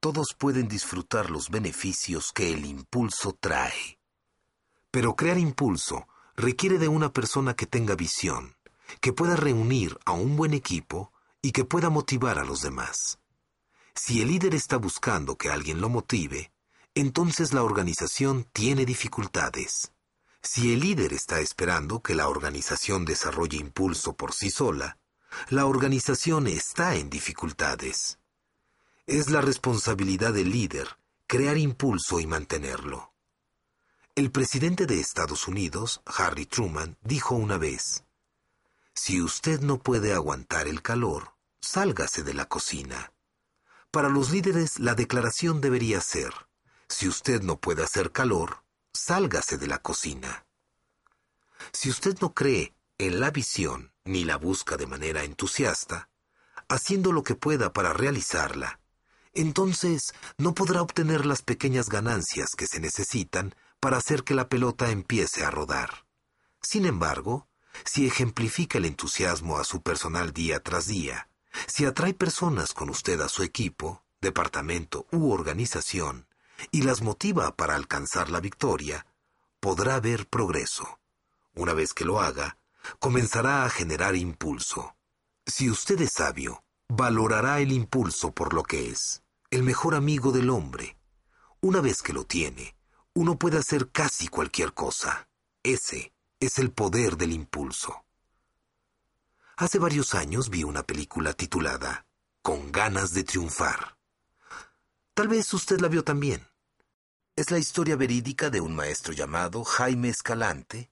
Todos 0.01 0.35
pueden 0.37 0.67
disfrutar 0.67 1.29
los 1.29 1.49
beneficios 1.49 2.33
que 2.33 2.53
el 2.53 2.65
impulso 2.65 3.37
trae. 3.39 3.97
Pero 4.91 5.15
crear 5.15 5.37
impulso 5.37 6.05
requiere 6.35 6.79
de 6.79 6.89
una 6.89 7.13
persona 7.13 7.55
que 7.55 7.65
tenga 7.65 7.95
visión, 7.95 8.57
que 8.99 9.13
pueda 9.13 9.37
reunir 9.37 9.97
a 10.05 10.11
un 10.11 10.35
buen 10.35 10.53
equipo 10.53 11.13
y 11.41 11.53
que 11.53 11.63
pueda 11.63 11.89
motivar 11.89 12.39
a 12.39 12.43
los 12.43 12.61
demás. 12.61 13.19
Si 13.95 14.21
el 14.21 14.27
líder 14.27 14.53
está 14.53 14.75
buscando 14.75 15.37
que 15.37 15.49
alguien 15.49 15.79
lo 15.79 15.87
motive, 15.87 16.51
entonces 16.93 17.53
la 17.53 17.63
organización 17.63 18.45
tiene 18.51 18.85
dificultades. 18.85 19.93
Si 20.41 20.73
el 20.73 20.79
líder 20.81 21.13
está 21.13 21.39
esperando 21.39 22.01
que 22.01 22.15
la 22.15 22.29
organización 22.29 23.05
desarrolle 23.05 23.57
impulso 23.57 24.15
por 24.15 24.33
sí 24.33 24.49
sola, 24.49 24.97
la 25.49 25.65
organización 25.65 26.47
está 26.47 26.95
en 26.95 27.09
dificultades. 27.09 28.19
Es 29.05 29.29
la 29.29 29.41
responsabilidad 29.41 30.33
del 30.33 30.51
líder 30.51 30.97
crear 31.27 31.57
impulso 31.57 32.21
y 32.21 32.25
mantenerlo. 32.25 33.13
El 34.15 34.31
presidente 34.31 34.85
de 34.85 34.99
Estados 34.99 35.47
Unidos, 35.47 36.01
Harry 36.05 36.45
Truman, 36.45 36.97
dijo 37.03 37.35
una 37.35 37.57
vez, 37.57 38.05
Si 38.93 39.21
usted 39.21 39.59
no 39.59 39.77
puede 39.77 40.13
aguantar 40.13 40.67
el 40.67 40.81
calor, 40.81 41.35
sálgase 41.59 42.23
de 42.23 42.33
la 42.33 42.45
cocina. 42.45 43.11
Para 43.91 44.09
los 44.09 44.31
líderes 44.31 44.79
la 44.79 44.95
declaración 44.95 45.59
debería 45.59 45.99
ser, 46.01 46.33
si 46.87 47.07
usted 47.07 47.41
no 47.41 47.59
puede 47.59 47.83
hacer 47.83 48.11
calor, 48.13 48.63
sálgase 48.97 49.57
de 49.57 49.67
la 49.67 49.79
cocina. 49.79 50.45
Si 51.71 51.89
usted 51.89 52.17
no 52.19 52.33
cree 52.33 52.75
en 52.97 53.19
la 53.19 53.31
visión 53.31 53.93
ni 54.03 54.23
la 54.23 54.37
busca 54.37 54.77
de 54.77 54.87
manera 54.87 55.23
entusiasta, 55.23 56.09
haciendo 56.67 57.11
lo 57.11 57.23
que 57.23 57.35
pueda 57.35 57.73
para 57.73 57.93
realizarla, 57.93 58.79
entonces 59.33 60.13
no 60.37 60.53
podrá 60.53 60.81
obtener 60.81 61.25
las 61.25 61.41
pequeñas 61.41 61.89
ganancias 61.89 62.49
que 62.57 62.67
se 62.67 62.79
necesitan 62.79 63.55
para 63.79 63.97
hacer 63.97 64.23
que 64.23 64.33
la 64.33 64.49
pelota 64.49 64.89
empiece 64.89 65.45
a 65.45 65.51
rodar. 65.51 66.05
Sin 66.61 66.85
embargo, 66.85 67.47
si 67.85 68.07
ejemplifica 68.07 68.79
el 68.79 68.85
entusiasmo 68.85 69.59
a 69.59 69.63
su 69.63 69.81
personal 69.81 70.33
día 70.33 70.61
tras 70.61 70.87
día, 70.87 71.29
si 71.67 71.85
atrae 71.85 72.13
personas 72.13 72.73
con 72.73 72.89
usted 72.89 73.21
a 73.21 73.29
su 73.29 73.43
equipo, 73.43 74.03
departamento 74.21 75.05
u 75.11 75.31
organización, 75.31 76.26
y 76.71 76.83
las 76.83 77.01
motiva 77.01 77.55
para 77.55 77.75
alcanzar 77.75 78.29
la 78.29 78.39
victoria, 78.39 79.05
podrá 79.59 79.95
haber 79.95 80.27
progreso. 80.27 80.99
Una 81.55 81.73
vez 81.73 81.93
que 81.93 82.05
lo 82.05 82.21
haga, 82.21 82.57
comenzará 82.99 83.65
a 83.65 83.69
generar 83.69 84.15
impulso. 84.15 84.95
Si 85.45 85.69
usted 85.69 86.01
es 86.01 86.13
sabio, 86.13 86.63
valorará 86.87 87.59
el 87.59 87.71
impulso 87.71 88.31
por 88.31 88.53
lo 88.53 88.63
que 88.63 88.89
es, 88.89 89.23
el 89.49 89.63
mejor 89.63 89.95
amigo 89.95 90.31
del 90.31 90.49
hombre. 90.49 90.97
Una 91.61 91.81
vez 91.81 92.01
que 92.01 92.13
lo 92.13 92.25
tiene, 92.25 92.75
uno 93.13 93.37
puede 93.37 93.57
hacer 93.57 93.91
casi 93.91 94.27
cualquier 94.27 94.73
cosa. 94.73 95.27
Ese 95.63 96.13
es 96.39 96.59
el 96.59 96.71
poder 96.71 97.17
del 97.17 97.31
impulso. 97.31 98.05
Hace 99.55 99.79
varios 99.79 100.13
años 100.13 100.49
vi 100.49 100.63
una 100.63 100.83
película 100.83 101.33
titulada 101.33 102.05
Con 102.43 102.71
ganas 102.71 103.13
de 103.13 103.23
triunfar. 103.23 103.97
Tal 105.15 105.27
vez 105.27 105.51
usted 105.53 105.79
la 105.79 105.87
vio 105.87 106.03
también. 106.03 106.46
Es 107.37 107.51
la 107.51 107.59
historia 107.59 107.95
verídica 107.95 108.49
de 108.49 108.61
un 108.61 108.75
maestro 108.75 109.13
llamado 109.13 109.63
Jaime 109.63 110.09
Escalante, 110.09 110.89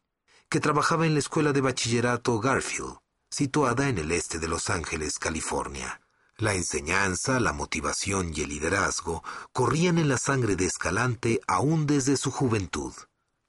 que 0.48 0.60
trabajaba 0.60 1.08
en 1.08 1.14
la 1.14 1.20
escuela 1.20 1.54
de 1.54 1.62
bachillerato 1.62 2.39
Garfield, 2.39 2.98
situada 3.32 3.89
en 3.89 3.98
el 3.98 4.12
este 4.12 4.38
de 4.38 4.48
Los 4.48 4.70
Ángeles, 4.70 5.18
California. 5.18 6.02
La 6.38 6.54
enseñanza, 6.54 7.39
la 7.39 7.52
motivación 7.52 8.32
y 8.32 8.41
el 8.41 8.50
liderazgo 8.50 9.24
corrían 9.54 9.98
en 9.98 10.08
la 10.08 10.20
sangre 10.20 10.56
de 10.56 10.66
Escalante 10.66 11.41
aún 11.48 11.88
desde 11.88 12.16
su 12.16 12.30
juventud, 12.30 12.93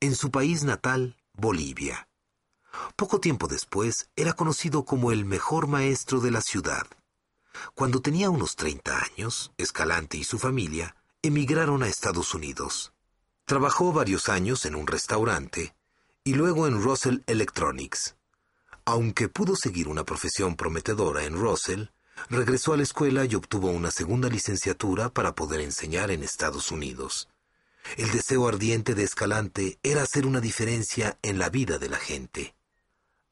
en 0.00 0.16
su 0.16 0.30
país 0.30 0.64
natal, 0.64 1.18
Bolivia. 1.34 2.08
Poco 2.96 3.20
tiempo 3.20 3.46
después 3.46 4.08
era 4.16 4.32
conocido 4.32 4.86
como 4.86 5.12
el 5.12 5.26
mejor 5.26 5.66
maestro 5.66 6.20
de 6.20 6.30
la 6.30 6.40
ciudad. 6.40 6.86
Cuando 7.74 8.00
tenía 8.00 8.30
unos 8.30 8.56
30 8.56 8.98
años, 9.02 9.52
Escalante 9.58 10.16
y 10.16 10.24
su 10.24 10.38
familia 10.38 10.95
emigraron 11.26 11.82
a 11.82 11.88
Estados 11.88 12.34
Unidos. 12.34 12.92
Trabajó 13.44 13.92
varios 13.92 14.28
años 14.28 14.64
en 14.64 14.74
un 14.74 14.86
restaurante 14.86 15.74
y 16.24 16.34
luego 16.34 16.66
en 16.66 16.82
Russell 16.82 17.18
Electronics. 17.26 18.16
Aunque 18.84 19.28
pudo 19.28 19.56
seguir 19.56 19.88
una 19.88 20.04
profesión 20.04 20.56
prometedora 20.56 21.24
en 21.24 21.34
Russell, 21.34 21.86
regresó 22.30 22.72
a 22.72 22.76
la 22.76 22.82
escuela 22.82 23.24
y 23.24 23.34
obtuvo 23.34 23.70
una 23.70 23.90
segunda 23.90 24.28
licenciatura 24.28 25.10
para 25.10 25.34
poder 25.34 25.60
enseñar 25.60 26.10
en 26.10 26.22
Estados 26.22 26.70
Unidos. 26.70 27.28
El 27.96 28.10
deseo 28.10 28.48
ardiente 28.48 28.94
de 28.94 29.04
Escalante 29.04 29.78
era 29.82 30.02
hacer 30.02 30.26
una 30.26 30.40
diferencia 30.40 31.18
en 31.22 31.38
la 31.38 31.50
vida 31.50 31.78
de 31.78 31.88
la 31.88 31.98
gente. 31.98 32.54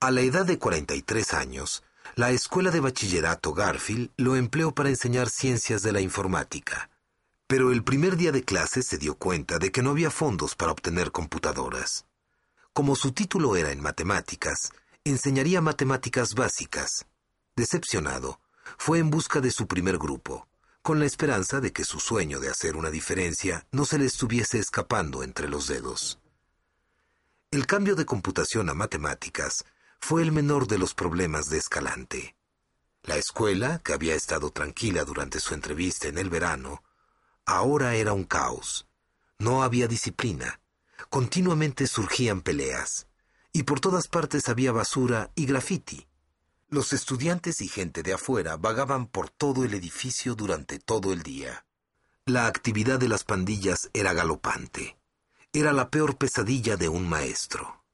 A 0.00 0.10
la 0.10 0.20
edad 0.20 0.46
de 0.46 0.58
43 0.58 1.34
años, 1.34 1.82
la 2.14 2.30
Escuela 2.30 2.70
de 2.70 2.80
Bachillerato 2.80 3.52
Garfield 3.52 4.10
lo 4.16 4.36
empleó 4.36 4.72
para 4.74 4.90
enseñar 4.90 5.30
ciencias 5.30 5.82
de 5.82 5.92
la 5.92 6.00
informática. 6.00 6.90
Pero 7.46 7.72
el 7.72 7.84
primer 7.84 8.16
día 8.16 8.32
de 8.32 8.42
clase 8.42 8.82
se 8.82 8.98
dio 8.98 9.16
cuenta 9.16 9.58
de 9.58 9.70
que 9.70 9.82
no 9.82 9.90
había 9.90 10.10
fondos 10.10 10.54
para 10.54 10.72
obtener 10.72 11.12
computadoras. 11.12 12.06
Como 12.72 12.96
su 12.96 13.12
título 13.12 13.56
era 13.56 13.70
en 13.70 13.80
matemáticas, 13.80 14.72
enseñaría 15.04 15.60
matemáticas 15.60 16.34
básicas. 16.34 17.06
Decepcionado, 17.54 18.40
fue 18.78 18.98
en 18.98 19.10
busca 19.10 19.40
de 19.40 19.50
su 19.50 19.66
primer 19.66 19.98
grupo, 19.98 20.48
con 20.82 20.98
la 21.00 21.06
esperanza 21.06 21.60
de 21.60 21.72
que 21.72 21.84
su 21.84 22.00
sueño 22.00 22.40
de 22.40 22.50
hacer 22.50 22.76
una 22.76 22.90
diferencia 22.90 23.66
no 23.72 23.84
se 23.84 23.98
le 23.98 24.06
estuviese 24.06 24.58
escapando 24.58 25.22
entre 25.22 25.48
los 25.48 25.66
dedos. 25.66 26.20
El 27.50 27.66
cambio 27.66 27.94
de 27.94 28.06
computación 28.06 28.68
a 28.68 28.74
matemáticas 28.74 29.64
fue 30.00 30.22
el 30.22 30.32
menor 30.32 30.66
de 30.66 30.78
los 30.78 30.94
problemas 30.94 31.48
de 31.48 31.58
Escalante. 31.58 32.36
La 33.02 33.16
escuela, 33.16 33.80
que 33.84 33.92
había 33.92 34.14
estado 34.14 34.50
tranquila 34.50 35.04
durante 35.04 35.40
su 35.40 35.54
entrevista 35.54 36.08
en 36.08 36.18
el 36.18 36.30
verano, 36.30 36.82
ahora 37.46 37.94
era 37.94 38.12
un 38.12 38.24
caos. 38.24 38.86
No 39.38 39.62
había 39.62 39.88
disciplina. 39.88 40.60
Continuamente 41.10 41.86
surgían 41.86 42.40
peleas 42.40 43.06
y 43.54 43.62
por 43.62 43.80
todas 43.80 44.08
partes 44.08 44.48
había 44.48 44.72
basura 44.72 45.30
y 45.36 45.46
grafiti. 45.46 46.08
Los 46.68 46.92
estudiantes 46.92 47.60
y 47.60 47.68
gente 47.68 48.02
de 48.02 48.12
afuera 48.12 48.56
vagaban 48.56 49.06
por 49.06 49.30
todo 49.30 49.64
el 49.64 49.74
edificio 49.74 50.34
durante 50.34 50.80
todo 50.80 51.12
el 51.12 51.22
día. 51.22 51.64
La 52.26 52.46
actividad 52.46 52.98
de 52.98 53.08
las 53.08 53.22
pandillas 53.22 53.90
era 53.92 54.12
galopante. 54.12 54.98
Era 55.52 55.72
la 55.72 55.88
peor 55.88 56.18
pesadilla 56.18 56.76
de 56.76 56.88
un 56.88 57.08
maestro. 57.08 57.84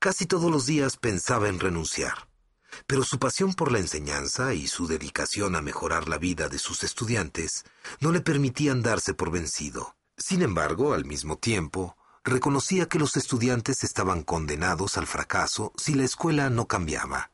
Casi 0.00 0.26
todos 0.26 0.50
los 0.50 0.66
días 0.66 0.96
pensaba 0.96 1.48
en 1.48 1.60
renunciar, 1.60 2.27
pero 2.86 3.04
su 3.04 3.18
pasión 3.18 3.54
por 3.54 3.72
la 3.72 3.78
enseñanza 3.78 4.54
y 4.54 4.66
su 4.66 4.86
dedicación 4.86 5.56
a 5.56 5.62
mejorar 5.62 6.08
la 6.08 6.18
vida 6.18 6.48
de 6.48 6.58
sus 6.58 6.84
estudiantes 6.84 7.64
no 8.00 8.12
le 8.12 8.20
permitían 8.20 8.82
darse 8.82 9.14
por 9.14 9.30
vencido. 9.30 9.96
Sin 10.16 10.42
embargo, 10.42 10.94
al 10.94 11.04
mismo 11.04 11.38
tiempo, 11.38 11.96
reconocía 12.24 12.86
que 12.86 12.98
los 12.98 13.16
estudiantes 13.16 13.84
estaban 13.84 14.22
condenados 14.22 14.98
al 14.98 15.06
fracaso 15.06 15.72
si 15.76 15.94
la 15.94 16.04
escuela 16.04 16.50
no 16.50 16.66
cambiaba. 16.66 17.30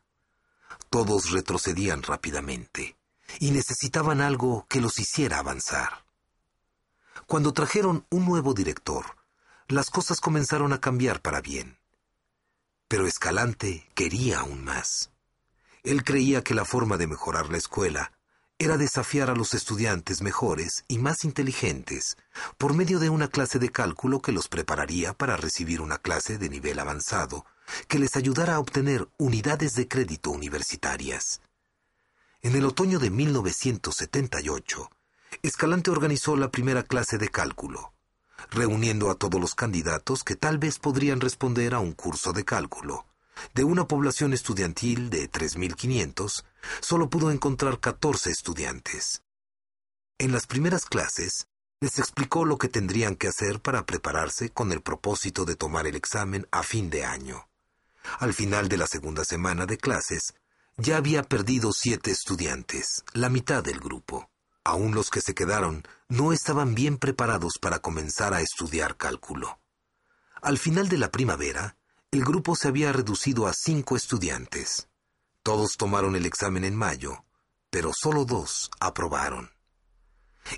Todos 0.90 1.30
retrocedían 1.30 2.02
rápidamente 2.02 2.96
y 3.40 3.50
necesitaban 3.50 4.20
algo 4.20 4.66
que 4.68 4.80
los 4.80 4.98
hiciera 4.98 5.38
avanzar. 5.38 6.04
Cuando 7.26 7.52
trajeron 7.52 8.06
un 8.10 8.26
nuevo 8.26 8.54
director, 8.54 9.16
las 9.68 9.88
cosas 9.88 10.20
comenzaron 10.20 10.72
a 10.72 10.80
cambiar 10.80 11.22
para 11.22 11.40
bien. 11.40 11.78
Pero 12.86 13.06
Escalante 13.06 13.88
quería 13.94 14.40
aún 14.40 14.62
más. 14.62 15.10
Él 15.84 16.02
creía 16.02 16.42
que 16.42 16.54
la 16.54 16.64
forma 16.64 16.96
de 16.96 17.06
mejorar 17.06 17.50
la 17.50 17.58
escuela 17.58 18.12
era 18.58 18.78
desafiar 18.78 19.28
a 19.28 19.34
los 19.34 19.52
estudiantes 19.52 20.22
mejores 20.22 20.84
y 20.88 20.96
más 20.96 21.24
inteligentes 21.24 22.16
por 22.56 22.72
medio 22.72 22.98
de 22.98 23.10
una 23.10 23.28
clase 23.28 23.58
de 23.58 23.68
cálculo 23.68 24.22
que 24.22 24.32
los 24.32 24.48
prepararía 24.48 25.12
para 25.12 25.36
recibir 25.36 25.82
una 25.82 25.98
clase 25.98 26.38
de 26.38 26.48
nivel 26.48 26.78
avanzado 26.78 27.44
que 27.86 27.98
les 27.98 28.16
ayudara 28.16 28.54
a 28.54 28.60
obtener 28.60 29.08
unidades 29.18 29.74
de 29.74 29.86
crédito 29.86 30.30
universitarias. 30.30 31.42
En 32.40 32.56
el 32.56 32.64
otoño 32.64 32.98
de 32.98 33.10
1978, 33.10 34.90
Escalante 35.42 35.90
organizó 35.90 36.34
la 36.36 36.50
primera 36.50 36.82
clase 36.82 37.18
de 37.18 37.28
cálculo, 37.28 37.92
reuniendo 38.50 39.10
a 39.10 39.16
todos 39.16 39.38
los 39.38 39.54
candidatos 39.54 40.24
que 40.24 40.36
tal 40.36 40.56
vez 40.56 40.78
podrían 40.78 41.20
responder 41.20 41.74
a 41.74 41.80
un 41.80 41.92
curso 41.92 42.32
de 42.32 42.44
cálculo. 42.44 43.04
De 43.54 43.64
una 43.64 43.86
población 43.86 44.32
estudiantil 44.32 45.10
de 45.10 45.30
3.500, 45.30 46.44
solo 46.80 47.10
pudo 47.10 47.30
encontrar 47.30 47.80
14 47.80 48.30
estudiantes. 48.30 49.22
En 50.18 50.32
las 50.32 50.46
primeras 50.46 50.86
clases, 50.86 51.48
les 51.80 51.98
explicó 51.98 52.44
lo 52.44 52.56
que 52.56 52.68
tendrían 52.68 53.16
que 53.16 53.28
hacer 53.28 53.60
para 53.60 53.84
prepararse 53.84 54.50
con 54.50 54.72
el 54.72 54.80
propósito 54.80 55.44
de 55.44 55.56
tomar 55.56 55.86
el 55.86 55.96
examen 55.96 56.46
a 56.50 56.62
fin 56.62 56.88
de 56.88 57.04
año. 57.04 57.48
Al 58.18 58.32
final 58.32 58.68
de 58.68 58.76
la 58.76 58.86
segunda 58.86 59.24
semana 59.24 59.66
de 59.66 59.76
clases, 59.76 60.34
ya 60.76 60.96
había 60.96 61.22
perdido 61.22 61.72
siete 61.72 62.10
estudiantes, 62.10 63.04
la 63.12 63.28
mitad 63.28 63.62
del 63.62 63.80
grupo. 63.80 64.30
Aún 64.64 64.94
los 64.94 65.10
que 65.10 65.20
se 65.20 65.34
quedaron 65.34 65.86
no 66.08 66.32
estaban 66.32 66.74
bien 66.74 66.96
preparados 66.96 67.58
para 67.60 67.80
comenzar 67.80 68.34
a 68.34 68.40
estudiar 68.40 68.96
cálculo. 68.96 69.60
Al 70.40 70.58
final 70.58 70.88
de 70.88 70.98
la 70.98 71.10
primavera, 71.10 71.76
el 72.14 72.24
grupo 72.24 72.54
se 72.54 72.68
había 72.68 72.92
reducido 72.92 73.48
a 73.48 73.52
cinco 73.52 73.96
estudiantes. 73.96 74.88
Todos 75.42 75.76
tomaron 75.76 76.14
el 76.14 76.26
examen 76.26 76.64
en 76.64 76.76
mayo, 76.76 77.24
pero 77.70 77.90
solo 77.92 78.24
dos 78.24 78.70
aprobaron. 78.78 79.50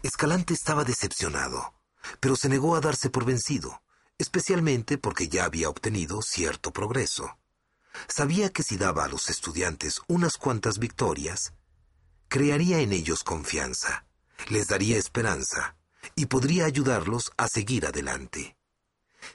Escalante 0.02 0.52
estaba 0.52 0.84
decepcionado, 0.84 1.72
pero 2.20 2.36
se 2.36 2.50
negó 2.50 2.76
a 2.76 2.80
darse 2.80 3.08
por 3.08 3.24
vencido, 3.24 3.82
especialmente 4.18 4.98
porque 4.98 5.28
ya 5.28 5.46
había 5.46 5.70
obtenido 5.70 6.20
cierto 6.20 6.74
progreso. 6.74 7.38
Sabía 8.06 8.52
que 8.52 8.62
si 8.62 8.76
daba 8.76 9.04
a 9.04 9.08
los 9.08 9.30
estudiantes 9.30 10.02
unas 10.08 10.36
cuantas 10.36 10.78
victorias, 10.78 11.54
crearía 12.28 12.80
en 12.80 12.92
ellos 12.92 13.24
confianza, 13.24 14.04
les 14.50 14.66
daría 14.66 14.98
esperanza 14.98 15.78
y 16.14 16.26
podría 16.26 16.66
ayudarlos 16.66 17.32
a 17.38 17.48
seguir 17.48 17.86
adelante. 17.86 18.58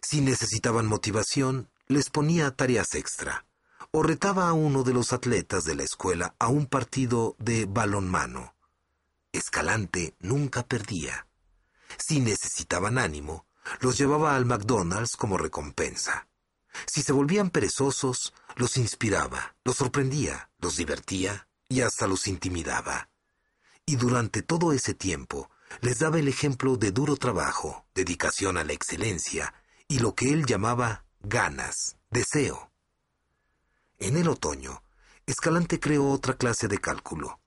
Si 0.04 0.22
necesitaban 0.22 0.86
motivación, 0.86 1.72
les 1.92 2.10
ponía 2.10 2.52
tareas 2.52 2.96
extra 2.96 3.46
o 3.92 4.02
retaba 4.02 4.48
a 4.48 4.54
uno 4.54 4.84
de 4.84 4.94
los 4.94 5.12
atletas 5.12 5.66
de 5.66 5.76
la 5.76 5.84
escuela 5.84 6.34
a 6.40 6.48
un 6.48 6.66
partido 6.66 7.36
de 7.40 7.66
balonmano. 7.66 8.56
Escalante 9.34 10.16
nunca 10.20 10.66
perdía. 10.66 11.28
Si 11.98 12.22
necesitaban 12.22 12.98
ánimo, 12.98 13.46
los 13.82 13.98
llevaba 13.98 14.38
al 14.38 14.46
McDonald's 14.46 15.18
como 15.18 15.38
recompensa. 15.38 16.28
Si 16.88 17.04
se 17.04 17.12
volvían 17.12 17.50
perezosos, 17.50 18.34
los 18.56 18.78
inspiraba, 18.78 19.56
los 19.66 19.76
sorprendía, 19.76 20.50
los 20.60 20.78
divertía 20.78 21.50
y 21.68 21.82
hasta 21.82 22.08
los 22.08 22.28
intimidaba. 22.28 23.10
Y 23.86 23.98
durante 23.98 24.42
todo 24.42 24.72
ese 24.72 24.94
tiempo 24.94 25.50
les 25.82 26.00
daba 26.00 26.20
el 26.20 26.30
ejemplo 26.30 26.78
de 26.78 26.92
duro 26.92 27.18
trabajo, 27.18 27.86
dedicación 27.94 28.58
a 28.58 28.64
la 28.64 28.72
excelencia 28.72 29.54
y 29.90 30.00
lo 30.00 30.16
que 30.16 30.32
él 30.32 30.46
llamaba 30.46 31.04
ganas, 31.24 31.98
deseo. 32.10 32.72
En 34.00 34.18
el 34.18 34.28
otoño, 34.28 34.84
Escalante 35.26 35.80
creó 35.80 36.10
otra 36.10 36.36
clase 36.36 36.68
de 36.68 36.80
cálculo, 36.80 37.40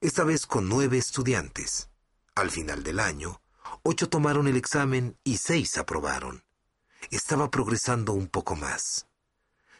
esta 0.00 0.24
vez 0.24 0.46
con 0.46 0.68
nueve 0.68 0.98
estudiantes. 0.98 1.88
Al 2.34 2.50
final 2.50 2.82
del 2.82 3.00
año, 3.00 3.40
ocho 3.82 4.08
tomaron 4.08 4.48
el 4.48 4.56
examen 4.56 5.16
y 5.24 5.36
seis 5.36 5.78
aprobaron. 5.78 6.44
Estaba 7.10 7.50
progresando 7.50 8.12
un 8.12 8.26
poco 8.26 8.56
más. 8.56 9.06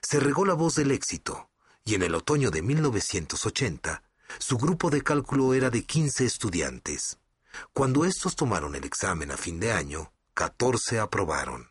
Se 0.00 0.20
regó 0.20 0.44
la 0.44 0.54
voz 0.54 0.76
del 0.76 0.90
éxito, 0.90 1.50
y 1.84 1.94
en 1.94 2.02
el 2.02 2.14
otoño 2.14 2.50
de 2.50 2.62
1980, 2.62 4.02
su 4.38 4.56
grupo 4.56 4.90
de 4.90 5.02
cálculo 5.02 5.54
era 5.54 5.70
de 5.70 5.84
15 5.84 6.24
estudiantes. 6.24 7.18
Cuando 7.72 8.04
estos 8.04 8.36
tomaron 8.36 8.74
el 8.76 8.84
examen 8.84 9.32
a 9.32 9.36
fin 9.36 9.58
de 9.58 9.72
año, 9.72 10.12
14 10.34 11.00
aprobaron. 11.00 11.70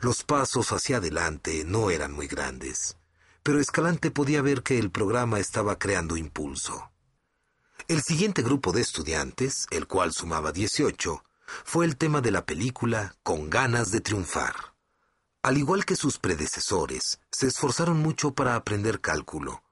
Los 0.00 0.22
pasos 0.24 0.72
hacia 0.72 0.98
adelante 0.98 1.64
no 1.64 1.90
eran 1.90 2.12
muy 2.12 2.26
grandes, 2.26 2.96
pero 3.42 3.60
Escalante 3.60 4.10
podía 4.10 4.42
ver 4.42 4.62
que 4.62 4.78
el 4.78 4.90
programa 4.90 5.38
estaba 5.38 5.78
creando 5.78 6.16
impulso. 6.16 6.90
El 7.88 8.02
siguiente 8.02 8.42
grupo 8.42 8.72
de 8.72 8.80
estudiantes, 8.82 9.66
el 9.70 9.86
cual 9.86 10.12
sumaba 10.12 10.52
18, 10.52 11.24
fue 11.64 11.84
el 11.84 11.96
tema 11.96 12.20
de 12.20 12.30
la 12.30 12.46
película 12.46 13.16
Con 13.22 13.50
ganas 13.50 13.90
de 13.90 14.00
triunfar. 14.00 14.54
Al 15.42 15.56
igual 15.56 15.84
que 15.84 15.96
sus 15.96 16.18
predecesores, 16.18 17.20
se 17.32 17.46
esforzaron 17.46 17.98
mucho 17.98 18.34
para 18.34 18.54
aprender 18.54 19.00
cálculo. 19.00 19.62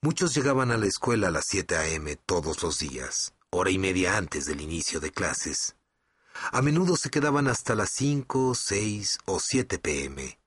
Muchos 0.00 0.34
llegaban 0.34 0.70
a 0.70 0.76
la 0.76 0.86
escuela 0.86 1.28
a 1.28 1.30
las 1.30 1.46
7 1.48 1.76
a.m. 1.76 2.16
todos 2.16 2.62
los 2.62 2.78
días, 2.78 3.34
hora 3.50 3.70
y 3.70 3.78
media 3.78 4.16
antes 4.16 4.46
del 4.46 4.60
inicio 4.60 5.00
de 5.00 5.10
clases. 5.10 5.76
A 6.52 6.62
menudo 6.62 6.96
se 6.96 7.10
quedaban 7.10 7.48
hasta 7.48 7.74
las 7.74 7.90
5, 7.90 8.54
6 8.54 9.18
o 9.26 9.40
7 9.40 9.78
p.m. 9.78 10.38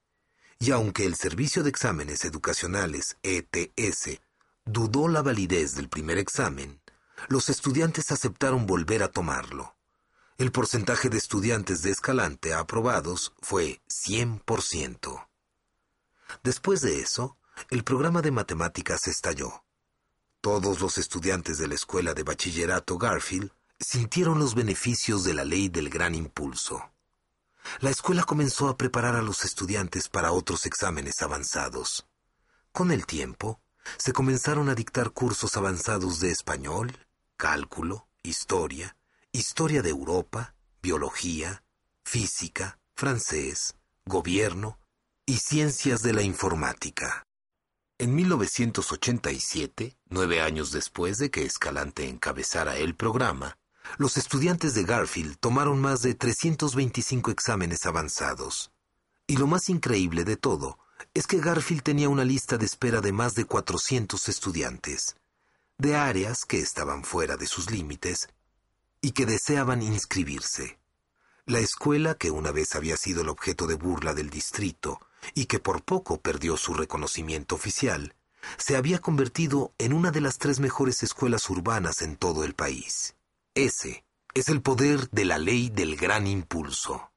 Y 0.60 0.72
aunque 0.72 1.06
el 1.06 1.16
Servicio 1.16 1.64
de 1.64 1.70
Exámenes 1.70 2.26
Educacionales, 2.26 3.18
ETS, 3.24 4.20
dudó 4.66 5.08
la 5.08 5.22
validez 5.22 5.76
del 5.76 5.90
primer 5.90 6.18
examen, 6.18 6.82
los 7.30 7.50
estudiantes 7.50 8.12
aceptaron 8.12 8.66
volver 8.66 9.04
a 9.04 9.12
tomarlo. 9.12 9.76
El 10.38 10.52
porcentaje 10.52 11.10
de 11.10 11.18
estudiantes 11.18 11.82
de 11.82 11.92
Escalante 11.92 12.54
aprobados 12.54 13.34
fue 13.42 13.82
100%. 13.90 15.28
Después 16.44 16.82
de 16.82 17.00
eso, 17.00 17.38
el 17.70 17.84
programa 17.84 18.22
de 18.22 18.32
matemáticas 18.32 19.08
estalló. 19.08 19.64
Todos 20.42 20.80
los 20.80 20.98
estudiantes 20.98 21.58
de 21.58 21.68
la 21.68 21.76
escuela 21.76 22.14
de 22.14 22.24
bachillerato 22.24 22.98
Garfield 22.98 23.52
sintieron 23.80 24.40
los 24.40 24.56
beneficios 24.56 25.24
de 25.24 25.34
la 25.34 25.46
ley 25.46 25.70
del 25.70 25.90
gran 25.90 26.16
impulso. 26.16 26.92
La 27.80 27.90
escuela 27.90 28.24
comenzó 28.24 28.70
a 28.70 28.78
preparar 28.78 29.16
a 29.16 29.22
los 29.22 29.46
estudiantes 29.46 30.10
para 30.10 30.32
otros 30.32 30.66
exámenes 30.66 31.22
avanzados. 31.22 32.08
Con 32.72 32.92
el 32.92 33.06
tiempo, 33.06 33.62
se 33.98 34.14
comenzaron 34.14 34.70
a 34.70 34.76
dictar 34.76 35.12
cursos 35.12 35.56
avanzados 35.58 36.20
de 36.20 36.32
español, 36.32 36.98
cálculo, 37.38 38.08
historia, 38.24 38.98
historia 39.32 39.82
de 39.82 39.90
Europa, 39.90 40.56
biología, 40.82 41.64
física, 42.04 42.80
francés, 42.96 43.76
gobierno 44.06 44.80
y 45.26 45.38
ciencias 45.38 46.02
de 46.02 46.14
la 46.14 46.22
informática. 46.22 47.28
En 48.00 48.16
1987, 48.16 49.98
nueve 50.10 50.42
años 50.42 50.72
después 50.72 51.18
de 51.18 51.32
que 51.32 51.44
Escalante 51.44 52.08
encabezara 52.08 52.78
el 52.78 52.96
programa, 52.96 53.58
los 53.98 54.18
estudiantes 54.18 54.74
de 54.74 54.84
Garfield 54.84 55.38
tomaron 55.40 55.80
más 55.80 56.02
de 56.02 56.14
325 56.14 57.32
exámenes 57.32 57.86
avanzados. 57.86 58.72
Y 59.26 59.38
lo 59.38 59.48
más 59.48 59.70
increíble 59.70 60.24
de 60.24 60.38
todo 60.38 60.80
es 61.14 61.28
que 61.28 61.40
Garfield 61.40 61.84
tenía 61.84 62.10
una 62.10 62.24
lista 62.24 62.58
de 62.58 62.66
espera 62.66 63.02
de 63.02 63.12
más 63.12 63.36
de 63.36 63.46
400 63.46 64.30
estudiantes, 64.30 65.16
de 65.78 65.96
áreas 65.96 66.46
que 66.46 66.60
estaban 66.60 67.04
fuera 67.04 67.38
de 67.38 67.48
sus 67.48 67.72
límites 67.72 68.30
y 69.02 69.12
que 69.12 69.26
deseaban 69.26 69.82
inscribirse. 69.82 70.80
La 71.46 71.60
escuela, 71.60 72.16
que 72.16 72.32
una 72.32 72.52
vez 72.52 72.76
había 72.76 72.98
sido 72.98 73.22
el 73.22 73.30
objeto 73.30 73.68
de 73.68 73.76
burla 73.76 74.14
del 74.14 74.30
distrito 74.30 75.00
y 75.34 75.46
que 75.46 75.60
por 75.60 75.84
poco 75.84 76.20
perdió 76.20 76.58
su 76.58 76.74
reconocimiento 76.74 77.56
oficial, 77.56 78.16
se 78.58 78.76
había 78.76 79.00
convertido 79.00 79.74
en 79.78 79.94
una 79.94 80.12
de 80.12 80.22
las 80.22 80.38
tres 80.38 80.60
mejores 80.60 81.04
escuelas 81.04 81.50
urbanas 81.50 82.02
en 82.02 82.16
todo 82.16 82.44
el 82.44 82.54
país. 82.54 83.17
Ese 83.58 84.06
es 84.36 84.50
el 84.50 84.62
poder 84.62 85.10
de 85.10 85.26
la 85.26 85.40
ley 85.40 85.72
del 85.72 85.96
gran 85.96 86.28
impulso. 86.28 87.12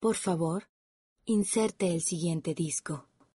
Por 0.00 0.16
favor, 0.16 0.70
inserte 1.26 1.92
el 1.92 2.00
siguiente 2.00 2.54
disco. 2.54 3.10